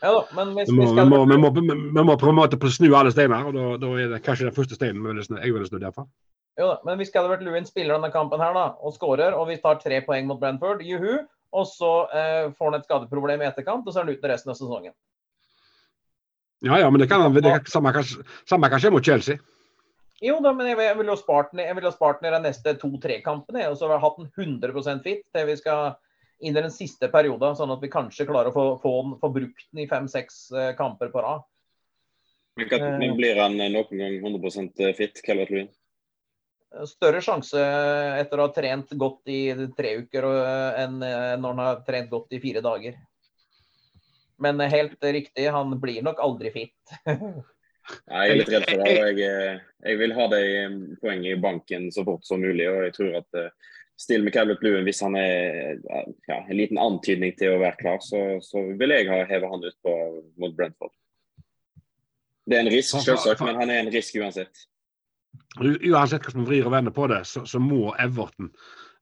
Ja 0.00 0.12
da, 0.12 0.22
men 0.36 0.54
hvis 0.56 0.70
vi, 0.70 0.86
skal... 0.88 1.02
vi, 1.02 1.10
må, 1.10 1.18
vi, 1.28 1.36
må, 1.40 1.50
vi, 1.52 2.02
må, 2.04 2.14
på 2.20 2.30
en 2.30 2.38
måte 2.38 2.70
snu 2.72 2.88
alle 2.96 3.12
steiner, 3.12 3.48
og 3.48 3.56
da, 3.56 3.66
da 3.80 3.92
er 4.00 4.10
det 4.12 4.22
kanskje 4.24 4.48
den 4.48 4.56
første 4.56 4.76
steinen 4.76 5.04
jeg 5.04 5.52
ville 5.52 5.68
snudd 5.68 5.84
iallfall. 5.84 6.08
Jo 6.56 6.70
da, 6.70 6.76
men 6.88 6.96
hvis 7.00 7.12
Calvert 7.12 7.42
Lewin 7.44 7.68
spiller 7.68 7.98
denne 7.98 8.08
kampen 8.12 8.40
her 8.40 8.54
da, 8.56 8.70
og 8.80 8.94
skårer, 8.96 9.36
og 9.36 9.50
vi 9.50 9.58
tar 9.60 9.80
tre 9.82 10.00
poeng 10.06 10.28
mot 10.28 10.40
Brentford, 10.40 10.80
juhu, 10.84 11.18
og 11.56 11.66
så 11.68 11.92
eh, 12.16 12.46
får 12.56 12.70
han 12.70 12.78
et 12.78 12.88
skadeproblem 12.88 13.44
i 13.44 13.48
etterkant, 13.50 13.84
og 13.84 13.92
så 13.92 14.00
er 14.00 14.06
han 14.06 14.16
ute 14.16 14.30
resten 14.32 14.52
av 14.52 14.58
sesongen. 14.58 14.96
Ja, 16.64 16.78
ja, 16.80 16.88
men 16.90 17.02
det 17.02 17.08
kan 17.10 17.26
det, 17.34 17.42
kan 17.42 17.68
samme, 17.68 17.92
samme 18.48 18.70
kanskje 18.72 18.90
mot 18.94 19.04
Chelsea. 19.04 19.36
Jo 20.24 20.38
da, 20.40 20.54
men 20.56 20.70
jeg, 20.70 20.78
jeg 20.80 20.96
vil 20.96 21.10
jo 21.10 21.18
spart 21.20 21.52
den 21.52 21.60
i 21.60 22.32
de 22.32 22.40
neste 22.40 22.72
to-tre 22.80 23.18
kampene, 23.24 23.66
og 23.68 23.76
så 23.76 23.88
har 23.88 23.98
jeg 23.98 24.04
hatt 24.06 24.20
den 24.22 24.60
100% 24.62 25.02
fit 25.04 25.26
til 25.36 25.48
vi 25.50 25.56
skal 25.60 25.98
inn 26.40 26.56
i 26.56 26.62
den 26.62 26.72
siste 26.72 27.08
perioden, 27.12 27.56
sånn 27.56 27.72
at 27.72 27.82
vi 27.84 27.92
kanskje 27.92 28.26
klarer 28.28 28.50
å 28.50 28.54
få, 28.54 28.64
få, 28.80 28.92
få 29.20 29.30
brukt 29.32 29.66
den 29.70 29.84
i 29.84 29.88
fem-seks 29.88 30.38
eh, 30.52 30.70
kamper 30.76 31.12
på 31.12 31.24
rad. 31.24 31.44
Men 32.56 33.02
eh. 33.02 33.16
blir 33.16 33.40
han 33.40 33.58
eh, 33.60 33.72
noen 33.72 34.00
gang 34.00 34.16
100% 34.22 34.80
fit, 34.96 35.20
Calvert 35.24 35.52
Lewin? 35.52 35.68
Større 36.88 37.22
sjanse 37.24 37.60
etter 38.18 38.40
å 38.40 38.48
ha 38.48 38.52
trent 38.52 38.90
godt 39.00 39.30
i 39.32 39.40
tre 39.78 39.94
uker 40.02 40.26
enn 40.82 40.98
når 40.98 41.46
han 41.46 41.60
har 41.62 41.78
trent 41.86 42.10
godt 42.10 42.34
i 42.36 42.40
fire 42.42 42.60
dager. 42.60 42.98
Men 44.42 44.60
helt 44.60 45.00
riktig, 45.00 45.46
han 45.52 45.72
blir 45.80 46.02
nok 46.04 46.20
aldri 46.20 46.52
fit. 46.52 46.74
jeg 47.06 48.32
er 48.32 48.36
litt 48.36 48.52
redd 48.52 48.66
for 48.68 48.82
det. 48.82 48.96
Jeg, 48.96 49.60
jeg 49.86 50.00
vil 50.02 50.12
ha 50.18 50.28
de 50.34 50.42
poengene 51.00 51.32
i 51.32 51.40
banken 51.40 51.88
så 51.94 52.04
fort 52.04 52.26
som 52.28 52.44
mulig. 52.44 52.68
og 52.68 52.84
jeg 52.84 52.96
tror 52.98 53.18
at 53.22 53.40
stille 53.96 54.24
med 54.24 54.32
Calvert 54.32 54.62
Lewin 54.62 54.84
hvis 54.84 55.00
han 55.04 55.16
er 55.16 55.80
ja, 56.28 56.38
en 56.38 56.56
liten 56.56 56.80
antydning 56.80 57.34
til 57.38 57.54
å 57.54 57.60
være 57.62 57.80
klar, 57.80 58.00
så, 58.04 58.38
så 58.44 58.62
vil 58.76 58.92
jeg 58.92 59.08
ha 59.10 59.22
heve 59.28 59.50
han 59.50 59.64
ut 59.64 59.76
på, 59.84 59.96
mot 60.40 60.56
Brentford. 60.56 60.92
Det 62.46 62.58
er 62.58 62.66
en 62.66 62.70
risk, 62.70 63.00
selvsagt, 63.02 63.42
men 63.42 63.58
han 63.58 63.72
er 63.72 63.82
en 63.82 63.92
risk 63.94 64.18
uansett. 64.20 64.66
Uansett 65.58 66.22
hvordan 66.22 66.42
man 66.42 66.48
vrir 66.50 66.68
og 66.68 66.74
vender 66.76 66.94
på 66.94 67.08
det, 67.10 67.24
så, 67.26 67.42
så 67.48 67.58
må 67.60 67.90
Everton 68.00 68.52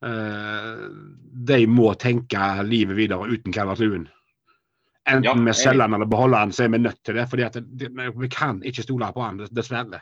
eh, 0.07 0.85
De 1.51 1.59
må 1.69 1.91
tenke 1.99 2.47
livet 2.65 2.97
videre 2.97 3.27
uten 3.29 3.53
Calvert 3.53 3.83
Lewin. 3.83 4.07
Enten 5.05 5.25
Ja, 5.25 5.33
vi 5.37 5.53
selger 5.53 5.85
han 5.85 5.97
eller 5.97 6.09
beholder 6.09 6.45
han, 6.45 6.53
så 6.55 6.65
er 6.65 6.73
vi 6.73 6.81
nødt 6.81 7.01
til 7.05 7.15
det. 7.15 7.29
fordi 7.29 7.49
det, 7.53 7.89
Vi 8.19 8.29
kan 8.29 8.61
ikke 8.63 8.83
stole 8.83 9.11
på 9.13 9.21
han, 9.21 9.41
dessverre. 9.51 10.01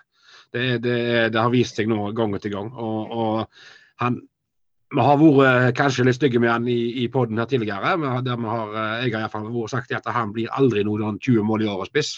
Det, 0.53 0.77
det, 0.83 0.99
det 1.33 1.39
har 1.39 1.49
vist 1.49 1.75
seg 1.75 1.89
nå 1.89 2.11
gang 2.13 2.35
etter 2.35 2.53
gang. 2.53 2.69
Og, 2.73 3.11
og 3.11 4.03
han 4.03 4.21
vi 4.93 5.01
har 5.01 5.17
vært 5.17 5.77
kanskje 5.77 6.05
litt 6.05 6.19
stygge 6.19 6.37
med 6.41 6.51
han 6.51 6.67
i, 6.69 7.01
i 7.01 7.07
poden 7.09 7.39
her 7.41 7.47
tidligere. 7.49 7.95
der 8.21 8.37
vi 8.37 8.49
har, 8.49 8.73
eh, 8.77 9.05
jeg 9.07 9.13
har 9.15 9.23
iallfall 9.23 9.69
sagt 9.69 9.91
at 9.91 10.05
han 10.05 10.33
blir 10.33 10.51
aldri 10.53 10.83
noen 10.85 11.17
20 11.17 11.43
mål 11.43 11.63
i 11.63 11.69
året 11.71 11.89
spiss. 11.89 12.11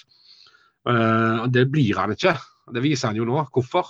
Uh, 0.86 1.48
det 1.50 1.70
blir 1.72 1.96
han 1.98 2.12
ikke. 2.12 2.36
Det 2.74 2.84
viser 2.84 3.10
han 3.10 3.18
jo 3.18 3.26
nå. 3.26 3.40
Hvorfor? 3.54 3.88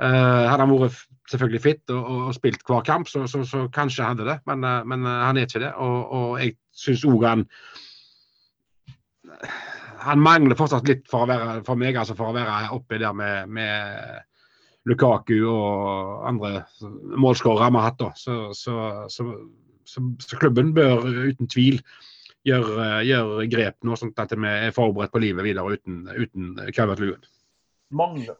Eh, 0.00 0.46
hadde 0.48 0.64
han 0.64 0.72
vært 0.72 1.00
selvfølgelig 1.28 1.60
fit 1.60 1.92
og, 1.92 2.00
og, 2.00 2.22
og 2.30 2.36
spilt 2.36 2.62
hver 2.66 2.84
kamp, 2.86 3.08
så, 3.10 3.26
så, 3.28 3.42
så 3.44 3.66
kanskje 3.74 4.06
hadde 4.06 4.26
det. 4.28 4.38
Men, 4.48 4.64
eh, 4.64 4.80
men 4.88 5.04
eh, 5.04 5.22
han 5.26 5.36
er 5.36 5.48
ikke 5.48 5.62
det. 5.66 5.74
Og, 5.76 5.98
og 6.16 6.40
jeg 6.40 6.56
syns 6.76 7.04
òg 7.08 7.28
han 7.28 7.46
Han 10.00 10.22
mangler 10.24 10.56
fortsatt 10.56 10.88
litt 10.88 11.04
for, 11.08 11.28
være, 11.28 11.60
for 11.64 11.76
meg, 11.76 11.96
altså 12.00 12.16
for 12.16 12.30
å 12.30 12.34
være 12.34 12.72
oppi 12.72 12.98
der 13.02 13.12
med, 13.12 13.50
med 13.52 14.88
Lukaku 14.88 15.36
og 15.44 16.24
andre 16.28 16.62
målskårere 17.20 17.68
vi 17.68 17.82
har 17.82 17.90
hatt. 17.90 18.04
Så, 18.16 18.38
så, 18.56 18.76
så, 19.12 19.26
så, 19.84 20.38
klubben 20.40 20.72
bør 20.74 21.04
uten 21.04 21.50
tvil 21.52 21.82
gjøre, 22.48 22.88
gjøre 23.04 23.46
grep 23.52 23.76
nå, 23.84 24.00
sånn 24.00 24.16
at 24.16 24.32
vi 24.32 24.54
er 24.70 24.72
forberedt 24.74 25.12
på 25.12 25.20
livet 25.20 25.44
videre 25.44 25.76
uten, 25.76 26.06
uten 26.16 26.54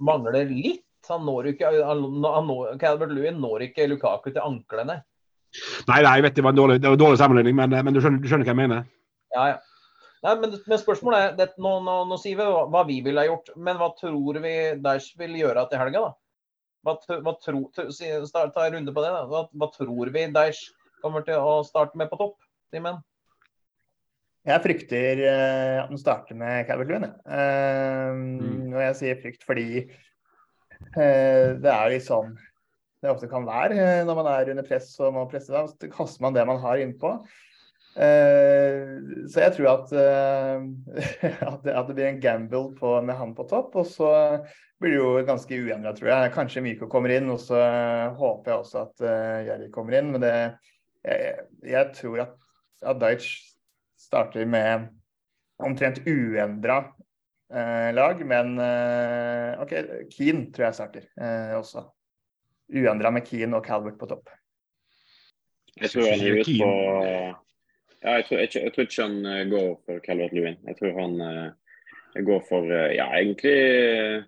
mangler 0.00 0.48
litt. 0.48 0.80
Han 1.08 1.24
når 1.26 1.52
ikke, 1.54 1.70
han, 1.86 2.02
når, 2.22 2.76
Calvert 2.82 3.14
Lewin 3.16 3.40
når 3.40 3.68
ikke 3.70 3.88
Lukaku 3.88 4.30
til 4.30 4.42
anklene. 4.44 5.00
Nei, 5.88 6.02
nei, 6.04 6.12
jeg 6.18 6.26
vet 6.28 6.36
det 6.36 6.44
var 6.46 6.54
en 6.54 6.60
dårlig, 6.60 6.78
det 6.82 6.86
var 6.86 6.98
en 6.98 7.02
dårlig 7.02 7.18
sammenligning, 7.18 7.56
men, 7.58 7.72
men 7.84 7.96
du, 7.96 8.00
skjønner, 8.02 8.22
du 8.22 8.28
skjønner 8.30 8.46
hva 8.46 8.52
jeg 8.54 8.60
mener? 8.60 8.84
Ja, 9.34 9.46
ja. 9.54 9.58
Nei, 10.20 10.34
men, 10.42 10.52
men 10.68 10.78
spørsmålet 10.78 11.20
er, 11.24 11.36
det, 11.38 11.46
nå, 11.64 11.78
nå, 11.82 11.94
nå 12.10 12.18
sier 12.20 12.36
vi 12.38 12.44
hva, 12.44 12.82
vi 12.86 12.98
ville 13.06 13.22
ha 13.22 13.30
gjort, 13.30 13.48
men 13.56 13.78
hva 13.80 13.88
tror 13.96 14.38
vi 14.44 14.52
Daesh 14.84 15.16
vil 15.18 15.38
gjøre 15.40 15.64
til 15.70 15.80
helga? 15.80 16.02
da? 16.04 16.12
Hva, 16.86 16.94
hva 17.24 17.34
tro, 17.40 17.62
tr- 17.74 17.88
Ta 18.30 18.66
en 18.66 18.76
runde 18.76 18.92
på 18.94 19.04
det. 19.04 19.12
da. 19.16 19.24
Hva, 19.28 19.46
hva 19.48 19.70
tror 19.72 20.12
vi 20.12 20.26
Daesh 20.34 20.68
kommer 21.00 21.24
til 21.24 21.40
å 21.40 21.62
starte 21.66 21.98
med 21.98 22.12
på 22.12 22.20
topp? 22.20 22.36
Simen? 22.70 23.00
Jeg 24.48 24.64
frykter 24.64 25.20
eh, 25.24 25.78
at 25.82 25.90
den 25.90 26.00
starter 26.00 26.36
med 26.38 26.68
Calvert 26.68 26.88
Lewin. 26.92 27.08
jeg. 27.08 28.14
mm. 28.20 28.70
Og 28.72 28.80
jeg 28.86 28.96
sier 29.00 29.18
frykt 29.24 29.44
fordi 29.48 29.66
eh, 29.82 29.98
det 30.94 31.70
er 31.70 31.90
litt 31.92 32.06
sånn 32.06 32.32
det 33.00 33.08
ofte 33.08 33.28
kan 33.30 33.46
være 33.48 33.76
eh, 33.80 34.02
når 34.04 34.18
man 34.18 34.28
er 34.28 34.50
under 34.52 34.66
press 34.66 34.92
og 35.00 35.14
må 35.16 35.28
presse. 35.30 35.52
seg. 35.52 35.70
så 35.72 35.92
kaster 35.92 36.24
man 36.24 36.36
det 36.36 36.44
man 36.48 36.60
har 36.60 36.80
innpå. 36.82 37.14
Eh, 37.96 38.82
så 39.32 39.46
jeg 39.46 39.54
tror 39.56 39.70
at, 39.72 39.94
eh, 39.96 41.30
at, 41.50 41.62
det, 41.64 41.94
blir 41.94 42.10
en 42.10 42.20
gamble 42.20 42.66
på, 42.76 42.98
med 43.00 43.16
han 43.16 43.32
på 43.36 43.48
topp. 43.48 43.78
Og 43.80 43.88
så 43.88 44.10
blir 44.80 44.94
det 44.94 45.00
jo 45.00 45.24
ganske 45.28 45.62
uendra, 45.64 45.94
tror 45.96 46.12
jeg. 46.12 46.34
Kanskje 46.36 46.64
Myko 46.64 46.90
kommer 46.92 47.16
inn, 47.16 47.32
og 47.32 47.40
så 47.40 47.60
håper 48.20 48.52
jeg 48.52 48.64
også 48.66 48.84
at 48.84 49.06
Jerry 49.48 49.72
kommer 49.72 49.96
inn. 49.96 50.12
Men 50.14 50.24
det, 50.24 50.36
jeg, 51.04 51.48
jeg 51.72 51.92
tror 51.96 52.24
at, 52.28 52.36
at 52.84 53.00
Deitch 53.00 53.38
starter 54.00 54.48
med 54.48 54.90
omtrent 55.60 56.00
uendra 56.08 56.78
eh, 56.80 56.99
lag, 57.50 58.20
men 58.26 58.52
eh, 58.62 59.62
OK, 59.62 59.72
Keane 60.12 60.50
tror 60.54 60.68
jeg 60.68 60.76
starter 60.78 61.06
eh, 61.18 61.54
også. 61.58 61.82
Uendra 62.70 63.10
med 63.10 63.26
Keane 63.26 63.58
og 63.58 63.66
Calvert 63.66 63.98
på 63.98 64.06
topp. 64.10 64.30
Jeg 65.80 65.90
tror 65.90 66.10
han 66.12 66.22
hiver 66.22 66.44
ut 66.44 66.52
på 66.60 66.70
ja, 68.00 68.14
jeg, 68.16 68.24
tror, 68.28 68.38
jeg, 68.38 68.48
jeg 68.54 68.72
tror 68.72 68.86
ikke 68.86 69.02
han 69.02 69.26
eh, 69.28 69.48
går 69.50 69.72
for 69.84 70.04
Calvert 70.06 70.32
Lewin. 70.32 70.60
Jeg 70.70 70.78
tror 70.78 70.94
han 70.96 71.18
jeg 72.14 72.26
går 72.26 72.42
for 72.48 72.72
eh, 72.74 72.94
ja, 72.96 73.06
egentlig 73.18 73.54
eh, 73.54 74.22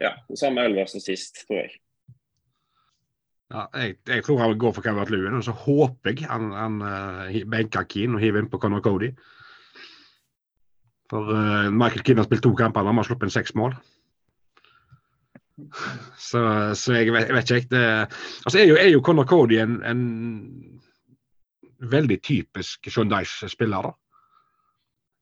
ja, 0.00 0.14
samme 0.34 0.64
elver 0.66 0.88
som 0.90 1.02
sist, 1.02 1.44
tror 1.46 1.62
jeg. 1.62 1.76
Ja, 3.50 3.66
jeg, 3.74 3.98
jeg 4.08 4.24
tror 4.24 4.38
han 4.38 4.58
går 4.58 4.72
for 4.72 4.82
Calvert 4.86 5.10
Lewin, 5.10 5.36
og 5.36 5.44
så 5.44 5.52
håper 5.52 6.14
jeg 6.14 6.30
han, 6.30 6.52
han 6.54 6.80
benker 7.50 7.86
Keane 7.90 8.16
og 8.16 8.22
hiver 8.22 8.42
inn 8.42 8.50
på 8.50 8.60
Conor 8.62 8.82
Cody. 8.84 9.10
For 11.10 11.30
uh, 11.34 11.70
Michael 11.74 12.04
Keane 12.06 12.22
har 12.22 12.28
spilt 12.28 12.44
to 12.46 12.52
kamper, 12.58 12.86
han 12.86 13.00
har 13.00 13.06
sluppet 13.06 13.28
inn 13.28 13.34
seks 13.34 13.54
mål. 13.58 13.74
Så, 16.16 16.40
så 16.78 16.94
jeg, 16.96 17.12
vet, 17.12 17.26
jeg 17.28 17.36
vet 17.36 17.50
ikke. 17.56 17.72
Det, 17.74 17.82
altså 18.46 18.62
jo, 18.64 18.76
er 18.80 18.88
jo 18.92 19.02
Conor 19.04 19.26
Cody 19.28 19.58
en, 19.60 19.80
en 19.84 20.04
veldig 21.90 22.20
typisk 22.24 22.88
Sean 22.88 23.10
Dyche-spiller. 23.10 23.90
da. 23.90 23.96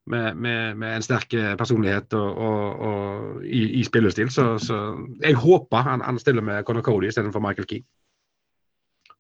Med, 0.08 0.36
med, 0.40 0.74
med 0.80 0.94
en 0.96 1.02
sterk 1.04 1.34
personlighet 1.60 2.14
og, 2.16 2.38
og, 2.38 2.78
og 2.80 3.42
i, 3.44 3.80
i 3.80 3.82
spillestil. 3.84 4.30
Så, 4.32 4.54
så 4.58 4.78
jeg 5.20 5.34
håper 5.36 5.84
han, 5.84 6.00
han 6.00 6.18
stiller 6.18 6.42
med 6.42 6.62
Conor 6.64 6.82
Cody 6.86 7.10
istedenfor 7.10 7.44
Michael 7.44 7.68
Keane. 7.68 7.84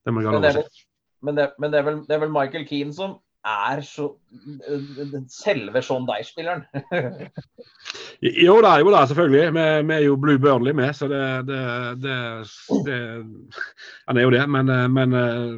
Det 0.06 0.14
jeg 0.14 0.32
Men 0.32 0.42
det 0.42 0.54
er 0.56 0.62
men 1.22 1.36
det, 1.36 1.50
men 1.58 1.72
det, 1.72 1.78
er, 1.78 1.82
vel, 1.82 1.96
det 2.06 2.14
er 2.14 2.20
vel 2.22 2.30
Michael 2.32 2.66
Keane 2.66 2.94
som 2.94 3.18
er 3.48 3.80
så 3.86 4.08
selve 5.32 5.82
Sean 5.82 6.06
Deich-spilleren. 6.08 6.66
Jo 8.20 8.58
da, 8.64 8.74
jo 8.82 8.90
da, 8.92 9.04
selvfølgelig. 9.06 9.52
Vi, 9.54 9.66
vi 9.88 9.94
er 9.94 10.04
jo 10.04 10.16
Blue 10.20 10.40
Burnley 10.42 10.74
med, 10.76 10.90
så 10.96 11.08
det, 11.08 11.22
det, 11.48 11.60
det, 12.02 12.16
det 12.84 12.98
Han 14.08 14.18
er 14.18 14.26
jo 14.26 14.32
det, 14.34 14.42
men, 14.50 14.72
eh, 14.74 14.88
men 14.92 15.14
eh, 15.14 15.54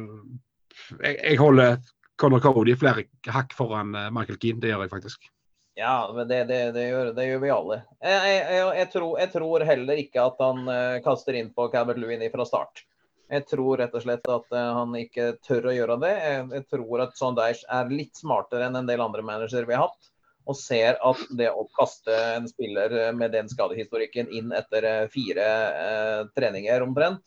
jeg, 0.99 1.17
jeg 1.17 1.39
holder 1.41 1.81
Conor 2.21 2.43
Cody 2.43 2.75
flere 2.77 3.07
hakk 3.33 3.55
foran 3.57 3.95
eh, 3.97 4.11
Michael 4.13 4.39
Keane. 4.39 4.61
Det 4.61 4.71
gjør 4.71 4.85
jeg 4.85 4.93
faktisk. 4.93 5.31
Ja, 5.79 5.95
men 6.13 6.27
det, 6.29 6.43
det, 6.51 6.61
det, 6.75 6.85
gjør, 6.91 7.11
det 7.17 7.25
gjør 7.25 7.41
vi 7.41 7.51
alle. 7.55 7.81
Jeg, 8.03 8.37
jeg, 8.37 8.63
jeg, 8.77 8.89
tror, 8.93 9.25
tror 9.33 9.67
heller 9.71 10.01
ikke 10.03 10.25
at 10.27 10.41
han 10.43 10.71
kaster 11.03 11.37
inn 11.39 11.49
på 11.55 11.69
Cabert 11.73 11.99
Lewin 11.99 12.27
fra 12.31 12.45
start. 12.45 12.83
Jeg 13.31 13.47
tror 13.47 13.79
rett 13.79 13.93
og 13.95 14.03
slett 14.03 14.25
at 14.27 14.55
eh, 14.55 14.69
han 14.75 14.95
ikke 14.99 15.27
tør 15.45 15.69
å 15.71 15.75
gjøre 15.75 15.97
det. 16.03 16.13
Jeg, 16.19 16.63
tror 16.73 17.03
at 17.05 17.19
Sondage 17.19 17.67
er 17.71 17.91
litt 17.91 18.19
smartere 18.19 18.67
enn 18.67 18.79
en 18.81 18.89
del 18.89 19.03
andre 19.03 19.23
managere 19.23 19.69
vi 19.69 19.77
har 19.77 19.87
hatt. 19.87 20.09
Og 20.49 20.57
ser 20.57 20.97
at 21.05 21.21
det 21.37 21.51
å 21.53 21.67
kaste 21.77 22.15
en 22.35 22.49
spiller 22.49 22.95
eh, 22.97 23.11
med 23.15 23.31
den 23.35 23.47
skadehistorikken 23.51 24.31
inn 24.35 24.51
etter 24.57 24.87
eh, 24.89 25.05
fire 25.13 25.45
eh, 25.85 26.23
treninger 26.35 26.83
omtrent, 26.83 27.21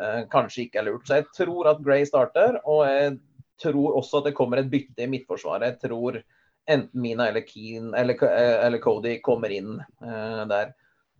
eh, 0.00 0.24
kanskje 0.32 0.64
ikke 0.64 0.82
er 0.82 0.88
lurt. 0.88 1.06
Så 1.06 1.20
jeg 1.20 1.28
tror 1.36 1.70
at 1.70 1.84
Gray 1.86 2.08
starter, 2.08 2.58
og 2.64 2.82
jeg 2.88 3.18
tror 3.62 4.00
også 4.00 4.22
at 4.22 4.30
det 4.30 4.38
kommer 4.40 4.58
et 4.58 4.72
bytte 4.72 5.06
i 5.06 5.10
midtforsvaret. 5.12 5.76
Jeg 5.76 5.90
tror 5.92 6.18
enten 6.66 7.00
Mina 7.04 7.28
eller 7.28 7.44
Keane 7.46 7.92
eller, 8.00 8.26
eller 8.64 8.82
Cody 8.82 9.18
kommer 9.22 9.54
inn 9.54 9.76
eh, 9.78 10.42
der. 10.50 10.74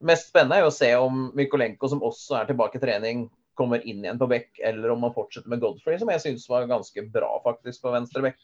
Mest 0.05 0.33
spennende 0.33 0.59
er 0.59 0.67
jo 0.67 0.73
å 0.73 0.75
se 0.75 0.91
om 0.99 1.29
Mykolenko, 1.39 1.89
som 1.89 2.03
også 2.05 2.41
er 2.41 2.49
tilbake 2.51 2.81
i 2.81 2.83
trening, 2.83 3.29
kommer 3.59 3.83
inn 3.87 4.05
igjen 4.05 4.21
på 4.21 4.29
bekk, 4.31 4.51
eller 4.67 4.93
om 4.95 5.03
man 5.05 5.15
fortsetter 5.15 5.51
med 5.53 5.63
Godfrey, 5.63 5.99
som 6.01 6.11
jeg 6.13 6.23
syns 6.23 6.47
var 6.51 6.69
ganske 6.71 7.07
bra 7.15 7.31
faktisk 7.45 7.85
på 7.85 7.95
venstre 7.95 8.25
bekk. 8.29 8.41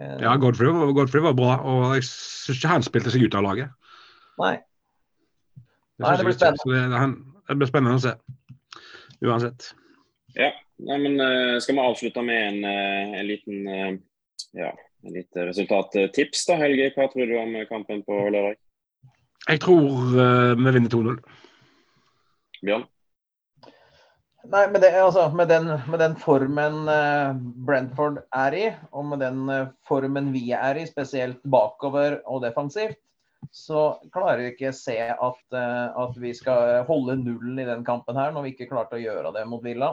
Eh, 0.00 0.16
Ja, 0.24 0.36
Godfrey, 0.40 0.70
Godfrey 0.96 1.24
var 1.24 1.36
bra, 1.38 1.58
og 1.62 1.96
jeg 1.96 2.06
syns 2.08 2.58
ikke 2.58 2.72
han 2.72 2.86
spilte 2.86 3.14
seg 3.14 3.26
ut 3.26 3.38
av 3.38 3.46
laget. 3.46 3.74
Nei. 4.38 4.54
Det, 5.98 6.04
Nei, 6.04 6.16
det 6.16 6.28
blir 6.28 6.38
spennende. 6.38 6.74
det, 6.94 7.02
han, 7.02 7.14
det 7.48 7.58
blir 7.58 7.70
spennende 7.70 7.98
å 7.98 8.04
se. 8.04 8.14
Uansett. 9.26 9.72
Ja, 10.38 10.52
nei, 10.86 10.98
men 11.02 11.18
eh, 11.18 11.56
Skal 11.64 11.74
vi 11.74 11.82
avslutte 11.82 12.22
med 12.22 12.44
en, 12.52 12.60
eh, 12.68 13.18
en 13.18 13.26
liten 13.26 13.98
ja, 14.54 14.70
en 15.02 15.12
lite 15.12 15.46
resultattips, 15.48 16.46
da, 16.46 16.56
Helge? 16.62 16.92
Hva 16.94 17.08
tror 17.10 17.26
du 17.26 17.34
om 17.38 17.56
kampen 17.70 18.04
på 18.06 18.20
lørdag? 18.30 18.58
Jeg 19.48 19.60
tror 19.64 19.88
uh, 20.12 20.54
vi 20.58 20.72
vinner 20.74 20.92
2-0. 20.92 21.18
Bjørn? 22.66 22.84
Nei, 24.48 24.62
med, 24.72 24.80
det, 24.80 24.94
altså, 24.96 25.26
med, 25.36 25.50
den, 25.50 25.66
med 25.90 26.00
den 26.00 26.14
formen 26.16 26.88
eh, 26.88 27.34
Brentford 27.68 28.22
er 28.32 28.54
i, 28.56 28.64
og 28.96 29.04
med 29.10 29.20
den 29.20 29.42
eh, 29.52 29.66
formen 29.84 30.30
vi 30.32 30.46
er 30.56 30.78
i, 30.80 30.86
spesielt 30.88 31.42
bakover 31.44 32.22
og 32.24 32.40
defensivt, 32.46 32.96
så 33.52 33.82
klarer 34.14 34.40
vi 34.40 34.52
ikke 34.54 34.72
se 34.72 34.96
at, 35.12 35.42
eh, 35.52 35.98
at 36.00 36.16
vi 36.20 36.32
skal 36.36 36.86
holde 36.88 37.18
nullen 37.20 37.60
i 37.60 37.66
den 37.68 37.84
kampen 37.84 38.16
her, 38.16 38.32
når 38.32 38.46
vi 38.46 38.54
ikke 38.54 38.70
klarte 38.70 38.96
å 38.96 39.02
gjøre 39.02 39.34
det 39.36 39.44
mot 39.50 39.64
Villa. 39.64 39.92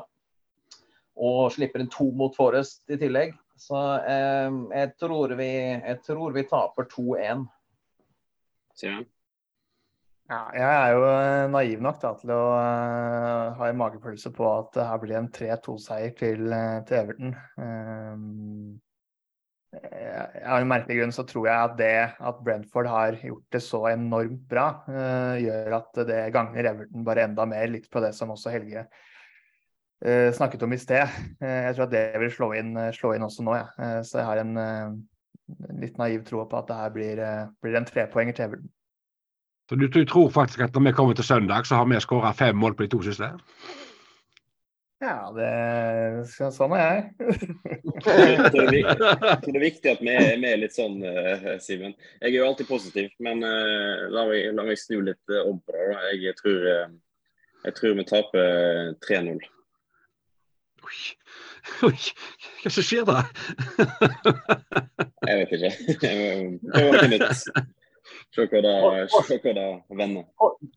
Og 1.15 1.51
slipper 1.55 1.83
inn 1.83 1.91
to 1.91 2.07
mot 2.15 2.35
Forest 2.35 2.87
i 2.91 2.99
tillegg. 3.01 3.35
Så 3.59 3.81
eh, 4.07 4.55
jeg, 4.71 4.93
tror 5.03 5.35
vi, 5.35 5.51
jeg 5.75 5.99
tror 6.07 6.35
vi 6.35 6.47
taper 6.47 6.87
2-1. 6.95 7.43
Simen? 8.75 9.03
Ja, 10.25 10.39
jeg 10.57 10.65
er 10.65 10.91
jo 10.95 11.01
eh, 11.05 11.43
naiv 11.53 11.81
nok 11.85 11.99
da, 12.01 12.09
til 12.17 12.31
å 12.33 12.39
uh, 12.57 13.51
ha 13.59 13.67
en 13.69 13.77
magefølelse 13.77 14.31
på 14.33 14.45
at 14.49 14.71
det 14.73 14.85
her 14.89 15.01
blir 15.03 15.19
en 15.19 15.27
3-2-seier 15.29 16.15
til, 16.17 16.47
eh, 16.49 16.79
til 16.89 16.97
Everton. 16.97 17.35
Um, 17.61 18.79
jeg- 19.75 20.41
av 20.41 20.63
en 20.63 20.71
merkelig 20.71 20.97
grunn 20.97 21.13
så 21.13 21.27
tror 21.29 21.45
jeg 21.45 21.67
at 21.67 21.75
det 21.77 21.91
at 22.31 22.39
Brentford 22.41 22.89
har 22.89 23.19
gjort 23.21 23.45
det 23.53 23.61
så 23.61 23.83
enormt 23.91 24.47
bra, 24.49 24.63
uh, 24.89 25.35
gjør 25.43 25.77
at 25.77 26.01
det 26.09 26.21
gagner 26.33 26.71
Everton 26.71 27.05
bare 27.05 27.27
enda 27.29 27.45
mer, 27.51 27.67
litt 27.75 27.85
på 27.93 28.01
det 28.01 28.15
som 28.17 28.33
også 28.33 28.53
Helge 28.55 28.87
uh, 28.87 30.31
snakket 30.33 30.65
om 30.65 30.73
i 30.73 30.79
sted. 30.81 31.05
Jeg 31.37 31.75
tror 31.75 31.85
at 31.85 31.93
det 31.93 32.05
vil 32.23 32.33
slå 32.33 32.49
inn, 32.57 32.73
slå 32.97 33.13
inn 33.13 33.27
også 33.29 33.45
nå, 33.45 33.59
ja. 33.61 33.69
Eh, 33.77 33.99
så 34.01 34.23
jeg 34.23 34.31
har 34.31 34.41
en, 34.41 35.05
litt 35.77 36.01
naiv 36.01 36.25
tro 36.25 36.41
på 36.49 36.57
at 36.57 36.73
det 36.73 36.79
her 36.81 36.97
blir, 36.97 37.23
blir 37.61 37.77
en 37.77 37.85
trepoenger 37.85 38.33
til 38.33 38.47
Everton. 38.49 38.74
Så 39.69 39.75
du, 39.75 39.87
du, 39.87 40.05
tror 40.05 40.29
faktisk 40.29 40.61
at 40.61 40.75
når 40.75 40.81
vi 40.89 40.91
kommer 40.93 41.13
til 41.17 41.25
søndag, 41.25 41.65
så 41.65 41.75
har 41.75 41.85
vi 41.89 41.99
skåra 42.01 42.33
fem 42.37 42.57
mål 42.57 42.75
på 42.75 42.85
de 42.85 42.91
to 42.93 43.01
siste? 43.01 43.31
Ja, 45.03 45.29
det, 45.35 45.49
sånn 46.31 46.73
er 46.77 46.85
jeg. 46.85 47.01
det, 48.05 48.61
er 48.61 48.69
viktig, 48.71 49.07
det 49.43 49.51
er 49.51 49.63
viktig 49.63 49.91
at 49.91 50.03
vi 50.05 50.13
er, 50.13 50.29
vi 50.39 50.51
er 50.51 50.61
litt 50.61 50.75
sånn, 50.77 51.01
uh, 51.03 51.49
Simen. 51.61 51.97
Jeg 52.21 52.31
er 52.31 52.37
jo 52.37 52.47
alltid 52.47 52.69
positiv, 52.69 53.09
men 53.25 53.43
uh, 53.43 54.05
la, 54.13 54.23
meg, 54.29 54.47
la, 54.55 54.65
meg, 54.69 54.79
snu 54.79 55.01
litt 55.03 55.33
uh, 55.33 55.43
om 55.49 55.59
på 55.59 55.75
det. 55.75 55.99
Jeg 56.23 56.37
tror, 56.39 56.69
jeg 57.65 57.77
tror 57.79 57.99
vi 57.99 58.07
taper 58.13 58.95
3-0. 59.05 59.45
Oi. 60.85 60.99
Oi, 61.89 61.97
hva 62.61 62.71
som 62.71 62.85
skjer 62.85 63.07
da? 63.09 63.23
jeg 65.25 65.39
vet 65.41 65.55
ikke. 65.57 65.71
Det 65.97 66.85
var 66.85 66.99
ikke 67.01 67.11
nytt. 67.17 67.81
Se 68.33 68.45
hva 68.49 68.61
det 69.55 69.65
vender. 69.95 70.25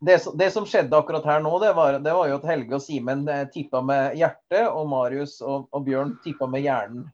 Det, 0.05 0.17
det, 0.39 0.49
som 0.53 0.67
skjedde 0.69 0.95
akkurat 0.95 1.25
her 1.27 1.41
nå, 1.43 1.51
det 1.63 1.73
var, 1.75 1.97
det 2.03 2.13
var 2.15 2.29
jo 2.29 2.37
at 2.39 2.47
Helge 2.47 2.77
og 2.77 2.83
Simen 2.83 3.25
eh, 3.31 3.47
tippa 3.51 3.81
med 3.83 4.15
hjertet, 4.19 4.69
og 4.69 4.87
Marius 4.91 5.39
og, 5.41 5.67
og 5.75 5.83
Bjørn 5.87 6.15
tippa 6.23 6.47
med 6.51 6.63
hjernen. 6.63 7.09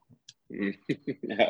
ja. 1.40 1.50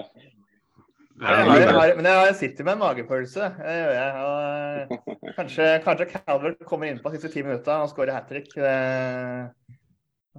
Jeg 1.16 1.68
har, 1.72 1.94
men 1.96 2.08
jeg 2.10 2.36
sitter 2.36 2.68
med 2.68 2.76
en 2.76 2.82
magefølelse. 2.84 3.50
Det 3.60 3.76
gjør 3.78 3.94
jeg. 3.96 4.24
Og, 4.28 5.06
kanskje, 5.38 5.68
kanskje 5.86 6.08
Calvert 6.12 6.66
kommer 6.68 6.92
inn 6.92 7.00
på 7.04 7.12
de 7.12 7.20
siste 7.20 7.32
ti 7.32 7.44
minutta 7.44 7.80
og 7.84 7.92
skårer 7.92 8.18
hat 8.18 8.28
trick. 8.32 8.52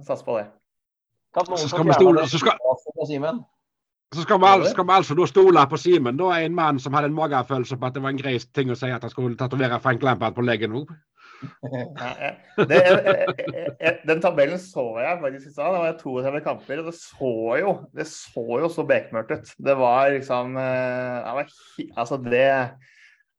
Sats 0.05 0.25
på 0.25 0.37
det. 0.37 0.47
Kan 1.33 1.49
noen 1.49 1.69
få 1.69 1.81
fjerne 1.81 2.13
det 2.21 2.93
fra 2.93 3.09
Simen? 3.09 3.41
Så 4.15 4.23
skal 4.23 4.39
vi, 4.39 4.69
skal 4.71 4.85
vi 4.87 4.93
altså 4.95 5.25
stole 5.27 5.65
på 5.67 5.77
Simen, 5.77 6.19
da, 6.19 6.29
en 6.39 6.55
mann 6.55 6.79
som 6.79 6.93
hadde 6.95 7.09
en 7.11 7.17
magefølelse 7.17 7.77
på 7.77 7.89
at 7.89 7.97
det 7.97 8.03
var 8.05 8.13
en 8.13 8.21
grei 8.21 8.37
ting 8.55 8.71
å 8.71 8.77
si 8.79 8.87
at 8.87 9.03
han 9.03 9.11
skulle 9.11 9.39
tatovere 9.39 9.81
Frank 9.83 10.05
Lampard 10.05 10.37
på 10.37 10.45
leggen 10.47 10.77
òg. 10.79 10.93
den 14.09 14.21
tabellen 14.23 14.61
så 14.61 14.85
jeg 15.03 15.19
faktisk 15.21 15.49
i 15.49 15.51
stad. 15.53 15.73
Det 15.75 15.81
var 15.83 15.97
32 16.01 16.41
kamper, 16.47 16.79
og 16.81 16.87
det 16.87 16.95
så 16.97 17.33
jo, 17.61 17.71
det 17.93 18.05
så 18.09 18.45
jo 18.63 18.67
så 18.73 18.83
bekmørkt 18.87 19.35
ut. 19.35 19.47
Det 19.67 19.75
var 19.77 20.09
liksom 20.15 20.45
eh, 20.57 21.17
det 21.27 21.33
var, 21.41 21.47
Altså, 21.97 22.15
det 22.23 22.47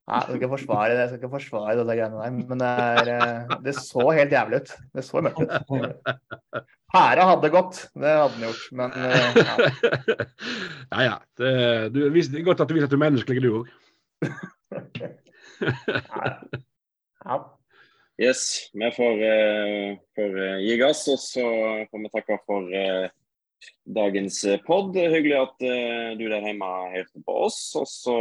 jeg 0.09 0.23
skal 0.25 0.37
ikke 0.39 0.55
forsvare 0.55 0.93
det, 0.93 1.01
jeg 1.01 1.09
skal 1.09 1.19
ikke 1.21 1.35
forsvare 1.35 1.77
det 1.77 1.97
greiene 1.99 2.21
der, 2.23 2.31
men 2.49 2.59
det, 2.63 2.69
er, 2.69 3.05
eh, 3.17 3.41
det 3.65 3.75
så 3.77 4.03
helt 4.09 4.33
jævlig 4.33 4.57
ut. 4.63 4.71
Det 4.97 5.03
så 5.05 5.21
mørkt 5.25 5.41
ut. 5.43 5.51
Pæra 6.89 7.27
hadde 7.29 7.51
gått, 7.53 7.83
det 8.01 8.15
hadde 8.17 8.39
den 8.39 8.47
gjort, 8.47 8.65
men 8.79 8.95
eh, 9.05 9.37
ja. 9.37 9.57
ja, 10.95 11.03
ja. 11.05 11.17
Det, 11.37 11.53
du, 11.93 12.01
det 12.09 12.41
er 12.41 12.47
godt 12.47 12.63
at 12.65 12.71
du 12.71 12.75
viser 12.77 12.89
at 12.89 12.95
du 12.95 12.97
er 12.97 13.05
menneskelig, 13.05 13.43
du 13.45 13.51
òg. 13.61 13.67
ja. 17.29 17.39
Yes, 18.19 18.71
vi 18.75 18.89
får, 18.97 19.21
uh, 19.21 19.99
får 20.17 20.33
uh, 20.41 20.57
gi 20.65 20.79
gass, 20.81 21.05
og 21.13 21.21
så 21.23 21.45
får 21.91 22.03
vi 22.03 22.13
takke 22.17 22.41
for 22.49 22.73
uh, 22.73 23.07
dagens 24.01 24.41
pod. 24.65 24.97
Hyggelig 24.97 25.37
at 25.39 25.69
du 26.19 26.25
der 26.25 26.47
hjemme 26.47 26.73
hørte 26.95 27.23
på 27.27 27.37
oss. 27.45 27.61
Og 27.79 27.87
så 27.91 28.17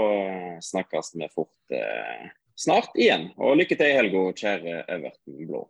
snakkes 0.65 1.13
vi 1.13 1.29
fort 1.29 1.77
snart 2.57 2.97
igjen. 2.97 3.29
Og 3.37 3.59
lykke 3.61 3.77
til 3.77 3.93
i 3.93 3.97
helga, 4.01 4.27
kjære 4.33 4.81
Everton 4.89 5.45
Blå. 5.45 5.67